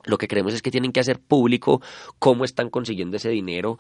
Lo 0.05 0.17
que 0.17 0.29
queremos 0.29 0.55
es 0.55 0.63
que 0.63 0.71
tienen 0.71 0.93
que 0.93 1.01
hacer 1.01 1.19
público 1.19 1.83
cómo 2.19 2.45
están 2.45 2.71
consiguiendo 2.71 3.19
ese 3.19 3.29
dinero, 3.29 3.79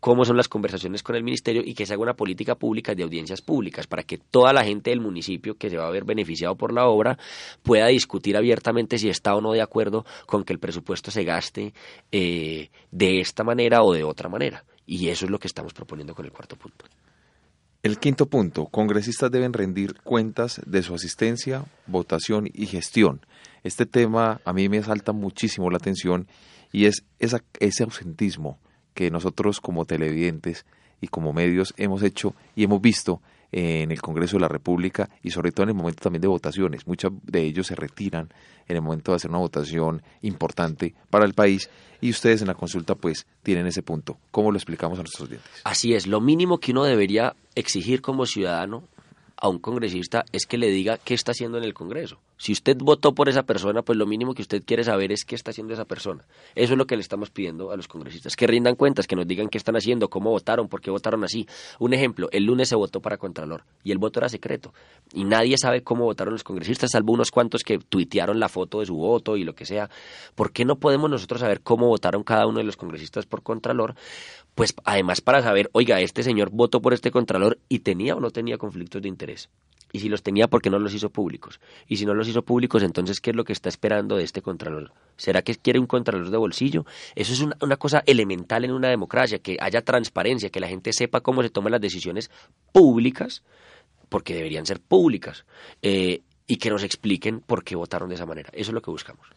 cómo 0.00 0.24
son 0.24 0.36
las 0.36 0.48
conversaciones 0.48 1.02
con 1.02 1.14
el 1.14 1.22
ministerio 1.22 1.62
y 1.64 1.74
que 1.74 1.86
se 1.86 1.92
haga 1.92 2.02
una 2.02 2.16
política 2.16 2.56
pública 2.56 2.94
de 2.94 3.04
audiencias 3.04 3.42
públicas 3.42 3.86
para 3.86 4.02
que 4.02 4.18
toda 4.18 4.52
la 4.52 4.64
gente 4.64 4.90
del 4.90 5.00
municipio 5.00 5.56
que 5.56 5.70
se 5.70 5.76
va 5.76 5.86
a 5.86 5.90
ver 5.90 6.04
beneficiado 6.04 6.56
por 6.56 6.72
la 6.72 6.88
obra 6.88 7.18
pueda 7.62 7.86
discutir 7.86 8.36
abiertamente 8.36 8.98
si 8.98 9.08
está 9.08 9.36
o 9.36 9.40
no 9.40 9.52
de 9.52 9.62
acuerdo 9.62 10.04
con 10.26 10.42
que 10.42 10.52
el 10.52 10.58
presupuesto 10.58 11.10
se 11.10 11.22
gaste 11.22 11.74
eh, 12.10 12.70
de 12.90 13.20
esta 13.20 13.44
manera 13.44 13.82
o 13.82 13.92
de 13.92 14.02
otra 14.02 14.28
manera. 14.28 14.64
Y 14.86 15.08
eso 15.08 15.24
es 15.24 15.30
lo 15.30 15.38
que 15.38 15.48
estamos 15.48 15.74
proponiendo 15.74 16.14
con 16.14 16.24
el 16.24 16.32
cuarto 16.32 16.56
punto. 16.56 16.86
El 17.82 17.98
quinto 17.98 18.26
punto, 18.26 18.66
congresistas 18.66 19.30
deben 19.30 19.52
rendir 19.52 19.94
cuentas 20.02 20.60
de 20.66 20.82
su 20.82 20.94
asistencia, 20.94 21.64
votación 21.86 22.48
y 22.52 22.66
gestión. 22.66 23.20
Este 23.62 23.86
tema 23.86 24.40
a 24.44 24.52
mí 24.52 24.68
me 24.68 24.82
salta 24.82 25.12
muchísimo 25.12 25.70
la 25.70 25.76
atención 25.76 26.26
y 26.72 26.86
es 26.86 27.04
ese 27.18 27.82
ausentismo 27.84 28.58
que 28.94 29.10
nosotros 29.10 29.60
como 29.60 29.84
televidentes 29.84 30.64
y 31.00 31.08
como 31.08 31.32
medios 31.32 31.74
hemos 31.76 32.02
hecho 32.02 32.34
y 32.56 32.64
hemos 32.64 32.80
visto 32.80 33.20
en 33.52 33.90
el 33.90 34.00
Congreso 34.00 34.36
de 34.36 34.42
la 34.42 34.48
República 34.48 35.08
y 35.22 35.30
sobre 35.30 35.52
todo 35.52 35.64
en 35.64 35.70
el 35.70 35.74
momento 35.74 36.02
también 36.02 36.22
de 36.22 36.28
votaciones. 36.28 36.86
Muchos 36.86 37.12
de 37.22 37.42
ellos 37.42 37.66
se 37.66 37.74
retiran 37.74 38.28
en 38.68 38.76
el 38.76 38.82
momento 38.82 39.12
de 39.12 39.16
hacer 39.16 39.30
una 39.30 39.38
votación 39.38 40.02
importante 40.22 40.94
para 41.10 41.24
el 41.24 41.34
país 41.34 41.70
y 42.00 42.10
ustedes 42.10 42.40
en 42.42 42.48
la 42.48 42.54
consulta 42.54 42.94
pues 42.94 43.26
tienen 43.42 43.66
ese 43.66 43.82
punto. 43.82 44.18
¿Cómo 44.30 44.50
lo 44.50 44.58
explicamos 44.58 44.98
a 44.98 45.02
nuestros 45.02 45.28
oyentes? 45.28 45.50
Así 45.64 45.94
es, 45.94 46.06
lo 46.06 46.20
mínimo 46.20 46.58
que 46.58 46.72
uno 46.72 46.84
debería 46.84 47.34
exigir 47.54 48.02
como 48.02 48.26
ciudadano 48.26 48.84
a 49.38 49.48
un 49.48 49.58
congresista 49.58 50.24
es 50.32 50.46
que 50.46 50.56
le 50.56 50.70
diga 50.70 50.98
qué 50.98 51.14
está 51.14 51.32
haciendo 51.32 51.58
en 51.58 51.64
el 51.64 51.74
Congreso. 51.74 52.18
Si 52.38 52.52
usted 52.52 52.76
votó 52.78 53.14
por 53.14 53.28
esa 53.28 53.44
persona, 53.44 53.82
pues 53.82 53.98
lo 53.98 54.06
mínimo 54.06 54.34
que 54.34 54.42
usted 54.42 54.62
quiere 54.64 54.84
saber 54.84 55.12
es 55.12 55.24
qué 55.24 55.34
está 55.34 55.50
haciendo 55.50 55.74
esa 55.74 55.84
persona. 55.84 56.24
Eso 56.54 56.74
es 56.74 56.78
lo 56.78 56.86
que 56.86 56.96
le 56.96 57.02
estamos 57.02 57.30
pidiendo 57.30 57.70
a 57.70 57.76
los 57.76 57.88
congresistas, 57.88 58.36
que 58.36 58.46
rindan 58.46 58.76
cuentas, 58.76 59.06
que 59.06 59.16
nos 59.16 59.26
digan 59.26 59.48
qué 59.48 59.58
están 59.58 59.76
haciendo, 59.76 60.08
cómo 60.08 60.30
votaron, 60.30 60.68
por 60.68 60.80
qué 60.80 60.90
votaron 60.90 61.24
así. 61.24 61.46
Un 61.78 61.94
ejemplo, 61.94 62.28
el 62.32 62.44
lunes 62.44 62.68
se 62.68 62.76
votó 62.76 63.00
para 63.00 63.16
Contralor 63.16 63.64
y 63.84 63.92
el 63.92 63.98
voto 63.98 64.20
era 64.20 64.28
secreto 64.28 64.72
y 65.12 65.24
nadie 65.24 65.56
sabe 65.58 65.82
cómo 65.82 66.04
votaron 66.04 66.32
los 66.34 66.44
congresistas, 66.44 66.90
salvo 66.92 67.12
unos 67.12 67.30
cuantos 67.30 67.62
que 67.62 67.78
tuitearon 67.78 68.40
la 68.40 68.48
foto 68.48 68.80
de 68.80 68.86
su 68.86 68.96
voto 68.96 69.36
y 69.36 69.44
lo 69.44 69.54
que 69.54 69.64
sea. 69.64 69.88
¿Por 70.34 70.52
qué 70.52 70.64
no 70.64 70.76
podemos 70.76 71.10
nosotros 71.10 71.40
saber 71.40 71.60
cómo 71.60 71.88
votaron 71.88 72.22
cada 72.22 72.46
uno 72.46 72.58
de 72.58 72.64
los 72.64 72.76
congresistas 72.76 73.26
por 73.26 73.42
Contralor? 73.42 73.94
Pues 74.56 74.74
además 74.84 75.20
para 75.20 75.42
saber, 75.42 75.68
oiga, 75.72 76.00
este 76.00 76.22
señor 76.22 76.48
votó 76.50 76.80
por 76.80 76.94
este 76.94 77.10
Contralor 77.10 77.58
y 77.68 77.80
tenía 77.80 78.16
o 78.16 78.20
no 78.20 78.30
tenía 78.30 78.56
conflictos 78.56 79.02
de 79.02 79.08
interés. 79.08 79.50
Y 79.92 80.00
si 80.00 80.08
los 80.08 80.22
tenía, 80.22 80.48
¿por 80.48 80.62
qué 80.62 80.70
no 80.70 80.78
los 80.78 80.94
hizo 80.94 81.10
públicos? 81.10 81.60
Y 81.86 81.98
si 81.98 82.06
no 82.06 82.14
los 82.14 82.26
hizo 82.26 82.42
públicos, 82.42 82.82
entonces, 82.82 83.20
¿qué 83.20 83.30
es 83.30 83.36
lo 83.36 83.44
que 83.44 83.52
está 83.52 83.68
esperando 83.68 84.16
de 84.16 84.24
este 84.24 84.40
Contralor? 84.40 84.94
¿Será 85.18 85.42
que 85.42 85.54
quiere 85.56 85.78
un 85.78 85.86
Contralor 85.86 86.30
de 86.30 86.38
bolsillo? 86.38 86.86
Eso 87.14 87.34
es 87.34 87.40
una, 87.40 87.54
una 87.60 87.76
cosa 87.76 88.02
elemental 88.06 88.64
en 88.64 88.72
una 88.72 88.88
democracia, 88.88 89.40
que 89.40 89.58
haya 89.60 89.82
transparencia, 89.82 90.48
que 90.48 90.60
la 90.60 90.68
gente 90.68 90.94
sepa 90.94 91.20
cómo 91.20 91.42
se 91.42 91.50
toman 91.50 91.72
las 91.72 91.80
decisiones 91.82 92.30
públicas, 92.72 93.42
porque 94.08 94.34
deberían 94.34 94.64
ser 94.64 94.80
públicas, 94.80 95.44
eh, 95.82 96.22
y 96.46 96.56
que 96.56 96.70
nos 96.70 96.82
expliquen 96.82 97.40
por 97.40 97.62
qué 97.62 97.76
votaron 97.76 98.08
de 98.08 98.14
esa 98.14 98.26
manera. 98.26 98.48
Eso 98.54 98.70
es 98.70 98.74
lo 98.74 98.80
que 98.80 98.90
buscamos. 98.90 99.28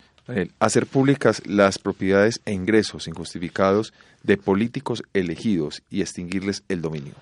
Hacer 0.60 0.86
públicas 0.86 1.42
las 1.46 1.80
propiedades 1.80 2.42
e 2.46 2.54
ingresos 2.54 3.08
injustificados 3.08 3.94
de 4.24 4.38
políticos 4.38 5.04
elegidos 5.13 5.82
y 5.89 6.02
extinguirles 6.02 6.63
el 6.70 6.82
dominio. 6.82 7.13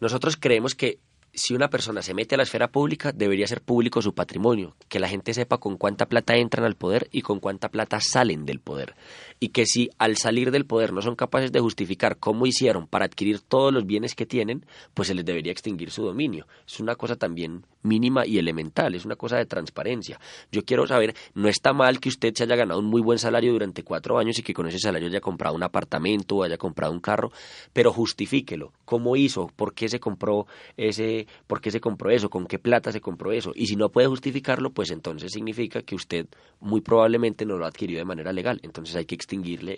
Nosotros 0.00 0.36
creemos 0.36 0.74
que 0.74 0.98
si 1.32 1.54
una 1.54 1.70
persona 1.70 2.02
se 2.02 2.14
mete 2.14 2.34
a 2.34 2.38
la 2.38 2.42
esfera 2.42 2.68
pública, 2.68 3.12
debería 3.12 3.46
ser 3.46 3.60
público 3.60 4.02
su 4.02 4.14
patrimonio, 4.14 4.74
que 4.88 4.98
la 4.98 5.08
gente 5.08 5.32
sepa 5.32 5.58
con 5.58 5.76
cuánta 5.76 6.06
plata 6.06 6.36
entran 6.36 6.64
al 6.64 6.74
poder 6.74 7.08
y 7.12 7.22
con 7.22 7.38
cuánta 7.38 7.68
plata 7.68 8.00
salen 8.00 8.46
del 8.46 8.58
poder. 8.58 8.94
Y 9.40 9.48
que 9.48 9.64
si 9.66 9.90
al 9.98 10.16
salir 10.16 10.50
del 10.50 10.66
poder 10.66 10.92
no 10.92 11.00
son 11.00 11.16
capaces 11.16 11.50
de 11.50 11.60
justificar 11.60 12.18
cómo 12.18 12.46
hicieron 12.46 12.86
para 12.86 13.06
adquirir 13.06 13.40
todos 13.40 13.72
los 13.72 13.86
bienes 13.86 14.14
que 14.14 14.26
tienen, 14.26 14.66
pues 14.94 15.08
se 15.08 15.14
les 15.14 15.24
debería 15.24 15.50
extinguir 15.50 15.90
su 15.90 16.04
dominio. 16.04 16.46
Es 16.66 16.78
una 16.78 16.94
cosa 16.94 17.16
también 17.16 17.64
mínima 17.82 18.26
y 18.26 18.38
elemental, 18.38 18.94
es 18.94 19.04
una 19.04 19.16
cosa 19.16 19.38
de 19.38 19.46
transparencia. 19.46 20.20
Yo 20.52 20.64
quiero 20.64 20.86
saber, 20.86 21.14
no 21.34 21.48
está 21.48 21.72
mal 21.72 22.00
que 22.00 22.10
usted 22.10 22.34
se 22.34 22.44
haya 22.44 22.54
ganado 22.54 22.80
un 22.80 22.86
muy 22.86 23.00
buen 23.00 23.18
salario 23.18 23.52
durante 23.52 23.82
cuatro 23.82 24.18
años 24.18 24.38
y 24.38 24.42
que 24.42 24.52
con 24.52 24.68
ese 24.68 24.78
salario 24.78 25.08
haya 25.08 25.20
comprado 25.20 25.54
un 25.56 25.62
apartamento 25.62 26.36
o 26.36 26.42
haya 26.42 26.58
comprado 26.58 26.92
un 26.92 27.00
carro, 27.00 27.32
pero 27.72 27.92
justifíquelo. 27.92 28.72
¿Cómo 28.84 29.16
hizo? 29.16 29.50
¿Por 29.56 29.72
qué 29.72 29.88
se 29.88 30.00
compró 30.00 30.46
ese 30.76 31.26
por 31.46 31.60
qué 31.60 31.70
se 31.70 31.80
compró 31.80 32.10
eso, 32.10 32.28
con 32.28 32.46
qué 32.46 32.58
plata 32.58 32.92
se 32.92 33.00
compró 33.00 33.32
eso. 33.32 33.52
Y 33.54 33.66
si 33.66 33.76
no 33.76 33.90
puede 33.90 34.08
justificarlo, 34.08 34.70
pues 34.70 34.90
entonces 34.90 35.32
significa 35.32 35.82
que 35.82 35.94
usted 35.94 36.26
muy 36.60 36.80
probablemente 36.80 37.46
no 37.46 37.56
lo 37.56 37.64
ha 37.64 37.68
adquirido 37.68 37.98
de 37.98 38.04
manera 38.04 38.32
legal. 38.32 38.60
Entonces 38.62 38.96
hay 38.96 39.06
que 39.06 39.14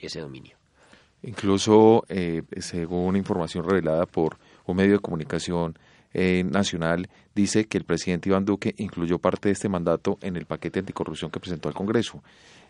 ese 0.02 0.20
dominio. 0.20 0.56
Incluso, 1.22 2.04
eh, 2.08 2.42
según 2.58 3.16
información 3.16 3.64
revelada 3.64 4.06
por 4.06 4.38
un 4.66 4.76
medio 4.76 4.94
de 4.94 4.98
comunicación 4.98 5.78
eh, 6.14 6.42
nacional, 6.44 7.08
dice 7.34 7.66
que 7.66 7.78
el 7.78 7.84
presidente 7.84 8.28
Iván 8.28 8.44
Duque 8.44 8.74
incluyó 8.78 9.18
parte 9.18 9.48
de 9.48 9.52
este 9.52 9.68
mandato 9.68 10.18
en 10.20 10.36
el 10.36 10.46
paquete 10.46 10.80
anticorrupción 10.80 11.30
que 11.30 11.40
presentó 11.40 11.68
al 11.68 11.74
Congreso. 11.74 12.22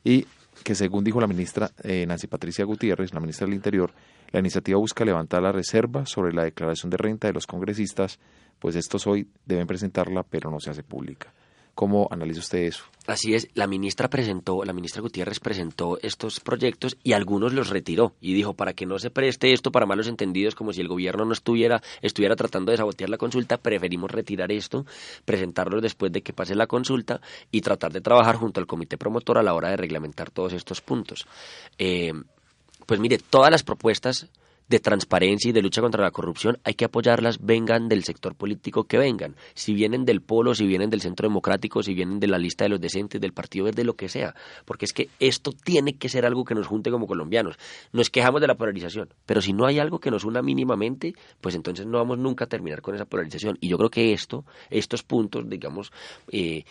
Y 0.05 0.27
que 0.65 0.75
según 0.75 1.03
dijo 1.03 1.21
la 1.21 1.27
ministra 1.27 1.71
eh, 1.83 2.05
Nancy 2.07 2.27
Patricia 2.27 2.65
Gutiérrez, 2.65 3.15
la 3.15 3.21
ministra 3.21 3.47
del 3.47 3.55
Interior, 3.55 3.93
la 4.31 4.41
iniciativa 4.41 4.79
busca 4.79 5.05
levantar 5.05 5.43
la 5.43 5.53
reserva 5.53 6.05
sobre 6.05 6.35
la 6.35 6.45
declaración 6.45 6.91
de 6.91 6.99
renta 6.99 7.29
de 7.29 7.33
los 7.33 7.47
congresistas 7.47 8.19
pues 8.63 8.77
estos 8.77 9.09
hoy 9.09 9.29
deben 9.45 9.67
presentarla, 9.67 10.23
pero 10.23 10.49
no 10.49 10.61
se 10.61 10.71
hace 10.71 10.85
pública. 10.85 11.35
¿Cómo 11.75 12.09
analiza 12.11 12.41
usted 12.41 12.59
eso? 12.59 12.85
Así 13.07 13.35
es, 13.35 13.49
la 13.55 13.67
ministra 13.67 14.09
presentó, 14.09 14.63
la 14.63 14.73
ministra 14.73 15.03
Gutiérrez 15.03 15.41
presentó 15.41 15.99
estos 16.03 16.39
proyectos 16.39 16.97
y 17.03 17.15
algunos 17.15 17.53
los 17.53 17.71
retiró 17.71 18.13
y 18.21 18.33
dijo 18.35 18.55
para 18.55 18.75
que 18.75 18.87
no 18.87 18.99
se 18.99 19.11
preste 19.11 19.53
esto 19.53 19.73
para 19.73 19.87
malos 19.87 20.07
entendidos 20.07 20.55
como 20.55 20.73
si 20.73 20.83
el 20.83 20.89
gobierno 20.89 21.25
no 21.25 21.33
estuviera 21.33 21.83
estuviera 22.01 22.37
tratando 22.37 22.71
de 22.71 22.77
sabotear 22.77 23.11
la 23.11 23.17
consulta, 23.17 23.57
preferimos 23.57 24.11
retirar 24.11 24.53
esto, 24.53 24.87
presentarlo 25.25 25.81
después 25.81 26.13
de 26.13 26.23
que 26.23 26.33
pase 26.33 26.55
la 26.55 26.69
consulta 26.69 27.21
y 27.51 27.63
tratar 27.63 27.93
de 27.93 28.03
trabajar 28.03 28.37
junto 28.37 28.61
al 28.61 28.69
comité 28.69 28.97
promotor 28.97 29.39
a 29.39 29.43
la 29.43 29.55
hora 29.55 29.71
de 29.71 29.79
reglamentar 29.79 30.31
todos 30.31 30.53
estos 30.53 30.81
puntos. 30.81 31.27
Eh, 31.79 32.13
pues 32.87 33.01
mire, 33.01 33.19
todas 33.19 33.51
las 33.51 33.65
propuestas 33.65 34.29
de 34.69 34.81
transparencia 34.81 35.51
y 35.51 35.53
de 35.53 35.63
lucha 35.63 35.81
contra 35.81 36.03
la 36.03 36.11
corrupción, 36.11 36.59
hay 36.65 36.75
que 36.75 36.85
apoyarlas, 36.85 37.39
vengan 37.45 37.89
del 37.89 38.05
sector 38.05 38.35
político 38.35 38.85
que 38.85 38.99
vengan. 38.99 39.37
Si 39.55 39.75
vienen 39.75 40.05
del 40.05 40.23
Polo, 40.23 40.55
si 40.55 40.67
vienen 40.67 40.91
del 40.91 41.01
Centro 41.01 41.29
Democrático, 41.29 41.83
si 41.83 41.95
vienen 41.95 42.21
de 42.21 42.29
la 42.29 42.39
lista 42.39 42.65
de 42.65 42.71
los 42.71 42.81
decentes, 42.81 43.21
del 43.21 43.33
Partido 43.33 43.67
Verde, 43.67 43.85
lo 43.85 43.95
que 43.95 44.09
sea. 44.09 44.35
Porque 44.65 44.85
es 44.85 44.93
que 44.93 45.09
esto 45.21 45.53
tiene 45.53 45.97
que 45.97 46.09
ser 46.09 46.25
algo 46.25 46.45
que 46.45 46.55
nos 46.55 46.67
junte 46.67 46.91
como 46.91 47.07
colombianos. 47.07 47.57
Nos 47.93 48.11
quejamos 48.11 48.41
de 48.41 48.47
la 48.47 48.57
polarización, 48.57 49.09
pero 49.27 49.41
si 49.41 49.53
no 49.53 49.67
hay 49.67 49.79
algo 49.79 49.99
que 49.99 50.11
nos 50.11 50.25
una 50.25 50.43
mínimamente, 50.43 51.15
pues 51.41 51.55
entonces 51.55 51.87
no 51.87 51.99
vamos 51.99 52.19
nunca 52.19 52.45
a 52.45 52.49
terminar 52.49 52.83
con 52.83 52.95
esa 52.95 53.05
polarización. 53.05 53.59
Y 53.61 53.69
yo 53.69 53.79
creo 53.79 53.91
que 53.91 54.13
esto, 54.13 54.45
estos 54.71 55.03
puntos, 55.03 55.49
digamos, 55.49 55.93
eh, 56.31 56.65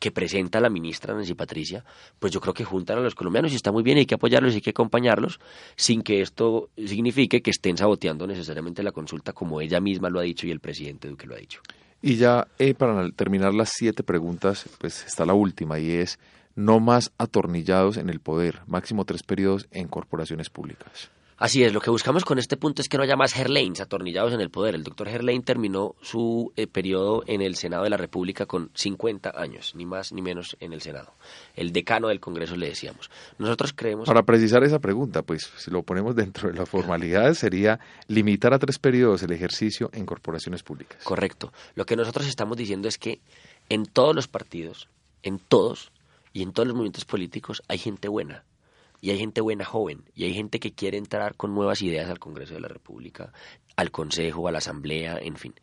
que 0.00 0.10
presenta 0.10 0.60
la 0.60 0.70
ministra 0.70 1.14
Nancy 1.14 1.34
Patricia, 1.34 1.84
pues 2.18 2.32
yo 2.32 2.40
creo 2.40 2.54
que 2.54 2.64
juntan 2.64 2.98
a 2.98 3.00
los 3.02 3.14
colombianos 3.14 3.52
y 3.52 3.56
está 3.56 3.70
muy 3.70 3.82
bien, 3.82 3.98
hay 3.98 4.06
que 4.06 4.14
apoyarlos 4.14 4.54
y 4.54 4.56
hay 4.56 4.60
que 4.62 4.70
acompañarlos 4.70 5.38
sin 5.76 6.02
que 6.02 6.22
esto 6.22 6.70
signifique 6.76 7.42
que 7.42 7.50
estén 7.50 7.76
saboteando 7.76 8.26
necesariamente 8.26 8.82
la 8.82 8.92
consulta 8.92 9.32
como 9.32 9.60
ella 9.60 9.78
misma 9.78 10.08
lo 10.08 10.18
ha 10.18 10.22
dicho 10.22 10.46
y 10.46 10.50
el 10.50 10.60
presidente 10.60 11.06
Duque 11.06 11.26
lo 11.26 11.34
ha 11.34 11.38
dicho. 11.38 11.60
Y 12.02 12.16
ya 12.16 12.48
eh, 12.58 12.72
para 12.72 13.10
terminar 13.10 13.52
las 13.52 13.72
siete 13.74 14.02
preguntas, 14.02 14.64
pues 14.78 15.04
está 15.04 15.26
la 15.26 15.34
última 15.34 15.78
y 15.78 15.90
es 15.90 16.18
no 16.56 16.80
más 16.80 17.12
atornillados 17.18 17.98
en 17.98 18.08
el 18.08 18.20
poder, 18.20 18.60
máximo 18.66 19.04
tres 19.04 19.22
periodos 19.22 19.68
en 19.70 19.86
corporaciones 19.86 20.48
públicas. 20.48 21.10
Así 21.40 21.64
es, 21.64 21.72
lo 21.72 21.80
que 21.80 21.88
buscamos 21.88 22.26
con 22.26 22.38
este 22.38 22.58
punto 22.58 22.82
es 22.82 22.90
que 22.90 22.98
no 22.98 23.02
haya 23.02 23.16
más 23.16 23.34
Herlains 23.34 23.80
atornillados 23.80 24.34
en 24.34 24.42
el 24.42 24.50
poder. 24.50 24.74
El 24.74 24.84
doctor 24.84 25.08
Herlain 25.08 25.42
terminó 25.42 25.94
su 26.02 26.52
eh, 26.54 26.66
periodo 26.66 27.22
en 27.26 27.40
el 27.40 27.56
Senado 27.56 27.84
de 27.84 27.88
la 27.88 27.96
República 27.96 28.44
con 28.44 28.70
50 28.74 29.32
años, 29.34 29.74
ni 29.74 29.86
más 29.86 30.12
ni 30.12 30.20
menos 30.20 30.54
en 30.60 30.74
el 30.74 30.82
Senado. 30.82 31.14
El 31.56 31.72
decano 31.72 32.08
del 32.08 32.20
Congreso 32.20 32.56
le 32.56 32.68
decíamos. 32.68 33.10
Nosotros 33.38 33.72
creemos... 33.74 34.06
Para 34.06 34.22
precisar 34.24 34.64
esa 34.64 34.80
pregunta, 34.80 35.22
pues 35.22 35.50
si 35.56 35.70
lo 35.70 35.82
ponemos 35.82 36.14
dentro 36.14 36.50
de 36.50 36.58
las 36.58 36.68
formalidades, 36.68 37.38
sería 37.38 37.80
limitar 38.06 38.52
a 38.52 38.58
tres 38.58 38.78
periodos 38.78 39.22
el 39.22 39.32
ejercicio 39.32 39.88
en 39.94 40.04
corporaciones 40.04 40.62
públicas. 40.62 41.02
Correcto. 41.04 41.54
Lo 41.74 41.86
que 41.86 41.96
nosotros 41.96 42.26
estamos 42.26 42.58
diciendo 42.58 42.86
es 42.86 42.98
que 42.98 43.22
en 43.70 43.86
todos 43.86 44.14
los 44.14 44.28
partidos, 44.28 44.90
en 45.22 45.38
todos 45.38 45.90
y 46.34 46.42
en 46.42 46.52
todos 46.52 46.66
los 46.66 46.76
movimientos 46.76 47.06
políticos 47.06 47.62
hay 47.66 47.78
gente 47.78 48.08
buena 48.08 48.44
y 49.00 49.10
hay 49.10 49.18
gente 49.18 49.40
buena 49.40 49.64
joven, 49.64 50.04
y 50.14 50.24
hay 50.24 50.34
gente 50.34 50.60
que 50.60 50.72
quiere 50.72 50.98
entrar 50.98 51.36
con 51.36 51.54
nuevas 51.54 51.82
ideas 51.82 52.10
al 52.10 52.18
Congreso 52.18 52.54
de 52.54 52.60
la 52.60 52.68
República, 52.68 53.32
al 53.80 53.90
Consejo, 53.90 54.48
a 54.48 54.52
la 54.52 54.58
Asamblea, 54.58 55.18
en 55.20 55.36
fin 55.36 55.54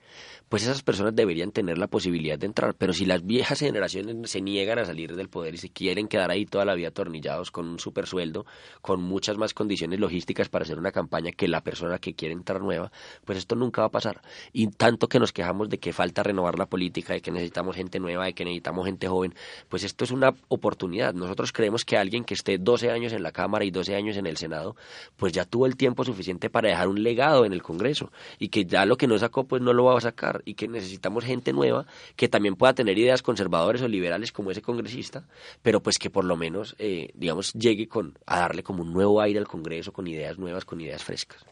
pues 0.49 0.63
esas 0.63 0.81
personas 0.81 1.13
deberían 1.13 1.51
tener 1.51 1.77
la 1.77 1.87
posibilidad 1.87 2.39
de 2.39 2.45
entrar. 2.45 2.73
Pero 2.75 2.93
si 2.93 3.05
las 3.05 3.25
viejas 3.25 3.59
generaciones 3.59 4.29
se 4.29 4.41
niegan 4.41 4.79
a 4.79 4.85
salir 4.85 5.15
del 5.15 5.29
poder 5.29 5.55
y 5.55 5.57
se 5.57 5.69
quieren 5.69 6.07
quedar 6.07 6.31
ahí 6.31 6.45
toda 6.45 6.63
la 6.63 6.73
vida 6.73 6.89
atornillados 6.89 7.51
con 7.51 7.67
un 7.67 7.79
super 7.79 8.07
sueldo, 8.07 8.45
con 8.81 9.01
muchas 9.01 9.37
más 9.37 9.53
condiciones 9.53 9.99
logísticas 9.99 10.47
para 10.47 10.63
hacer 10.63 10.79
una 10.79 10.91
campaña 10.91 11.31
que 11.31 11.47
la 11.47 11.61
persona 11.61 11.99
que 11.99 12.13
quiere 12.13 12.33
entrar 12.33 12.61
nueva, 12.61 12.91
pues 13.25 13.37
esto 13.37 13.55
nunca 13.55 13.81
va 13.81 13.87
a 13.87 13.91
pasar. 13.91 14.21
Y 14.53 14.67
tanto 14.67 15.09
que 15.09 15.19
nos 15.19 15.33
quejamos 15.33 15.69
de 15.69 15.79
que 15.79 15.91
falta 15.91 16.23
renovar 16.23 16.57
la 16.57 16.67
política, 16.67 17.13
de 17.13 17.21
que 17.21 17.31
necesitamos 17.31 17.75
gente 17.75 17.99
nueva, 17.99 18.25
de 18.25 18.33
que 18.33 18.45
necesitamos 18.45 18.85
gente 18.85 19.07
joven, 19.07 19.33
pues 19.67 19.83
esto 19.83 20.05
es 20.05 20.11
una 20.11 20.33
oportunidad. 20.47 21.13
Nosotros 21.13 21.51
creemos 21.51 21.83
que 21.83 21.97
alguien 21.97 22.23
que 22.23 22.35
esté 22.35 22.57
12 22.57 22.89
años 22.89 23.11
en 23.11 23.21
la 23.21 23.33
Cámara 23.33 23.65
y 23.65 23.71
12 23.71 23.95
años 23.95 24.15
en 24.15 24.25
el 24.25 24.37
Senado, 24.37 24.77
pues 25.17 25.33
ya 25.33 25.43
tuvo 25.43 25.65
el 25.65 25.75
tiempo 25.75 26.05
suficiente 26.05 26.49
para 26.49 26.69
dejar 26.69 26.87
un 26.87 27.03
legado 27.03 27.43
en 27.43 27.51
el 27.51 27.61
Congreso 27.61 28.06
y 28.39 28.49
que 28.49 28.65
ya 28.65 28.85
lo 28.85 28.97
que 28.97 29.07
no 29.07 29.17
sacó, 29.17 29.45
pues 29.45 29.61
no 29.61 29.73
lo 29.73 29.85
va 29.85 29.97
a 29.97 30.01
sacar 30.01 30.41
y 30.45 30.53
que 30.53 30.67
necesitamos 30.67 31.25
gente 31.25 31.53
nueva 31.53 31.85
que 32.15 32.27
también 32.27 32.55
pueda 32.55 32.73
tener 32.73 32.97
ideas 32.97 33.21
conservadoras 33.21 33.81
o 33.81 33.87
liberales 33.87 34.31
como 34.31 34.51
ese 34.51 34.61
congresista, 34.61 35.23
pero 35.61 35.81
pues 35.81 35.97
que 35.97 36.09
por 36.09 36.25
lo 36.25 36.35
menos, 36.35 36.75
eh, 36.79 37.09
digamos, 37.13 37.53
llegue 37.53 37.87
con, 37.87 38.17
a 38.25 38.39
darle 38.39 38.63
como 38.63 38.83
un 38.83 38.93
nuevo 38.93 39.21
aire 39.21 39.39
al 39.39 39.47
Congreso 39.47 39.91
con 39.91 40.07
ideas 40.07 40.37
nuevas, 40.37 40.65
con 40.65 40.81
ideas 40.81 41.03
frescas. 41.03 41.45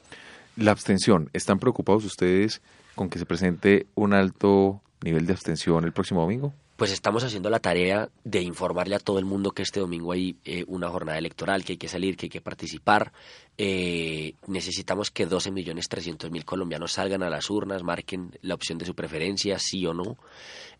La 0.55 0.71
abstención, 0.71 1.29
¿están 1.33 1.59
preocupados 1.59 2.05
ustedes 2.05 2.61
con 2.95 3.09
que 3.09 3.19
se 3.19 3.25
presente 3.25 3.87
un 3.95 4.13
alto 4.13 4.81
nivel 5.03 5.25
de 5.25 5.33
abstención 5.33 5.83
el 5.83 5.91
próximo 5.91 6.21
domingo? 6.21 6.53
Pues 6.75 6.91
estamos 6.91 7.23
haciendo 7.23 7.49
la 7.49 7.59
tarea 7.59 8.09
de 8.23 8.41
informarle 8.41 8.95
a 8.95 8.99
todo 8.99 9.17
el 9.17 9.25
mundo 9.25 9.51
que 9.51 9.63
este 9.63 9.79
domingo 9.79 10.11
hay 10.11 10.37
eh, 10.43 10.65
una 10.67 10.89
jornada 10.89 11.17
electoral, 11.17 11.63
que 11.63 11.73
hay 11.73 11.77
que 11.77 11.87
salir, 11.87 12.17
que 12.17 12.25
hay 12.25 12.29
que 12.29 12.41
participar. 12.41 13.13
Eh, 13.57 14.33
necesitamos 14.47 15.09
que 15.09 15.25
12 15.25 15.51
millones 15.51 15.87
300 15.87 16.29
mil 16.31 16.43
colombianos 16.43 16.91
salgan 16.91 17.23
a 17.23 17.29
las 17.29 17.49
urnas, 17.49 17.83
marquen 17.83 18.37
la 18.41 18.55
opción 18.55 18.77
de 18.77 18.85
su 18.85 18.93
preferencia, 18.93 19.57
sí 19.57 19.85
o 19.85 19.93
no. 19.93 20.17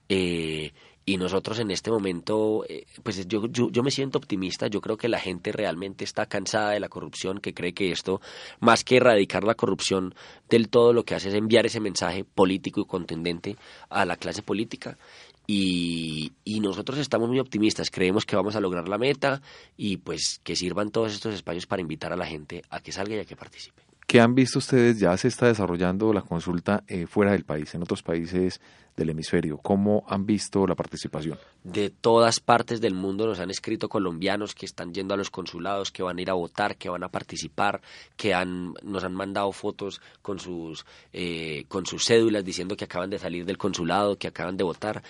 Eh, 0.10 0.73
y 1.08 1.17
nosotros 1.17 1.60
en 1.60 1.69
este 1.69 1.91
momento, 1.91 2.65
eh, 2.67 2.88
pues 3.03 3.27
yo, 3.27 3.45
yo, 3.47 3.69
yo, 3.69 3.84
me 3.84 3.91
siento 3.91 4.17
optimista, 4.17 4.65
yo 4.67 4.81
creo 4.81 4.97
que 4.97 5.08
la 5.08 5.19
gente 5.19 5.51
realmente 5.51 6.03
está 6.03 6.25
cansada 6.25 6.71
de 6.71 6.79
la 6.79 6.89
corrupción, 6.89 7.39
que 7.39 7.53
cree 7.53 7.73
que 7.73 7.91
esto, 7.91 8.21
más 8.60 8.84
que 8.84 8.97
erradicar 8.97 9.43
la 9.43 9.53
corrupción 9.53 10.15
del 10.49 10.67
todo, 10.67 10.93
lo 10.93 11.03
que 11.03 11.13
hace 11.13 11.29
es 11.29 11.36
enviar 11.36 11.67
ese 11.67 11.79
mensaje 11.79 12.23
político 12.23 12.81
y 12.81 12.86
contundente 12.86 13.55
a 13.89 14.03
la 14.05 14.15
clase 14.15 14.41
política. 14.41 14.97
Y, 15.47 16.31
y 16.43 16.60
nosotros 16.60 16.97
estamos 16.99 17.29
muy 17.29 17.39
optimistas, 17.39 17.89
creemos 17.91 18.25
que 18.25 18.36
vamos 18.36 18.55
a 18.55 18.60
lograr 18.60 18.88
la 18.88 18.97
meta 18.97 19.41
y 19.77 19.97
pues 19.97 20.39
que 20.43 20.55
sirvan 20.55 20.89
todos 20.89 21.13
estos 21.13 21.34
espacios 21.34 21.65
para 21.65 21.81
invitar 21.81 22.13
a 22.13 22.17
la 22.17 22.25
gente 22.25 22.63
a 22.69 22.79
que 22.79 22.91
salga 22.91 23.15
y 23.15 23.19
a 23.19 23.25
que 23.25 23.36
participe. 23.36 23.84
¿Qué 24.08 24.21
han 24.21 24.36
visto 24.36 24.59
ustedes? 24.59 24.99
Ya 24.99 25.17
se 25.17 25.28
está 25.28 25.47
desarrollando 25.47 26.13
la 26.13 26.22
consulta 26.22 26.84
eh, 26.88 27.07
fuera 27.07 27.32
del 27.32 27.43
país, 27.43 27.74
en 27.74 27.82
otros 27.82 28.03
países 28.03 28.61
del 28.95 29.09
hemisferio. 29.09 29.57
¿Cómo 29.57 30.05
han 30.07 30.28
visto 30.28 30.67
la 30.67 30.76
participación? 30.76 31.39
De 31.63 31.89
todas 31.89 32.39
partes 32.39 32.80
del 32.82 32.93
mundo 32.93 33.26
nos 33.26 33.39
han 33.39 33.49
escrito 33.49 33.89
colombianos 33.89 34.53
que 34.53 34.67
están 34.67 34.93
yendo 34.93 35.15
a 35.15 35.17
los 35.17 35.32
consulados, 35.32 35.91
que 35.91 36.03
van 36.03 36.19
a 36.19 36.22
ir 36.22 36.30
a 36.30 36.34
votar, 36.34 36.78
que 36.78 36.88
van 36.88 37.03
a 37.03 37.09
participar, 37.09 37.82
que 38.15 38.34
han, 38.34 38.74
nos 38.84 39.03
han 39.03 39.15
mandado 39.15 39.51
fotos 39.51 39.99
con 40.22 40.39
sus, 40.39 40.86
eh, 41.11 41.65
con 41.67 41.88
sus 41.88 42.05
cédulas 42.05 42.45
diciendo 42.45 42.78
que 42.78 42.86
acaban 42.86 43.09
de 43.09 43.17
salir 43.17 43.43
del 43.43 43.57
consulado, 43.57 44.17
que 44.17 44.28
acaban 44.28 44.55
de 44.55 44.63
votar. 44.63 45.01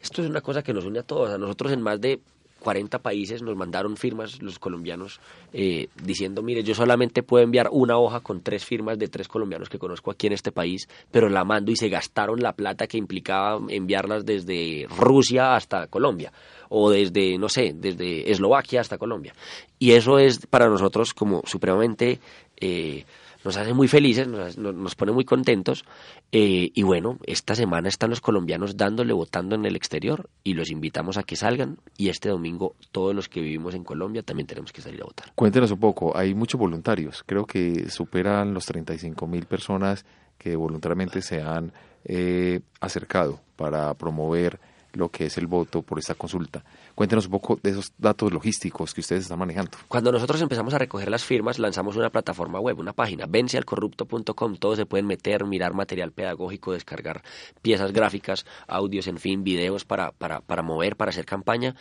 Esto 0.00 0.22
es 0.22 0.28
una 0.28 0.40
cosa 0.40 0.62
que 0.62 0.72
nos 0.72 0.84
une 0.84 1.00
a 1.00 1.02
todos. 1.02 1.30
A 1.30 1.38
nosotros 1.38 1.72
en 1.72 1.82
más 1.82 2.00
de 2.00 2.20
40 2.60 2.98
países 3.00 3.42
nos 3.42 3.56
mandaron 3.56 3.96
firmas 3.96 4.42
los 4.42 4.58
colombianos 4.58 5.20
eh, 5.52 5.88
diciendo, 6.02 6.42
mire, 6.42 6.62
yo 6.62 6.74
solamente 6.74 7.22
puedo 7.22 7.44
enviar 7.44 7.68
una 7.70 7.98
hoja 7.98 8.20
con 8.20 8.42
tres 8.42 8.64
firmas 8.64 8.98
de 8.98 9.08
tres 9.08 9.28
colombianos 9.28 9.68
que 9.68 9.78
conozco 9.78 10.10
aquí 10.10 10.26
en 10.26 10.32
este 10.32 10.52
país, 10.52 10.88
pero 11.10 11.28
la 11.28 11.44
mando 11.44 11.70
y 11.70 11.76
se 11.76 11.88
gastaron 11.88 12.40
la 12.40 12.52
plata 12.52 12.86
que 12.86 12.98
implicaba 12.98 13.60
enviarlas 13.68 14.24
desde 14.24 14.86
Rusia 14.96 15.54
hasta 15.54 15.86
Colombia 15.86 16.32
o 16.68 16.90
desde, 16.90 17.38
no 17.38 17.48
sé, 17.48 17.72
desde 17.74 18.30
Eslovaquia 18.30 18.80
hasta 18.80 18.98
Colombia. 18.98 19.32
Y 19.78 19.92
eso 19.92 20.18
es 20.18 20.46
para 20.46 20.68
nosotros 20.68 21.14
como 21.14 21.42
supremamente... 21.46 22.18
Eh, 22.60 23.04
nos 23.44 23.56
hace 23.56 23.72
muy 23.72 23.88
felices, 23.88 24.26
nos, 24.26 24.94
pone 24.94 25.12
muy 25.12 25.24
contentos. 25.24 25.84
Eh, 26.32 26.70
y 26.74 26.82
bueno, 26.82 27.18
esta 27.24 27.54
semana 27.54 27.88
están 27.88 28.10
los 28.10 28.20
colombianos 28.20 28.76
dándole, 28.76 29.12
votando 29.12 29.54
en 29.54 29.64
el 29.64 29.76
exterior 29.76 30.28
y 30.44 30.54
los 30.54 30.70
invitamos 30.70 31.18
a 31.18 31.22
que 31.22 31.36
salgan. 31.36 31.78
Y 31.96 32.08
este 32.08 32.28
domingo 32.28 32.74
todos 32.90 33.14
los 33.14 33.28
que 33.28 33.40
vivimos 33.40 33.74
en 33.74 33.84
Colombia 33.84 34.22
también 34.22 34.46
tenemos 34.46 34.72
que 34.72 34.82
salir 34.82 35.02
a 35.02 35.04
votar. 35.04 35.32
Cuéntenos 35.34 35.70
un 35.70 35.80
poco, 35.80 36.16
hay 36.16 36.34
muchos 36.34 36.58
voluntarios, 36.58 37.22
creo 37.24 37.46
que 37.46 37.88
superan 37.90 38.54
los 38.54 38.66
35 38.66 39.26
mil 39.26 39.46
personas 39.46 40.04
que 40.36 40.56
voluntariamente 40.56 41.20
se 41.20 41.42
han 41.42 41.72
eh, 42.04 42.60
acercado 42.80 43.40
para 43.56 43.92
promover 43.94 44.60
lo 44.92 45.10
que 45.10 45.26
es 45.26 45.38
el 45.38 45.46
voto 45.46 45.82
por 45.82 45.98
esta 45.98 46.14
consulta. 46.14 46.64
Cuéntenos 46.94 47.26
un 47.26 47.32
poco 47.32 47.58
de 47.62 47.70
esos 47.70 47.92
datos 47.98 48.32
logísticos 48.32 48.94
que 48.94 49.00
ustedes 49.00 49.22
están 49.22 49.38
manejando. 49.38 49.72
Cuando 49.88 50.12
nosotros 50.12 50.40
empezamos 50.40 50.74
a 50.74 50.78
recoger 50.78 51.10
las 51.10 51.24
firmas, 51.24 51.58
lanzamos 51.58 51.96
una 51.96 52.10
plataforma 52.10 52.60
web, 52.60 52.78
una 52.78 52.92
página, 52.92 53.26
vencealcorrupto.com. 53.26 54.56
Todos 54.56 54.78
se 54.78 54.86
pueden 54.86 55.06
meter, 55.06 55.44
mirar 55.44 55.74
material 55.74 56.12
pedagógico, 56.12 56.72
descargar 56.72 57.22
piezas 57.62 57.92
gráficas, 57.92 58.46
audios, 58.66 59.06
en 59.06 59.18
fin, 59.18 59.44
videos 59.44 59.84
para, 59.84 60.12
para, 60.12 60.40
para 60.40 60.62
mover, 60.62 60.96
para 60.96 61.10
hacer 61.10 61.26
campaña. 61.26 61.74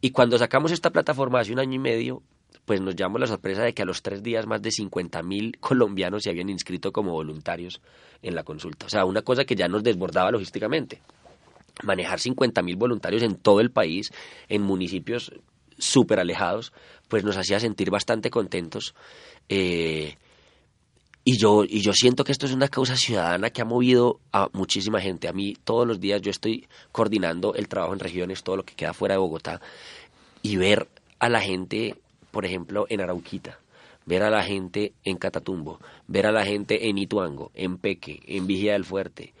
Y 0.00 0.10
cuando 0.10 0.38
sacamos 0.38 0.72
esta 0.72 0.90
plataforma 0.90 1.40
hace 1.40 1.52
un 1.52 1.58
año 1.58 1.74
y 1.74 1.78
medio, 1.78 2.22
pues 2.64 2.80
nos 2.80 2.94
llamó 2.94 3.18
la 3.18 3.26
sorpresa 3.26 3.62
de 3.62 3.74
que 3.74 3.82
a 3.82 3.84
los 3.84 4.02
tres 4.02 4.22
días 4.22 4.46
más 4.46 4.62
de 4.62 4.70
50 4.70 5.22
mil 5.22 5.58
colombianos 5.58 6.22
se 6.22 6.30
habían 6.30 6.48
inscrito 6.48 6.92
como 6.92 7.12
voluntarios 7.12 7.80
en 8.22 8.34
la 8.34 8.44
consulta. 8.44 8.86
O 8.86 8.88
sea, 8.88 9.04
una 9.04 9.22
cosa 9.22 9.44
que 9.44 9.56
ya 9.56 9.68
nos 9.68 9.82
desbordaba 9.82 10.30
logísticamente 10.30 11.00
manejar 11.82 12.18
50.000 12.18 12.76
voluntarios 12.76 13.22
en 13.22 13.36
todo 13.36 13.60
el 13.60 13.70
país, 13.70 14.12
en 14.48 14.62
municipios 14.62 15.32
súper 15.78 16.20
alejados, 16.20 16.72
pues 17.08 17.24
nos 17.24 17.36
hacía 17.36 17.60
sentir 17.60 17.90
bastante 17.90 18.30
contentos. 18.30 18.94
Eh, 19.48 20.16
y 21.24 21.36
yo, 21.36 21.64
y 21.64 21.80
yo 21.80 21.92
siento 21.92 22.24
que 22.24 22.32
esto 22.32 22.46
es 22.46 22.52
una 22.52 22.68
causa 22.68 22.96
ciudadana 22.96 23.50
que 23.50 23.62
ha 23.62 23.64
movido 23.64 24.18
a 24.32 24.48
muchísima 24.52 25.00
gente. 25.00 25.28
A 25.28 25.32
mí 25.32 25.54
todos 25.62 25.86
los 25.86 26.00
días 26.00 26.20
yo 26.20 26.30
estoy 26.30 26.66
coordinando 26.90 27.54
el 27.54 27.68
trabajo 27.68 27.92
en 27.92 28.00
regiones, 28.00 28.42
todo 28.42 28.56
lo 28.56 28.64
que 28.64 28.74
queda 28.74 28.92
fuera 28.92 29.14
de 29.14 29.20
Bogotá, 29.20 29.60
y 30.42 30.56
ver 30.56 30.88
a 31.20 31.28
la 31.28 31.40
gente, 31.40 31.96
por 32.32 32.44
ejemplo, 32.44 32.86
en 32.88 33.00
Arauquita, 33.00 33.60
ver 34.04 34.24
a 34.24 34.30
la 34.30 34.42
gente 34.42 34.94
en 35.04 35.16
Catatumbo, 35.16 35.78
ver 36.08 36.26
a 36.26 36.32
la 36.32 36.44
gente 36.44 36.88
en 36.88 36.98
Ituango, 36.98 37.52
en 37.54 37.78
Peque, 37.78 38.20
en 38.26 38.48
Vigía 38.48 38.72
del 38.72 38.84
Fuerte, 38.84 39.32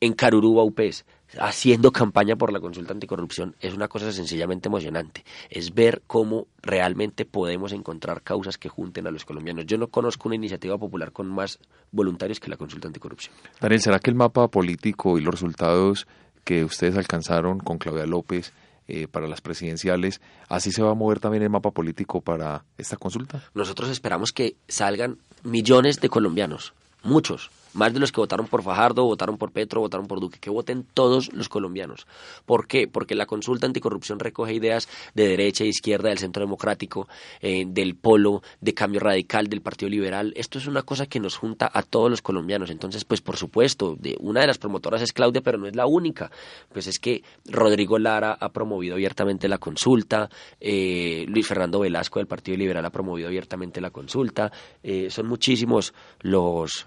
en 0.00 0.12
Carurú, 0.12 0.60
Upés, 0.60 1.06
haciendo 1.38 1.92
campaña 1.92 2.36
por 2.36 2.52
la 2.52 2.60
consulta 2.60 2.92
anticorrupción 2.92 3.56
es 3.60 3.74
una 3.74 3.88
cosa 3.88 4.12
sencillamente 4.12 4.68
emocionante. 4.68 5.24
Es 5.50 5.74
ver 5.74 6.02
cómo 6.06 6.46
realmente 6.62 7.24
podemos 7.24 7.72
encontrar 7.72 8.22
causas 8.22 8.58
que 8.58 8.68
junten 8.68 9.06
a 9.06 9.10
los 9.10 9.24
colombianos. 9.24 9.66
Yo 9.66 9.78
no 9.78 9.88
conozco 9.88 10.28
una 10.28 10.36
iniciativa 10.36 10.78
popular 10.78 11.12
con 11.12 11.28
más 11.28 11.58
voluntarios 11.90 12.40
que 12.40 12.50
la 12.50 12.56
consulta 12.56 12.88
anticorrupción. 12.88 13.34
Daniel, 13.60 13.80
¿será 13.80 13.98
que 13.98 14.10
el 14.10 14.16
mapa 14.16 14.48
político 14.48 15.18
y 15.18 15.22
los 15.22 15.34
resultados 15.34 16.06
que 16.44 16.64
ustedes 16.64 16.96
alcanzaron 16.96 17.58
con 17.58 17.78
Claudia 17.78 18.06
López 18.06 18.52
eh, 18.88 19.06
para 19.06 19.28
las 19.28 19.40
presidenciales, 19.40 20.20
así 20.48 20.72
se 20.72 20.82
va 20.82 20.90
a 20.90 20.94
mover 20.94 21.20
también 21.20 21.44
el 21.44 21.50
mapa 21.50 21.70
político 21.70 22.20
para 22.20 22.64
esta 22.76 22.96
consulta? 22.96 23.44
Nosotros 23.54 23.88
esperamos 23.90 24.32
que 24.32 24.56
salgan 24.66 25.18
millones 25.44 26.00
de 26.00 26.08
colombianos, 26.08 26.74
muchos, 27.04 27.50
más 27.74 27.92
de 27.92 28.00
los 28.00 28.12
que 28.12 28.20
votaron 28.20 28.46
por 28.46 28.62
Fajardo, 28.62 29.04
votaron 29.04 29.38
por 29.38 29.52
Petro, 29.52 29.80
votaron 29.80 30.06
por 30.06 30.20
Duque, 30.20 30.38
que 30.38 30.50
voten 30.50 30.86
todos 30.94 31.32
los 31.32 31.48
colombianos. 31.48 32.06
¿Por 32.46 32.66
qué? 32.66 32.88
Porque 32.88 33.14
la 33.14 33.26
consulta 33.26 33.66
anticorrupción 33.66 34.18
recoge 34.18 34.54
ideas 34.54 34.88
de 35.14 35.28
derecha 35.28 35.64
e 35.64 35.68
izquierda, 35.68 36.08
del 36.08 36.18
centro 36.18 36.42
democrático, 36.42 37.08
eh, 37.40 37.64
del 37.66 37.94
polo, 37.94 38.42
de 38.60 38.74
cambio 38.74 39.00
radical, 39.00 39.48
del 39.48 39.60
Partido 39.62 39.88
Liberal. 39.88 40.32
Esto 40.36 40.58
es 40.58 40.66
una 40.66 40.82
cosa 40.82 41.06
que 41.06 41.20
nos 41.20 41.36
junta 41.36 41.70
a 41.72 41.82
todos 41.82 42.10
los 42.10 42.22
colombianos. 42.22 42.70
Entonces, 42.70 43.04
pues 43.04 43.20
por 43.20 43.36
supuesto, 43.36 43.96
de, 43.98 44.16
una 44.20 44.40
de 44.40 44.46
las 44.46 44.58
promotoras 44.58 45.02
es 45.02 45.12
Claudia, 45.12 45.40
pero 45.42 45.58
no 45.58 45.66
es 45.66 45.76
la 45.76 45.86
única. 45.86 46.30
Pues 46.72 46.86
es 46.86 46.98
que 46.98 47.22
Rodrigo 47.46 47.98
Lara 47.98 48.36
ha 48.38 48.50
promovido 48.50 48.94
abiertamente 48.94 49.48
la 49.48 49.58
consulta, 49.58 50.28
eh, 50.60 51.24
Luis 51.28 51.46
Fernando 51.46 51.80
Velasco 51.80 52.18
del 52.18 52.26
Partido 52.26 52.56
Liberal 52.56 52.84
ha 52.84 52.90
promovido 52.90 53.28
abiertamente 53.28 53.80
la 53.80 53.90
consulta. 53.90 54.52
Eh, 54.82 55.08
son 55.10 55.26
muchísimos 55.26 55.94
los 56.20 56.86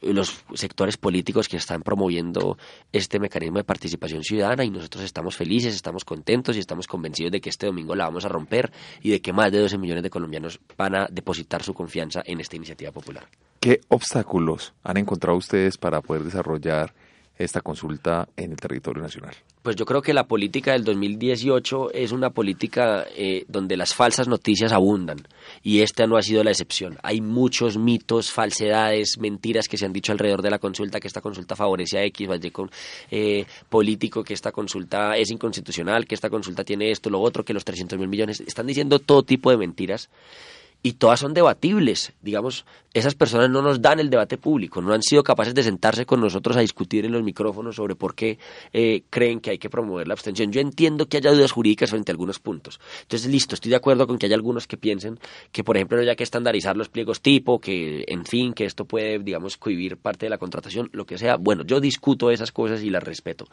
los 0.00 0.44
sectores 0.54 0.96
políticos 0.96 1.48
que 1.48 1.56
están 1.56 1.82
promoviendo 1.82 2.56
este 2.92 3.18
mecanismo 3.18 3.58
de 3.58 3.64
participación 3.64 4.22
ciudadana 4.22 4.64
y 4.64 4.70
nosotros 4.70 5.04
estamos 5.04 5.36
felices, 5.36 5.74
estamos 5.74 6.04
contentos 6.04 6.56
y 6.56 6.60
estamos 6.60 6.86
convencidos 6.86 7.32
de 7.32 7.40
que 7.40 7.50
este 7.50 7.66
domingo 7.66 7.94
la 7.94 8.04
vamos 8.04 8.24
a 8.24 8.28
romper 8.28 8.70
y 9.02 9.10
de 9.10 9.20
que 9.20 9.32
más 9.32 9.50
de 9.52 9.60
12 9.60 9.78
millones 9.78 10.02
de 10.02 10.10
colombianos 10.10 10.60
van 10.76 10.94
a 10.94 11.06
depositar 11.10 11.62
su 11.62 11.74
confianza 11.74 12.22
en 12.24 12.40
esta 12.40 12.56
iniciativa 12.56 12.92
popular. 12.92 13.28
¿Qué 13.60 13.80
obstáculos 13.88 14.72
han 14.84 14.98
encontrado 14.98 15.36
ustedes 15.36 15.78
para 15.78 16.00
poder 16.00 16.22
desarrollar 16.22 16.94
esta 17.38 17.60
consulta 17.60 18.28
en 18.36 18.52
el 18.52 18.56
territorio 18.56 19.02
nacional? 19.02 19.34
Pues 19.62 19.76
yo 19.76 19.84
creo 19.84 20.02
que 20.02 20.14
la 20.14 20.26
política 20.26 20.72
del 20.72 20.84
2018 20.84 21.92
es 21.92 22.12
una 22.12 22.30
política 22.30 23.06
eh, 23.14 23.44
donde 23.48 23.76
las 23.76 23.94
falsas 23.94 24.28
noticias 24.28 24.72
abundan 24.72 25.18
y 25.62 25.80
esta 25.80 26.06
no 26.06 26.16
ha 26.16 26.22
sido 26.22 26.42
la 26.42 26.50
excepción. 26.50 26.96
Hay 27.02 27.20
muchos 27.20 27.76
mitos, 27.76 28.30
falsedades, 28.30 29.18
mentiras 29.18 29.68
que 29.68 29.76
se 29.76 29.86
han 29.86 29.92
dicho 29.92 30.12
alrededor 30.12 30.42
de 30.42 30.50
la 30.50 30.58
consulta, 30.58 31.00
que 31.00 31.08
esta 31.08 31.20
consulta 31.20 31.56
favorece 31.56 31.98
a 31.98 32.04
X, 32.04 32.28
vaya 32.28 32.50
con 32.50 32.70
eh, 33.10 33.44
político, 33.68 34.24
que 34.24 34.34
esta 34.34 34.52
consulta 34.52 35.16
es 35.16 35.30
inconstitucional, 35.30 36.06
que 36.06 36.14
esta 36.14 36.30
consulta 36.30 36.64
tiene 36.64 36.90
esto, 36.90 37.10
lo 37.10 37.20
otro, 37.20 37.44
que 37.44 37.52
los 37.52 37.64
300 37.64 37.98
mil 37.98 38.08
millones. 38.08 38.40
Están 38.40 38.66
diciendo 38.66 38.98
todo 38.98 39.22
tipo 39.22 39.50
de 39.50 39.56
mentiras 39.58 40.08
y 40.82 40.92
todas 40.92 41.20
son 41.20 41.34
debatibles. 41.34 42.12
Digamos, 42.22 42.64
esas 42.94 43.14
personas 43.14 43.50
no 43.50 43.62
nos 43.62 43.82
dan 43.82 44.00
el 44.00 44.10
debate 44.10 44.38
público, 44.38 44.80
no 44.80 44.92
han 44.92 45.02
sido 45.02 45.22
capaces 45.22 45.54
de 45.54 45.62
sentarse 45.62 46.06
con 46.06 46.20
nosotros 46.20 46.56
a 46.56 46.60
discutir 46.60 47.04
en 47.04 47.12
los 47.12 47.22
micrófonos 47.22 47.76
sobre 47.76 47.94
por 47.94 48.14
qué 48.14 48.38
eh, 48.72 49.02
creen 49.10 49.40
que 49.40 49.50
hay 49.50 49.58
que 49.58 49.68
promover 49.68 50.08
la 50.08 50.14
abstención. 50.14 50.52
Yo 50.52 50.60
entiendo 50.60 51.06
que 51.06 51.18
haya 51.18 51.30
dudas 51.30 51.52
jurídicas 51.52 51.90
frente 51.90 52.10
a 52.10 52.14
algunos 52.14 52.38
puntos. 52.38 52.80
Entonces, 53.02 53.30
listo, 53.30 53.54
estoy 53.54 53.70
de 53.70 53.76
acuerdo 53.76 54.06
con 54.06 54.18
que 54.18 54.26
haya 54.26 54.36
algunos 54.36 54.66
que 54.66 54.76
piensen 54.76 55.18
que, 55.52 55.64
por 55.64 55.76
ejemplo, 55.76 55.96
no 55.96 56.02
haya 56.02 56.16
que 56.16 56.24
estandarizar 56.24 56.76
los 56.76 56.88
pliegos 56.88 57.20
tipo, 57.20 57.60
que, 57.60 58.04
en 58.08 58.24
fin, 58.24 58.52
que 58.52 58.64
esto 58.64 58.84
puede, 58.84 59.18
digamos, 59.18 59.56
cohibir 59.56 59.96
parte 59.96 60.26
de 60.26 60.30
la 60.30 60.38
contratación, 60.38 60.88
lo 60.92 61.04
que 61.04 61.18
sea. 61.18 61.36
Bueno, 61.36 61.64
yo 61.64 61.80
discuto 61.80 62.30
esas 62.30 62.52
cosas 62.52 62.82
y 62.82 62.90
las 62.90 63.02
respeto. 63.02 63.46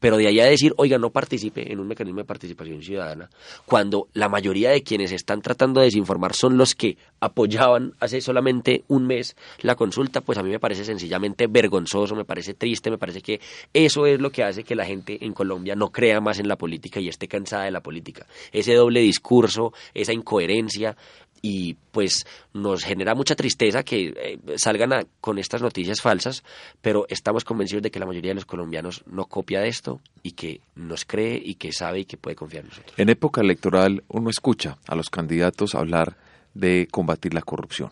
Pero 0.00 0.16
de 0.16 0.26
ahí 0.26 0.40
a 0.40 0.46
decir, 0.46 0.74
oiga, 0.76 0.98
no 0.98 1.10
participe 1.10 1.72
en 1.72 1.78
un 1.78 1.86
mecanismo 1.86 2.20
de 2.20 2.24
participación 2.24 2.82
ciudadana, 2.82 3.30
cuando 3.66 4.08
la 4.14 4.28
mayoría 4.28 4.70
de 4.70 4.82
quienes 4.82 5.12
están 5.12 5.42
tratando 5.42 5.80
de 5.80 5.86
desinformar 5.86 6.34
son 6.34 6.56
los 6.56 6.69
que 6.74 6.96
apoyaban 7.20 7.94
hace 8.00 8.20
solamente 8.20 8.84
un 8.88 9.06
mes 9.06 9.36
la 9.60 9.74
consulta, 9.74 10.20
pues 10.20 10.38
a 10.38 10.42
mí 10.42 10.50
me 10.50 10.58
parece 10.58 10.84
sencillamente 10.84 11.46
vergonzoso, 11.46 12.14
me 12.14 12.24
parece 12.24 12.54
triste, 12.54 12.90
me 12.90 12.98
parece 12.98 13.20
que 13.20 13.40
eso 13.74 14.06
es 14.06 14.20
lo 14.20 14.30
que 14.30 14.42
hace 14.42 14.64
que 14.64 14.74
la 14.74 14.86
gente 14.86 15.24
en 15.24 15.32
Colombia 15.32 15.76
no 15.76 15.90
crea 15.90 16.20
más 16.20 16.38
en 16.38 16.48
la 16.48 16.56
política 16.56 17.00
y 17.00 17.08
esté 17.08 17.28
cansada 17.28 17.64
de 17.64 17.70
la 17.70 17.80
política. 17.80 18.26
Ese 18.52 18.74
doble 18.74 19.00
discurso, 19.00 19.72
esa 19.94 20.12
incoherencia, 20.12 20.96
y 21.42 21.74
pues 21.90 22.26
nos 22.52 22.84
genera 22.84 23.14
mucha 23.14 23.34
tristeza 23.34 23.82
que 23.82 24.12
eh, 24.16 24.38
salgan 24.56 25.06
con 25.20 25.38
estas 25.38 25.62
noticias 25.62 26.00
falsas, 26.00 26.44
pero 26.80 27.06
estamos 27.08 27.44
convencidos 27.44 27.82
de 27.82 27.90
que 27.90 27.98
la 27.98 28.06
mayoría 28.06 28.30
de 28.30 28.36
los 28.36 28.44
colombianos 28.44 29.02
no 29.06 29.26
copia 29.26 29.60
de 29.60 29.68
esto 29.68 30.00
y 30.22 30.32
que 30.32 30.60
nos 30.74 31.04
cree 31.04 31.40
y 31.42 31.54
que 31.54 31.72
sabe 31.72 32.00
y 32.00 32.04
que 32.04 32.16
puede 32.16 32.36
confiar 32.36 32.64
en 32.64 32.70
nosotros. 32.70 32.94
En 32.98 33.08
época 33.08 33.40
electoral 33.40 34.04
uno 34.08 34.30
escucha 34.30 34.78
a 34.86 34.94
los 34.94 35.10
candidatos 35.10 35.74
hablar 35.74 36.16
de 36.54 36.88
combatir 36.90 37.34
la 37.34 37.42
corrupción. 37.42 37.90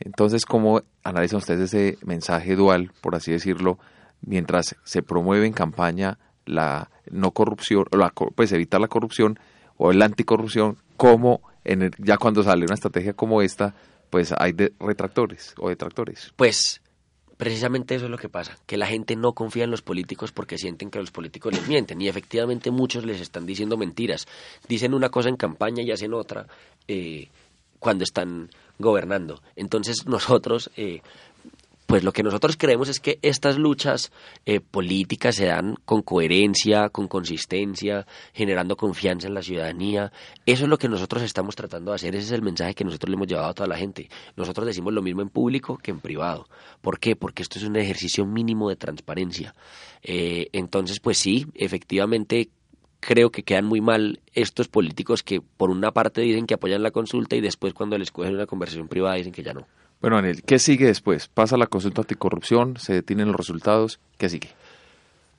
Entonces, 0.00 0.44
¿cómo 0.44 0.82
analizan 1.02 1.38
ustedes 1.38 1.72
ese 1.74 1.98
mensaje 2.04 2.54
dual, 2.54 2.92
por 3.00 3.14
así 3.14 3.32
decirlo, 3.32 3.78
mientras 4.20 4.76
se 4.84 5.02
promueve 5.02 5.46
en 5.46 5.52
campaña 5.52 6.18
la 6.44 6.90
no 7.10 7.30
corrupción, 7.32 7.84
la, 7.92 8.10
pues 8.10 8.52
evitar 8.52 8.80
la 8.80 8.88
corrupción 8.88 9.38
o 9.76 9.92
la 9.92 10.06
anticorrupción, 10.06 10.78
como 10.96 11.42
en 11.64 11.90
ya 11.98 12.16
cuando 12.16 12.42
sale 12.42 12.64
una 12.64 12.74
estrategia 12.74 13.12
como 13.12 13.42
esta, 13.42 13.74
pues 14.10 14.32
hay 14.36 14.52
de, 14.52 14.72
retractores 14.80 15.54
o 15.58 15.68
detractores. 15.68 16.32
Pues 16.36 16.80
precisamente 17.36 17.94
eso 17.94 18.06
es 18.06 18.10
lo 18.10 18.18
que 18.18 18.28
pasa, 18.28 18.58
que 18.66 18.76
la 18.76 18.86
gente 18.86 19.14
no 19.14 19.32
confía 19.32 19.64
en 19.64 19.70
los 19.70 19.82
políticos 19.82 20.32
porque 20.32 20.58
sienten 20.58 20.90
que 20.90 20.98
los 20.98 21.10
políticos 21.10 21.52
les 21.52 21.68
mienten 21.68 22.00
y 22.00 22.08
efectivamente 22.08 22.70
muchos 22.70 23.04
les 23.04 23.20
están 23.20 23.46
diciendo 23.46 23.76
mentiras. 23.76 24.26
Dicen 24.68 24.94
una 24.94 25.10
cosa 25.10 25.28
en 25.28 25.36
campaña 25.36 25.82
y 25.82 25.92
hacen 25.92 26.14
otra 26.14 26.46
eh, 26.88 27.28
cuando 27.78 28.04
están 28.04 28.50
gobernando. 28.78 29.42
Entonces 29.56 30.06
nosotros 30.06 30.70
eh, 30.76 31.02
pues 31.88 32.04
lo 32.04 32.12
que 32.12 32.22
nosotros 32.22 32.58
creemos 32.58 32.90
es 32.90 33.00
que 33.00 33.18
estas 33.22 33.56
luchas 33.56 34.12
eh, 34.44 34.60
políticas 34.60 35.36
se 35.36 35.46
dan 35.46 35.74
con 35.86 36.02
coherencia, 36.02 36.90
con 36.90 37.08
consistencia, 37.08 38.06
generando 38.34 38.76
confianza 38.76 39.26
en 39.26 39.32
la 39.32 39.40
ciudadanía. 39.40 40.12
Eso 40.44 40.64
es 40.64 40.68
lo 40.68 40.76
que 40.76 40.90
nosotros 40.90 41.22
estamos 41.22 41.56
tratando 41.56 41.90
de 41.90 41.94
hacer, 41.94 42.14
ese 42.14 42.26
es 42.26 42.32
el 42.32 42.42
mensaje 42.42 42.74
que 42.74 42.84
nosotros 42.84 43.08
le 43.08 43.14
hemos 43.14 43.26
llevado 43.26 43.48
a 43.48 43.54
toda 43.54 43.68
la 43.68 43.78
gente. 43.78 44.10
Nosotros 44.36 44.66
decimos 44.66 44.92
lo 44.92 45.00
mismo 45.00 45.22
en 45.22 45.30
público 45.30 45.78
que 45.78 45.90
en 45.90 46.00
privado. 46.00 46.46
¿Por 46.82 47.00
qué? 47.00 47.16
Porque 47.16 47.42
esto 47.42 47.58
es 47.58 47.64
un 47.64 47.76
ejercicio 47.76 48.26
mínimo 48.26 48.68
de 48.68 48.76
transparencia. 48.76 49.54
Eh, 50.02 50.50
entonces, 50.52 51.00
pues 51.00 51.16
sí, 51.16 51.46
efectivamente 51.54 52.50
creo 53.00 53.30
que 53.30 53.42
quedan 53.42 53.64
muy 53.64 53.80
mal 53.80 54.20
estos 54.34 54.68
políticos 54.68 55.22
que 55.22 55.40
por 55.40 55.70
una 55.70 55.92
parte 55.92 56.20
dicen 56.20 56.46
que 56.46 56.54
apoyan 56.54 56.82
la 56.82 56.90
consulta 56.90 57.36
y 57.36 57.40
después 57.40 57.74
cuando 57.74 57.98
les 57.98 58.10
cogen 58.10 58.34
una 58.34 58.46
conversación 58.46 58.88
privada 58.88 59.16
dicen 59.16 59.32
que 59.32 59.42
ya 59.42 59.54
no. 59.54 59.66
Bueno, 60.00 60.16
Daniel, 60.16 60.42
¿qué 60.44 60.58
sigue 60.58 60.86
después? 60.86 61.28
Pasa 61.28 61.56
la 61.56 61.66
consulta 61.66 62.02
anticorrupción, 62.02 62.76
se 62.76 62.92
detienen 62.92 63.28
los 63.28 63.36
resultados, 63.36 63.98
¿qué 64.16 64.28
sigue? 64.28 64.50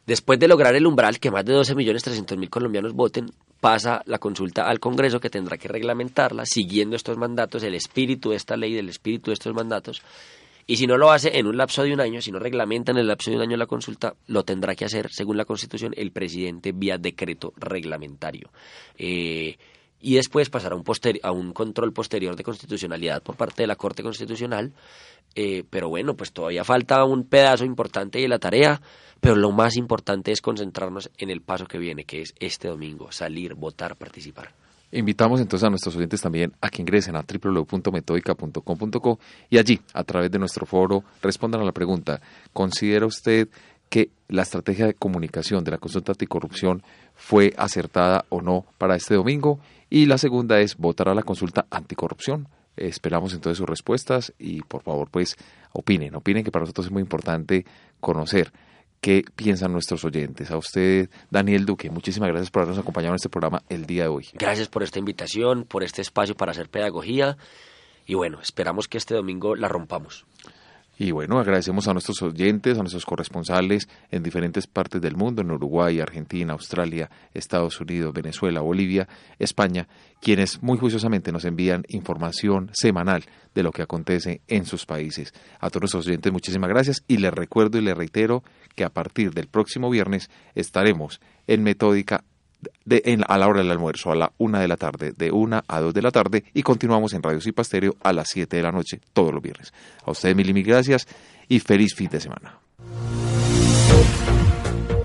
Después 0.05 0.39
de 0.39 0.47
lograr 0.47 0.75
el 0.75 0.87
umbral 0.87 1.19
que 1.19 1.31
más 1.31 1.45
de 1.45 1.53
12.300.000 1.53 2.49
colombianos 2.49 2.93
voten, 2.93 3.31
pasa 3.59 4.01
la 4.05 4.17
consulta 4.17 4.67
al 4.67 4.79
Congreso 4.79 5.19
que 5.19 5.29
tendrá 5.29 5.57
que 5.57 5.67
reglamentarla 5.67 6.45
siguiendo 6.45 6.95
estos 6.95 7.17
mandatos, 7.17 7.63
el 7.63 7.75
espíritu 7.75 8.31
de 8.31 8.37
esta 8.37 8.57
ley, 8.57 8.73
del 8.73 8.89
espíritu 8.89 9.29
de 9.29 9.35
estos 9.35 9.53
mandatos. 9.53 10.01
Y 10.69 10.77
si 10.77 10.85
no 10.85 10.99
lo 10.99 11.11
hace 11.11 11.39
en 11.39 11.47
un 11.47 11.57
lapso 11.57 11.81
de 11.81 11.91
un 11.91 11.99
año, 11.99 12.21
si 12.21 12.31
no 12.31 12.37
reglamentan 12.37 12.95
en 12.95 13.01
el 13.01 13.07
lapso 13.07 13.31
de 13.31 13.37
un 13.37 13.41
año 13.41 13.57
la 13.57 13.65
consulta, 13.65 14.13
lo 14.27 14.43
tendrá 14.43 14.75
que 14.75 14.85
hacer, 14.85 15.09
según 15.11 15.35
la 15.35 15.45
Constitución, 15.45 15.95
el 15.97 16.11
presidente 16.11 16.73
vía 16.73 16.99
decreto 16.99 17.53
reglamentario. 17.57 18.51
Eh, 18.95 19.57
y 19.99 20.13
después 20.13 20.51
pasará 20.51 20.75
un 20.75 20.83
a 21.23 21.31
un 21.31 21.53
control 21.53 21.91
posterior 21.91 22.35
de 22.35 22.43
constitucionalidad 22.43 23.23
por 23.23 23.35
parte 23.35 23.63
de 23.63 23.67
la 23.67 23.77
Corte 23.77 24.03
Constitucional. 24.03 24.71
Eh, 25.33 25.63
pero 25.67 25.89
bueno, 25.89 26.15
pues 26.15 26.31
todavía 26.31 26.63
falta 26.63 27.03
un 27.03 27.23
pedazo 27.23 27.65
importante 27.65 28.19
de 28.19 28.27
la 28.27 28.37
tarea, 28.37 28.79
pero 29.19 29.35
lo 29.37 29.51
más 29.51 29.75
importante 29.75 30.31
es 30.31 30.39
concentrarnos 30.39 31.09
en 31.17 31.31
el 31.31 31.41
paso 31.41 31.65
que 31.65 31.79
viene, 31.79 32.03
que 32.03 32.21
es 32.21 32.35
este 32.39 32.67
domingo, 32.67 33.11
salir, 33.11 33.55
votar, 33.55 33.95
participar. 33.95 34.53
Invitamos 34.91 35.39
entonces 35.39 35.67
a 35.67 35.69
nuestros 35.69 35.95
oyentes 35.95 36.19
también 36.21 36.53
a 36.61 36.69
que 36.69 36.81
ingresen 36.81 37.15
a 37.15 37.23
www.metodica.com.co 37.23 39.19
y 39.49 39.59
allí, 39.59 39.79
a 39.93 40.03
través 40.03 40.31
de 40.31 40.39
nuestro 40.39 40.65
foro, 40.65 41.03
respondan 41.21 41.61
a 41.61 41.65
la 41.65 41.71
pregunta, 41.71 42.19
¿considera 42.53 43.05
usted 43.05 43.49
que 43.89 44.09
la 44.27 44.41
estrategia 44.41 44.87
de 44.87 44.95
comunicación 44.95 45.63
de 45.63 45.71
la 45.71 45.77
consulta 45.77 46.13
anticorrupción 46.13 46.81
fue 47.13 47.53
acertada 47.57 48.25
o 48.29 48.41
no 48.41 48.65
para 48.79 48.95
este 48.95 49.13
domingo? 49.13 49.59
Y 49.91 50.07
la 50.07 50.17
segunda 50.17 50.59
es 50.59 50.75
votar 50.75 51.09
a 51.09 51.15
la 51.15 51.23
consulta 51.23 51.67
anticorrupción. 51.69 52.47
Esperamos 52.75 53.33
entonces 53.33 53.57
sus 53.57 53.69
respuestas 53.69 54.33
y 54.39 54.61
por 54.61 54.81
favor 54.81 55.09
pues 55.11 55.35
opinen, 55.71 56.15
opinen 56.15 56.43
que 56.43 56.51
para 56.51 56.63
nosotros 56.63 56.87
es 56.87 56.91
muy 56.91 57.01
importante 57.01 57.65
conocer 57.99 58.51
qué 59.01 59.23
piensan 59.35 59.71
nuestros 59.71 60.03
oyentes. 60.03 60.51
A 60.51 60.57
usted, 60.57 61.09
Daniel 61.29 61.65
Duque, 61.65 61.89
muchísimas 61.89 62.29
gracias 62.29 62.51
por 62.51 62.61
habernos 62.61 62.81
acompañado 62.81 63.13
en 63.13 63.17
este 63.17 63.29
programa 63.29 63.63
el 63.69 63.85
día 63.85 64.03
de 64.03 64.09
hoy. 64.09 64.27
Gracias 64.33 64.67
por 64.67 64.83
esta 64.83 64.99
invitación, 64.99 65.63
por 65.63 65.83
este 65.83 66.01
espacio 66.01 66.35
para 66.35 66.51
hacer 66.51 66.69
pedagogía 66.69 67.37
y 68.05 68.15
bueno, 68.15 68.39
esperamos 68.41 68.87
que 68.87 68.97
este 68.97 69.13
domingo 69.13 69.55
la 69.55 69.67
rompamos. 69.67 70.25
Y 71.01 71.11
bueno, 71.11 71.39
agradecemos 71.39 71.87
a 71.87 71.93
nuestros 71.93 72.21
oyentes, 72.21 72.77
a 72.77 72.81
nuestros 72.81 73.05
corresponsales 73.05 73.87
en 74.11 74.21
diferentes 74.21 74.67
partes 74.67 75.01
del 75.01 75.15
mundo, 75.15 75.41
en 75.41 75.49
Uruguay, 75.49 76.01
Argentina, 76.01 76.51
Australia, 76.51 77.09
Estados 77.33 77.79
Unidos, 77.79 78.13
Venezuela, 78.13 78.59
Bolivia, 78.59 79.07
España, 79.39 79.87
quienes 80.21 80.61
muy 80.61 80.77
juiciosamente 80.77 81.31
nos 81.31 81.45
envían 81.45 81.85
información 81.87 82.69
semanal 82.73 83.23
de 83.55 83.63
lo 83.63 83.71
que 83.71 83.81
acontece 83.81 84.41
en 84.49 84.65
sus 84.65 84.85
países. 84.85 85.33
A 85.61 85.69
todos 85.69 85.83
nuestros 85.83 86.05
oyentes, 86.05 86.33
muchísimas 86.33 86.69
gracias 86.69 87.01
y 87.07 87.15
les 87.15 87.33
recuerdo 87.33 87.77
y 87.77 87.81
les 87.81 87.95
reitero 87.95 88.43
que 88.75 88.83
a 88.83 88.89
partir 88.89 89.31
del 89.31 89.47
próximo 89.47 89.89
viernes 89.89 90.29
estaremos 90.53 91.21
en 91.47 91.63
Metódica 91.63 92.25
a 93.27 93.37
la 93.37 93.47
hora 93.47 93.61
del 93.61 93.71
almuerzo, 93.71 94.11
a 94.11 94.15
la 94.15 94.31
una 94.37 94.59
de 94.59 94.67
la 94.67 94.77
tarde, 94.77 95.13
de 95.15 95.31
una 95.31 95.63
a 95.67 95.79
dos 95.79 95.93
de 95.93 96.01
la 96.01 96.11
tarde, 96.11 96.43
y 96.53 96.63
continuamos 96.63 97.13
en 97.13 97.23
Radio 97.23 97.41
Cipasterio 97.41 97.95
a 98.01 98.13
las 98.13 98.29
siete 98.29 98.57
de 98.57 98.63
la 98.63 98.71
noche, 98.71 98.99
todos 99.13 99.33
los 99.33 99.41
viernes. 99.41 99.73
A 100.05 100.11
ustedes 100.11 100.35
mil 100.35 100.49
y 100.49 100.53
mil 100.53 100.65
gracias 100.65 101.07
y 101.47 101.59
feliz 101.59 101.93
fin 101.95 102.09
de 102.09 102.19
semana. 102.19 102.57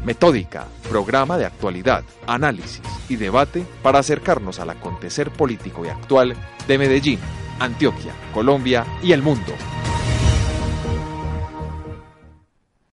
Metódica, 0.04 0.66
programa 0.88 1.38
de 1.38 1.46
actualidad, 1.46 2.04
análisis 2.26 2.82
y 3.08 3.16
debate 3.16 3.64
para 3.82 4.00
acercarnos 4.00 4.60
al 4.60 4.70
acontecer 4.70 5.30
político 5.30 5.84
y 5.84 5.88
actual 5.88 6.36
de 6.68 6.78
Medellín, 6.78 7.18
Antioquia, 7.58 8.12
Colombia 8.34 8.84
y 9.02 9.12
el 9.12 9.22
mundo. 9.22 9.54